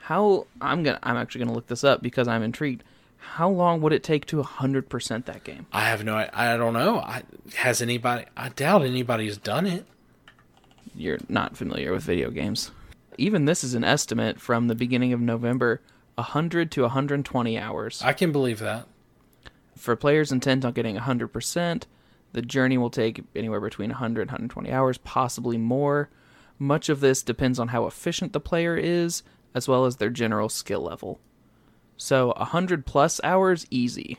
how 0.00 0.46
I'm 0.62 0.82
gonna 0.82 0.98
I'm 1.02 1.16
actually 1.18 1.40
gonna 1.44 1.54
look 1.54 1.66
this 1.66 1.84
up 1.84 2.02
because 2.02 2.26
I'm 2.26 2.42
intrigued. 2.42 2.84
How 3.34 3.48
long 3.48 3.80
would 3.82 3.92
it 3.92 4.02
take 4.02 4.26
to 4.26 4.42
100% 4.42 5.24
that 5.26 5.44
game? 5.44 5.66
I 5.72 5.84
have 5.84 6.04
no, 6.04 6.16
I, 6.16 6.30
I 6.32 6.56
don't 6.56 6.72
know. 6.72 6.98
I, 6.98 7.22
has 7.56 7.80
anybody? 7.80 8.24
I 8.36 8.48
doubt 8.48 8.84
anybody's 8.84 9.36
done 9.36 9.66
it. 9.66 9.86
You're 10.94 11.18
not 11.28 11.56
familiar 11.56 11.92
with 11.92 12.02
video 12.02 12.30
games. 12.30 12.72
Even 13.16 13.44
this 13.44 13.62
is 13.62 13.74
an 13.74 13.84
estimate 13.84 14.40
from 14.40 14.66
the 14.66 14.74
beginning 14.74 15.12
of 15.12 15.20
November, 15.20 15.80
100 16.14 16.72
to 16.72 16.82
120 16.82 17.58
hours. 17.58 18.02
I 18.02 18.12
can 18.12 18.32
believe 18.32 18.58
that. 18.58 18.88
For 19.76 19.94
players 19.94 20.32
intent 20.32 20.64
on 20.64 20.72
getting 20.72 20.96
100%, 20.96 21.82
the 22.32 22.42
journey 22.42 22.78
will 22.78 22.90
take 22.90 23.22
anywhere 23.36 23.60
between 23.60 23.90
100 23.90 24.22
and 24.22 24.30
120 24.30 24.72
hours, 24.72 24.98
possibly 24.98 25.58
more. 25.58 26.10
Much 26.58 26.88
of 26.88 27.00
this 27.00 27.22
depends 27.22 27.60
on 27.60 27.68
how 27.68 27.86
efficient 27.86 28.32
the 28.32 28.40
player 28.40 28.76
is, 28.76 29.22
as 29.54 29.68
well 29.68 29.84
as 29.84 29.96
their 29.96 30.10
general 30.10 30.48
skill 30.48 30.80
level. 30.80 31.20
So 31.98 32.28
100 32.36 32.86
plus 32.86 33.20
hours, 33.22 33.66
easy. 33.70 34.18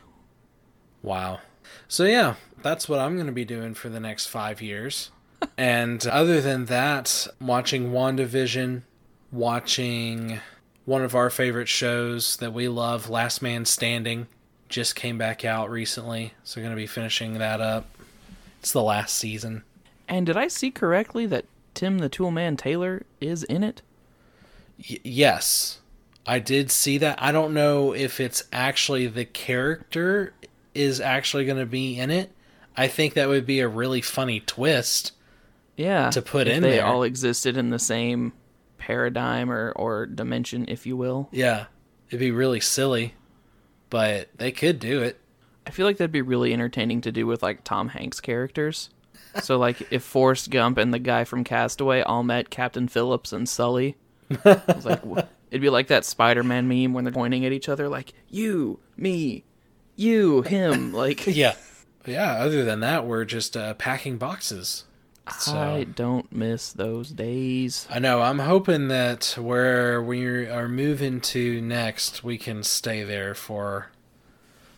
Wow. 1.01 1.39
So 1.87 2.03
yeah, 2.03 2.35
that's 2.61 2.87
what 2.87 2.99
I'm 2.99 3.15
going 3.15 3.27
to 3.27 3.31
be 3.31 3.45
doing 3.45 3.73
for 3.73 3.89
the 3.89 3.99
next 3.99 4.27
five 4.27 4.61
years. 4.61 5.09
and 5.57 6.05
other 6.05 6.41
than 6.41 6.65
that, 6.65 7.27
watching 7.41 7.91
WandaVision, 7.91 8.83
watching 9.31 10.39
one 10.85 11.03
of 11.03 11.15
our 11.15 11.29
favorite 11.29 11.69
shows 11.69 12.37
that 12.37 12.53
we 12.53 12.67
love, 12.67 13.09
Last 13.09 13.41
Man 13.41 13.63
Standing, 13.63 14.27
just 14.67 14.95
came 14.95 15.17
back 15.17 15.45
out 15.45 15.69
recently. 15.69 16.33
So 16.43 16.61
going 16.61 16.71
to 16.71 16.75
be 16.75 16.87
finishing 16.87 17.35
that 17.35 17.61
up. 17.61 17.85
It's 18.59 18.73
the 18.73 18.83
last 18.83 19.15
season. 19.15 19.63
And 20.07 20.25
did 20.25 20.35
I 20.35 20.47
see 20.47 20.71
correctly 20.71 21.25
that 21.27 21.45
Tim 21.73 21.99
the 21.99 22.09
Toolman 22.09 22.57
Taylor 22.57 23.03
is 23.21 23.43
in 23.43 23.63
it? 23.63 23.81
Y- 24.89 24.99
yes, 25.03 25.78
I 26.29 26.37
did 26.37 26.69
see 26.69 26.99
that. 26.99 27.19
I 27.19 27.31
don't 27.31 27.55
know 27.55 27.91
if 27.95 28.19
it's 28.19 28.43
actually 28.53 29.07
the 29.07 29.25
character 29.25 30.31
is 30.75 31.01
actually 31.01 31.45
going 31.45 31.57
to 31.57 31.65
be 31.65 31.97
in 31.97 32.11
it. 32.11 32.31
I 32.77 32.87
think 32.87 33.15
that 33.15 33.29
would 33.29 33.47
be 33.47 33.61
a 33.61 33.67
really 33.67 34.01
funny 34.01 34.39
twist. 34.39 35.13
Yeah. 35.75 36.11
To 36.11 36.21
put 36.21 36.47
if 36.47 36.57
in 36.57 36.61
they 36.61 36.73
there. 36.73 36.85
all 36.85 37.01
existed 37.01 37.57
in 37.57 37.71
the 37.71 37.79
same 37.79 38.33
paradigm 38.77 39.49
or, 39.51 39.71
or 39.71 40.05
dimension, 40.05 40.65
if 40.67 40.85
you 40.85 40.95
will. 40.95 41.29
Yeah, 41.31 41.65
it'd 42.09 42.19
be 42.19 42.29
really 42.29 42.59
silly, 42.59 43.15
but 43.89 44.29
they 44.37 44.51
could 44.51 44.79
do 44.79 45.01
it. 45.01 45.19
I 45.65 45.71
feel 45.71 45.87
like 45.87 45.97
that'd 45.97 46.11
be 46.11 46.21
really 46.21 46.53
entertaining 46.53 47.01
to 47.01 47.11
do 47.11 47.25
with 47.25 47.41
like 47.41 47.63
Tom 47.63 47.89
Hanks 47.89 48.19
characters. 48.19 48.91
so 49.41 49.57
like 49.57 49.91
if 49.91 50.03
Forrest 50.03 50.51
Gump 50.51 50.77
and 50.77 50.93
the 50.93 50.99
guy 50.99 51.23
from 51.23 51.43
Castaway 51.43 52.01
all 52.01 52.21
met 52.21 52.51
Captain 52.51 52.87
Phillips 52.87 53.33
and 53.33 53.49
Sully, 53.49 53.97
I 54.45 54.61
was 54.67 54.85
like, 54.85 55.01
it'd 55.51 55.61
be 55.61 55.69
like 55.69 55.87
that 55.87 56.05
Spider-Man 56.05 56.67
meme 56.67 56.93
when 56.93 57.03
they're 57.03 57.13
pointing 57.13 57.45
at 57.45 57.51
each 57.51 57.69
other, 57.69 57.89
like 57.89 58.13
you, 58.29 58.79
me, 58.97 59.43
you, 59.95 60.41
him. 60.43 60.93
Like 60.99 61.27
Yeah, 61.27 61.55
yeah. 62.05 62.33
Other 62.33 62.63
than 62.65 62.79
that, 62.81 63.05
we're 63.05 63.25
just 63.25 63.55
uh, 63.55 63.73
packing 63.75 64.17
boxes. 64.17 64.85
So 65.37 65.55
I 65.55 65.83
don't 65.83 66.31
miss 66.31 66.73
those 66.73 67.11
days. 67.11 67.87
I 67.89 67.99
know. 67.99 68.21
I'm 68.21 68.39
hoping 68.39 68.87
that 68.87 69.35
where 69.39 70.01
we 70.01 70.47
are 70.47 70.67
moving 70.67 71.21
to 71.21 71.61
next, 71.61 72.23
we 72.23 72.37
can 72.37 72.63
stay 72.63 73.03
there 73.03 73.35
for 73.35 73.91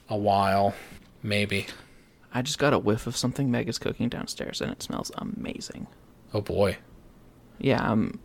a 0.09 0.17
while, 0.17 0.75
maybe. 1.23 1.67
I 2.33 2.41
just 2.41 2.59
got 2.59 2.73
a 2.73 2.79
whiff 2.79 3.07
of 3.07 3.15
something 3.15 3.49
Meg 3.49 3.69
is 3.69 3.79
cooking 3.79 4.09
downstairs, 4.09 4.61
and 4.61 4.71
it 4.71 4.83
smells 4.83 5.11
amazing. 5.15 5.87
Oh 6.33 6.41
boy. 6.41 6.77
Yeah, 7.59 7.81
I'm. 7.81 8.19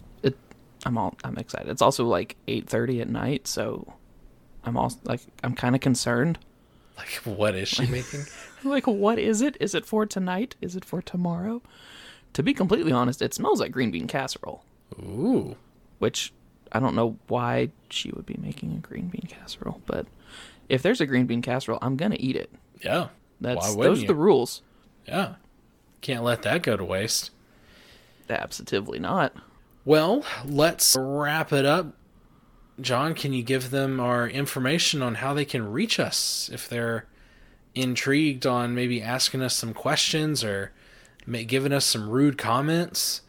I'm 0.87 0.97
all. 0.97 1.17
I'm 1.25 1.37
excited. 1.37 1.69
It's 1.69 1.83
also 1.83 2.05
like 2.05 2.37
eight 2.47 2.69
thirty 2.69 3.01
at 3.01 3.09
night, 3.09 3.49
so 3.49 3.93
I'm 4.65 4.77
all 4.77 4.93
like. 5.05 5.21
I'm 5.43 5.55
kind 5.55 5.75
of 5.75 5.81
concerned. 5.81 6.39
Like, 6.97 7.09
what 7.25 7.55
is 7.55 7.69
she 7.69 7.87
making? 7.87 8.25
Like, 8.65 8.87
what 8.87 9.19
is 9.21 9.43
it? 9.43 9.57
Is 9.61 9.77
it 9.77 9.87
for 9.87 10.07
tonight? 10.07 10.57
Is 10.61 10.75
it 10.75 10.85
for 10.85 11.01
tomorrow? 11.01 11.63
To 12.33 12.43
be 12.43 12.53
completely 12.53 12.91
honest, 12.91 13.23
it 13.23 13.33
smells 13.33 13.61
like 13.61 13.71
green 13.71 13.93
bean 13.93 14.09
casserole, 14.09 14.65
Ooh. 14.99 15.57
which 15.99 16.33
I 16.73 16.81
don't 16.81 16.97
know 16.97 17.17
why 17.29 17.69
she 17.91 18.11
would 18.11 18.27
be 18.27 18.37
making 18.41 18.73
a 18.73 18.79
green 18.79 19.07
bean 19.07 19.29
casserole, 19.29 19.83
but 19.87 20.07
if 20.69 20.83
there's 20.83 21.01
a 21.01 21.07
green 21.07 21.27
bean 21.27 21.43
casserole, 21.43 21.79
I'm 21.81 21.97
gonna 21.97 22.17
eat 22.19 22.35
it. 22.35 22.51
Yeah. 22.83 23.09
That's 23.41 23.77
those 23.77 24.03
are 24.03 24.07
the 24.07 24.15
rules. 24.15 24.63
Yeah. 25.07 25.35
Can't 26.01 26.25
let 26.25 26.43
that 26.43 26.63
go 26.63 26.77
to 26.77 26.85
waste. 26.85 27.31
Absolutely 28.29 28.99
not. 28.99 29.33
Well, 29.87 30.25
let's 30.45 30.97
wrap 30.99 31.53
it 31.53 31.65
up. 31.65 31.95
John, 32.81 33.15
can 33.15 33.33
you 33.33 33.45
give 33.45 33.71
them 33.71 34.01
our 34.01 34.29
information 34.29 35.01
on 35.01 35.15
how 35.15 35.33
they 35.33 35.45
can 35.45 35.71
reach 35.71 36.01
us 36.01 36.51
if 36.53 36.69
they're 36.69 37.07
intrigued 37.73 38.47
on 38.49 38.75
maybe 38.75 39.01
asking 39.01 39.43
us 39.43 39.55
some 39.55 39.73
questions 39.73 40.43
or 40.43 40.73
giving 41.47 41.73
us 41.73 41.85
some 41.85 42.11
rude 42.11 42.37
comments? 42.37 43.23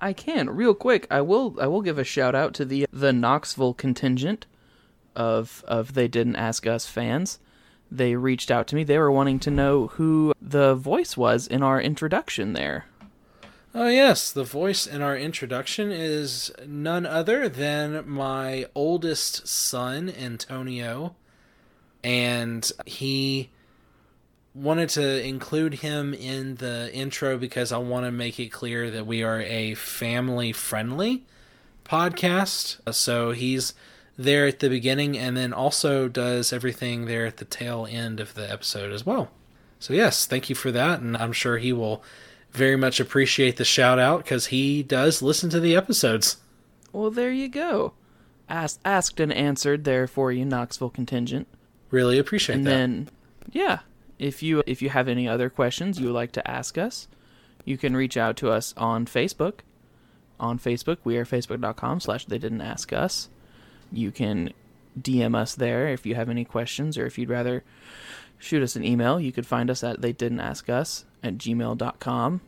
I 0.00 0.12
can 0.12 0.50
real 0.50 0.74
quick. 0.74 1.06
I 1.12 1.20
will. 1.20 1.56
I 1.60 1.68
will 1.68 1.80
give 1.80 1.98
a 1.98 2.02
shout 2.02 2.34
out 2.34 2.54
to 2.54 2.64
the 2.64 2.88
the 2.92 3.12
Knoxville 3.12 3.74
contingent 3.74 4.46
of 5.14 5.64
of 5.68 5.94
they 5.94 6.08
didn't 6.08 6.36
ask 6.36 6.66
us 6.66 6.86
fans. 6.86 7.38
They 7.88 8.16
reached 8.16 8.50
out 8.50 8.66
to 8.68 8.74
me. 8.74 8.82
They 8.82 8.98
were 8.98 9.12
wanting 9.12 9.38
to 9.40 9.50
know 9.50 9.86
who 9.88 10.32
the 10.42 10.74
voice 10.74 11.16
was 11.16 11.46
in 11.46 11.62
our 11.62 11.80
introduction 11.80 12.54
there. 12.54 12.86
Oh, 13.72 13.86
yes, 13.86 14.32
the 14.32 14.42
voice 14.42 14.84
in 14.84 15.00
our 15.00 15.16
introduction 15.16 15.92
is 15.92 16.50
none 16.66 17.06
other 17.06 17.48
than 17.48 18.08
my 18.08 18.66
oldest 18.74 19.46
son, 19.46 20.10
Antonio. 20.10 21.14
And 22.02 22.68
he 22.84 23.50
wanted 24.56 24.88
to 24.88 25.24
include 25.24 25.74
him 25.74 26.12
in 26.12 26.56
the 26.56 26.90
intro 26.92 27.38
because 27.38 27.70
I 27.70 27.78
want 27.78 28.06
to 28.06 28.10
make 28.10 28.40
it 28.40 28.48
clear 28.48 28.90
that 28.90 29.06
we 29.06 29.22
are 29.22 29.40
a 29.40 29.74
family 29.74 30.50
friendly 30.50 31.22
podcast. 31.84 32.80
So 32.92 33.30
he's 33.30 33.72
there 34.18 34.48
at 34.48 34.58
the 34.58 34.68
beginning 34.68 35.16
and 35.16 35.36
then 35.36 35.52
also 35.52 36.08
does 36.08 36.52
everything 36.52 37.06
there 37.06 37.24
at 37.24 37.36
the 37.36 37.44
tail 37.44 37.86
end 37.88 38.18
of 38.18 38.34
the 38.34 38.50
episode 38.50 38.92
as 38.92 39.06
well. 39.06 39.30
So, 39.78 39.94
yes, 39.94 40.26
thank 40.26 40.50
you 40.50 40.56
for 40.56 40.72
that. 40.72 40.98
And 41.00 41.16
I'm 41.16 41.32
sure 41.32 41.58
he 41.58 41.72
will 41.72 42.02
very 42.52 42.76
much 42.76 43.00
appreciate 43.00 43.56
the 43.56 43.64
shout 43.64 43.98
out 43.98 44.24
because 44.24 44.46
he 44.46 44.82
does 44.82 45.22
listen 45.22 45.50
to 45.50 45.60
the 45.60 45.76
episodes. 45.76 46.38
Well, 46.92 47.10
there 47.10 47.32
you 47.32 47.48
go. 47.48 47.92
Asked, 48.48 48.80
asked 48.84 49.20
and 49.20 49.32
answered 49.32 49.84
there 49.84 50.06
for 50.06 50.32
you, 50.32 50.44
Knoxville 50.44 50.90
contingent. 50.90 51.46
Really 51.90 52.18
appreciate 52.18 52.56
and 52.56 52.66
that. 52.66 52.72
And 52.72 53.06
then, 53.06 53.10
yeah, 53.52 53.78
if 54.18 54.42
you 54.42 54.62
if 54.66 54.82
you 54.82 54.90
have 54.90 55.08
any 55.08 55.28
other 55.28 55.48
questions 55.48 55.98
you 55.98 56.06
would 56.06 56.14
like 56.14 56.32
to 56.32 56.50
ask 56.50 56.76
us, 56.76 57.08
you 57.64 57.78
can 57.78 57.96
reach 57.96 58.16
out 58.16 58.36
to 58.38 58.50
us 58.50 58.74
on 58.76 59.06
Facebook. 59.06 59.60
On 60.38 60.58
Facebook, 60.58 60.98
we 61.04 61.16
are 61.16 61.24
facebook.com 61.24 62.00
slash 62.00 62.24
they 62.24 62.38
didn't 62.38 62.60
ask 62.62 62.92
us. 62.92 63.28
You 63.92 64.10
can 64.10 64.52
DM 65.00 65.34
us 65.34 65.54
there 65.54 65.88
if 65.88 66.06
you 66.06 66.14
have 66.14 66.28
any 66.28 66.44
questions 66.44 66.98
or 66.98 67.06
if 67.06 67.18
you'd 67.18 67.28
rather 67.28 67.62
shoot 68.38 68.62
us 68.62 68.74
an 68.74 68.84
email. 68.84 69.20
You 69.20 69.32
could 69.32 69.46
find 69.46 69.70
us 69.70 69.84
at 69.84 70.00
they 70.00 70.12
didn't 70.12 70.40
ask 70.40 70.68
us 70.68 71.04
at 71.22 71.38
gmail.com. 71.38 72.40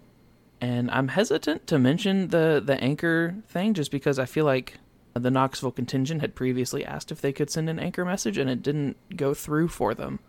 And 0.61 0.91
I'm 0.91 1.09
hesitant 1.09 1.67
to 1.67 1.79
mention 1.79 2.29
the, 2.29 2.63
the 2.65 2.81
anchor 2.83 3.35
thing 3.49 3.75
just 3.75 3.91
because 3.91 4.19
I 4.19 4.27
feel 4.27 4.45
like 4.45 4.79
the 5.15 5.31
Knoxville 5.31 5.73
contingent 5.73 6.21
had 6.21 6.35
previously 6.35 6.85
asked 6.85 7.11
if 7.11 7.21
they 7.21 7.33
could 7.33 7.51
send 7.51 7.69
an 7.69 7.79
anchor 7.79 8.05
message 8.05 8.39
and 8.39 8.49
it 8.49 8.63
didn't 8.63 8.97
go 9.17 9.35
through 9.35 9.69
for 9.69 9.95
them. 9.95 10.21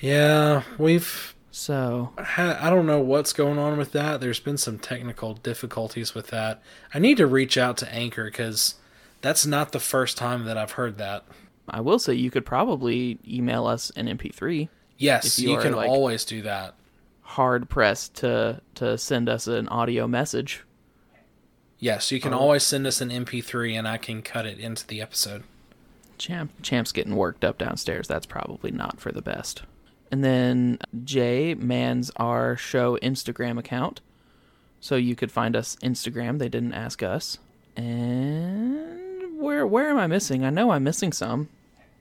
yeah, 0.00 0.62
we've. 0.78 1.34
So, 1.52 2.12
I 2.16 2.70
don't 2.70 2.86
know 2.86 3.00
what's 3.00 3.32
going 3.32 3.58
on 3.58 3.76
with 3.76 3.90
that. 3.90 4.20
There's 4.20 4.38
been 4.38 4.56
some 4.56 4.78
technical 4.78 5.34
difficulties 5.34 6.14
with 6.14 6.28
that. 6.28 6.62
I 6.94 7.00
need 7.00 7.16
to 7.16 7.26
reach 7.26 7.58
out 7.58 7.76
to 7.78 7.92
Anchor 7.92 8.26
because 8.26 8.76
that's 9.20 9.44
not 9.44 9.72
the 9.72 9.80
first 9.80 10.16
time 10.16 10.44
that 10.44 10.56
I've 10.56 10.72
heard 10.72 10.96
that. 10.98 11.24
I 11.68 11.80
will 11.80 11.98
say 11.98 12.14
you 12.14 12.30
could 12.30 12.46
probably 12.46 13.18
email 13.26 13.66
us 13.66 13.90
an 13.96 14.06
MP3. 14.06 14.68
Yes, 14.96 15.40
you 15.40 15.50
you, 15.50 15.58
can 15.58 15.72
like- 15.72 15.88
always 15.88 16.24
do 16.24 16.42
that. 16.42 16.74
Hard 17.30 17.68
pressed 17.68 18.16
to 18.16 18.60
to 18.74 18.98
send 18.98 19.28
us 19.28 19.46
an 19.46 19.68
audio 19.68 20.08
message. 20.08 20.64
Yes, 21.78 22.10
you 22.10 22.20
can 22.20 22.34
always 22.34 22.64
send 22.64 22.86
us 22.88 23.00
an 23.00 23.10
MP3 23.10 23.78
and 23.78 23.86
I 23.86 23.98
can 23.98 24.20
cut 24.20 24.46
it 24.46 24.58
into 24.58 24.84
the 24.86 25.00
episode. 25.00 25.44
Champ 26.18 26.50
Champ's 26.60 26.90
getting 26.90 27.14
worked 27.14 27.44
up 27.44 27.56
downstairs. 27.56 28.08
That's 28.08 28.26
probably 28.26 28.72
not 28.72 29.00
for 29.00 29.12
the 29.12 29.22
best. 29.22 29.62
And 30.10 30.24
then 30.24 30.78
Jay 31.04 31.54
mans 31.54 32.10
our 32.16 32.56
show 32.56 32.98
Instagram 32.98 33.58
account. 33.58 34.00
So 34.80 34.96
you 34.96 35.14
could 35.14 35.30
find 35.30 35.54
us 35.54 35.76
Instagram. 35.84 36.40
They 36.40 36.48
didn't 36.48 36.74
ask 36.74 37.00
us. 37.02 37.38
And 37.76 39.38
where 39.40 39.64
where 39.66 39.88
am 39.88 39.98
I 39.98 40.08
missing? 40.08 40.44
I 40.44 40.50
know 40.50 40.70
I'm 40.70 40.82
missing 40.82 41.12
some. 41.12 41.48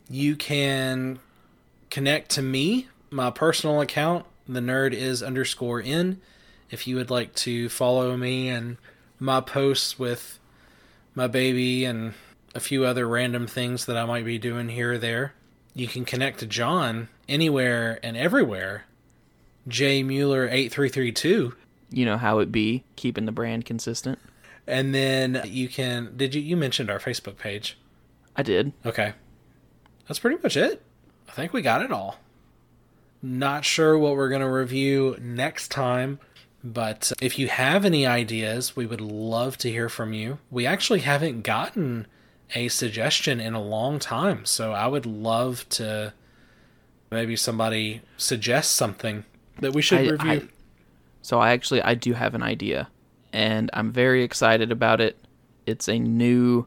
You 0.09 0.35
can 0.35 1.19
connect 1.91 2.31
to 2.31 2.41
me, 2.41 2.87
my 3.11 3.29
personal 3.29 3.79
account. 3.79 4.25
The 4.49 4.61
nerd 4.61 4.93
is 4.93 5.21
underscore 5.21 5.79
in. 5.79 6.19
If 6.71 6.87
you 6.87 6.95
would 6.95 7.11
like 7.11 7.35
to 7.35 7.69
follow 7.69 8.17
me 8.17 8.49
and 8.49 8.77
my 9.19 9.41
posts 9.41 9.99
with 9.99 10.39
my 11.13 11.27
baby 11.27 11.85
and 11.85 12.15
a 12.55 12.59
few 12.59 12.83
other 12.83 13.07
random 13.07 13.45
things 13.45 13.85
that 13.85 13.95
I 13.95 14.05
might 14.05 14.25
be 14.25 14.39
doing 14.39 14.69
here 14.69 14.93
or 14.93 14.97
there, 14.97 15.33
you 15.75 15.87
can 15.87 16.03
connect 16.03 16.39
to 16.39 16.47
John 16.47 17.09
anywhere 17.27 17.99
and 18.01 18.17
everywhere. 18.17 18.85
J 19.67 20.01
Mueller 20.01 20.49
eight 20.49 20.71
three 20.71 20.89
three 20.89 21.11
two. 21.11 21.53
You 21.91 22.05
know 22.05 22.17
how 22.17 22.39
it 22.39 22.51
be, 22.51 22.83
keeping 22.95 23.25
the 23.25 23.31
brand 23.31 23.65
consistent. 23.65 24.17
And 24.65 24.95
then 24.95 25.43
you 25.45 25.69
can 25.69 26.13
did 26.17 26.33
you 26.33 26.41
you 26.41 26.57
mentioned 26.57 26.89
our 26.89 26.99
Facebook 26.99 27.37
page. 27.37 27.77
I 28.35 28.41
did. 28.41 28.73
Okay. 28.83 29.13
That's 30.07 30.19
pretty 30.19 30.41
much 30.41 30.57
it. 30.57 30.81
I 31.27 31.33
think 31.33 31.53
we 31.53 31.61
got 31.61 31.83
it 31.83 31.91
all. 31.91 32.17
Not 33.21 33.65
sure 33.65 33.97
what 33.97 34.15
we're 34.15 34.29
going 34.29 34.41
to 34.41 34.49
review 34.49 35.17
next 35.19 35.69
time, 35.69 36.19
but 36.63 37.11
if 37.21 37.37
you 37.37 37.47
have 37.49 37.83
any 37.85 38.05
ideas, 38.05 38.75
we 38.75 38.85
would 38.85 39.01
love 39.01 39.57
to 39.59 39.69
hear 39.69 39.89
from 39.89 40.13
you. 40.13 40.39
We 40.49 40.65
actually 40.65 41.01
haven't 41.01 41.41
gotten 41.41 42.07
a 42.55 42.67
suggestion 42.69 43.39
in 43.39 43.53
a 43.53 43.61
long 43.61 43.99
time, 43.99 44.45
so 44.45 44.71
I 44.71 44.87
would 44.87 45.05
love 45.05 45.67
to 45.69 46.13
maybe 47.11 47.35
somebody 47.35 48.01
suggest 48.17 48.73
something 48.73 49.25
that 49.59 49.73
we 49.73 49.81
should 49.81 49.99
I- 49.99 50.09
review. 50.11 50.31
I- 50.31 50.47
So 51.21 51.39
I 51.39 51.51
actually 51.51 51.81
I 51.81 51.95
do 51.95 52.13
have 52.13 52.33
an 52.33 52.41
idea 52.41 52.87
and 53.33 53.69
I'm 53.73 53.91
very 53.91 54.23
excited 54.23 54.71
about 54.71 55.01
it. 55.01 55.17
It's 55.65 55.87
a 55.89 55.99
new 55.99 56.65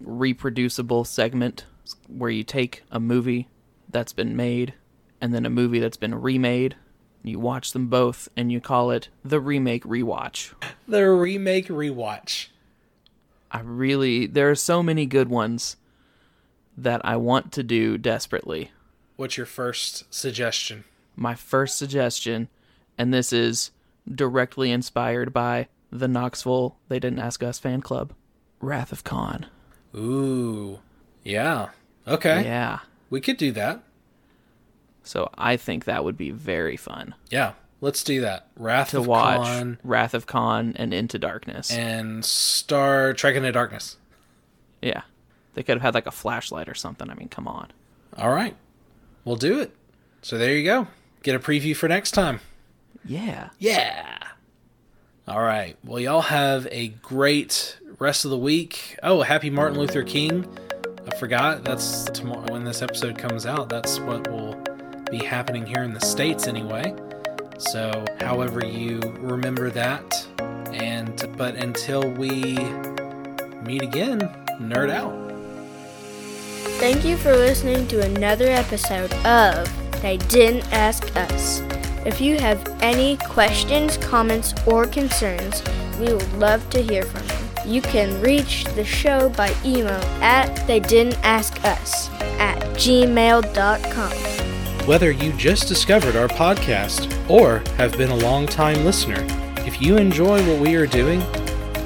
reproducible 0.00 1.04
segment 1.04 1.66
where 2.08 2.30
you 2.30 2.42
take 2.44 2.82
a 2.90 2.98
movie 2.98 3.48
that's 3.90 4.12
been 4.12 4.34
made 4.34 4.74
and 5.22 5.32
then 5.32 5.46
a 5.46 5.50
movie 5.50 5.78
that's 5.78 5.96
been 5.96 6.14
remade. 6.14 6.76
You 7.22 7.38
watch 7.38 7.72
them 7.72 7.86
both 7.86 8.28
and 8.36 8.52
you 8.52 8.60
call 8.60 8.90
it 8.90 9.08
the 9.24 9.40
remake 9.40 9.84
rewatch. 9.84 10.52
the 10.86 11.08
remake 11.08 11.68
rewatch. 11.68 12.48
I 13.50 13.60
really 13.60 14.26
there 14.26 14.50
are 14.50 14.54
so 14.54 14.82
many 14.82 15.06
good 15.06 15.30
ones 15.30 15.76
that 16.76 17.00
I 17.04 17.16
want 17.16 17.52
to 17.52 17.62
do 17.62 17.96
desperately. 17.96 18.72
What's 19.16 19.36
your 19.36 19.46
first 19.46 20.12
suggestion? 20.12 20.84
my 21.14 21.34
first 21.34 21.76
suggestion, 21.76 22.48
and 22.96 23.12
this 23.12 23.32
is 23.32 23.70
directly 24.12 24.70
inspired 24.70 25.32
by 25.32 25.68
the 25.90 26.08
Knoxville 26.08 26.76
They 26.88 26.98
Didn't 26.98 27.18
Ask 27.18 27.42
Us 27.42 27.58
fan 27.58 27.82
club, 27.82 28.12
Wrath 28.60 28.92
of 28.92 29.04
Khan. 29.04 29.46
Ooh. 29.94 30.80
Yeah. 31.22 31.68
Okay. 32.08 32.44
Yeah. 32.44 32.80
We 33.10 33.20
could 33.20 33.36
do 33.36 33.52
that. 33.52 33.82
So 35.04 35.30
I 35.36 35.56
think 35.56 35.84
that 35.86 36.04
would 36.04 36.16
be 36.16 36.30
very 36.30 36.76
fun 36.76 37.14
Yeah, 37.30 37.52
let's 37.80 38.04
do 38.04 38.20
that. 38.20 38.46
Wrath 38.56 38.90
to 38.90 38.98
of 38.98 39.06
watch 39.06 39.38
Khan 39.46 39.78
Wrath 39.82 40.14
of 40.14 40.26
Khan 40.26 40.74
and 40.76 40.94
Into 40.94 41.18
Darkness. 41.18 41.70
and 41.72 42.24
Star 42.24 43.12
Trek 43.12 43.34
Into 43.36 43.52
Darkness. 43.52 43.96
yeah. 44.80 45.02
They 45.54 45.62
could 45.62 45.74
have 45.76 45.82
had 45.82 45.94
like 45.94 46.06
a 46.06 46.10
flashlight 46.12 46.68
or 46.68 46.74
something. 46.74 47.10
I 47.10 47.14
mean, 47.14 47.28
come 47.28 47.46
on. 47.46 47.72
All 48.16 48.30
right, 48.32 48.56
we'll 49.24 49.36
do 49.36 49.60
it. 49.60 49.74
So 50.22 50.38
there 50.38 50.56
you 50.56 50.64
go. 50.64 50.86
Get 51.22 51.34
a 51.34 51.38
preview 51.38 51.76
for 51.76 51.88
next 51.88 52.12
time. 52.12 52.40
Yeah. 53.04 53.50
Yeah. 53.58 54.18
All 55.28 55.42
right. 55.42 55.76
Well, 55.84 56.00
y'all 56.00 56.22
have 56.22 56.66
a 56.70 56.88
great 56.88 57.78
rest 57.98 58.24
of 58.24 58.30
the 58.30 58.38
week. 58.38 58.96
Oh, 59.02 59.22
happy 59.22 59.50
Martin 59.50 59.78
Luther 59.78 60.02
King. 60.02 60.46
I 61.06 61.14
forgot. 61.16 61.64
That's 61.64 62.04
tomorrow 62.04 62.50
when 62.52 62.64
this 62.64 62.80
episode 62.82 63.18
comes 63.18 63.44
out. 63.44 63.68
That's 63.68 64.00
what 64.00 64.28
will 64.30 64.54
be 65.12 65.18
happening 65.18 65.66
here 65.66 65.82
in 65.82 65.92
the 65.92 66.00
States 66.00 66.46
anyway. 66.46 66.94
So, 67.58 68.02
however 68.18 68.64
you 68.64 68.98
remember 69.18 69.68
that. 69.70 70.26
And, 70.72 71.30
but 71.36 71.54
until 71.54 72.10
we 72.10 72.54
meet 73.62 73.82
again, 73.82 74.20
nerd 74.58 74.90
out. 74.90 75.12
Thank 76.80 77.04
you 77.04 77.18
for 77.18 77.36
listening 77.36 77.86
to 77.88 78.02
another 78.02 78.46
episode 78.46 79.12
of 79.26 79.70
They 80.00 80.16
Didn't 80.16 80.72
Ask 80.72 81.14
Us. 81.14 81.60
If 82.06 82.18
you 82.18 82.38
have 82.38 82.66
any 82.80 83.18
questions, 83.18 83.98
comments, 83.98 84.54
or 84.66 84.86
concerns, 84.86 85.62
we 86.00 86.06
would 86.14 86.32
love 86.38 86.68
to 86.70 86.82
hear 86.82 87.02
from 87.02 87.22
you. 87.28 87.74
You 87.74 87.82
can 87.82 88.18
reach 88.22 88.64
the 88.64 88.84
show 88.84 89.28
by 89.28 89.54
email 89.62 90.02
at 90.22 90.66
they 90.66 90.80
didn't 90.80 91.22
ask 91.22 91.62
us 91.64 92.08
at 92.40 92.58
gmail.com. 92.76 94.31
Whether 94.86 95.12
you 95.12 95.32
just 95.34 95.68
discovered 95.68 96.16
our 96.16 96.26
podcast 96.26 97.08
or 97.30 97.62
have 97.76 97.96
been 97.96 98.10
a 98.10 98.16
long-time 98.16 98.84
listener, 98.84 99.24
if 99.64 99.80
you 99.80 99.96
enjoy 99.96 100.44
what 100.44 100.60
we 100.60 100.74
are 100.74 100.88
doing, 100.88 101.20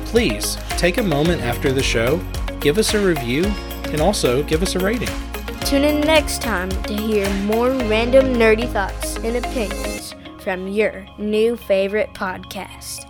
please 0.07 0.57
take 0.71 0.97
a 0.97 1.03
moment 1.03 1.43
after 1.43 1.73
the 1.73 1.83
show, 1.83 2.19
give 2.59 2.79
us 2.79 2.95
a 2.95 3.07
review, 3.07 3.45
and 3.91 4.01
also 4.01 4.43
give 4.45 4.63
us 4.63 4.77
a 4.77 4.79
rating. 4.79 5.11
Tune 5.61 5.85
in 5.85 6.01
next 6.01 6.41
time 6.41 6.71
to 6.71 6.95
hear 6.95 7.29
more 7.43 7.69
random 7.69 8.33
nerdy 8.33 8.67
thoughts 8.67 9.17
and 9.17 9.37
opinions 9.37 10.15
from 10.41 10.67
your 10.67 11.05
new 11.19 11.55
favorite 11.55 12.15
podcast. 12.15 13.05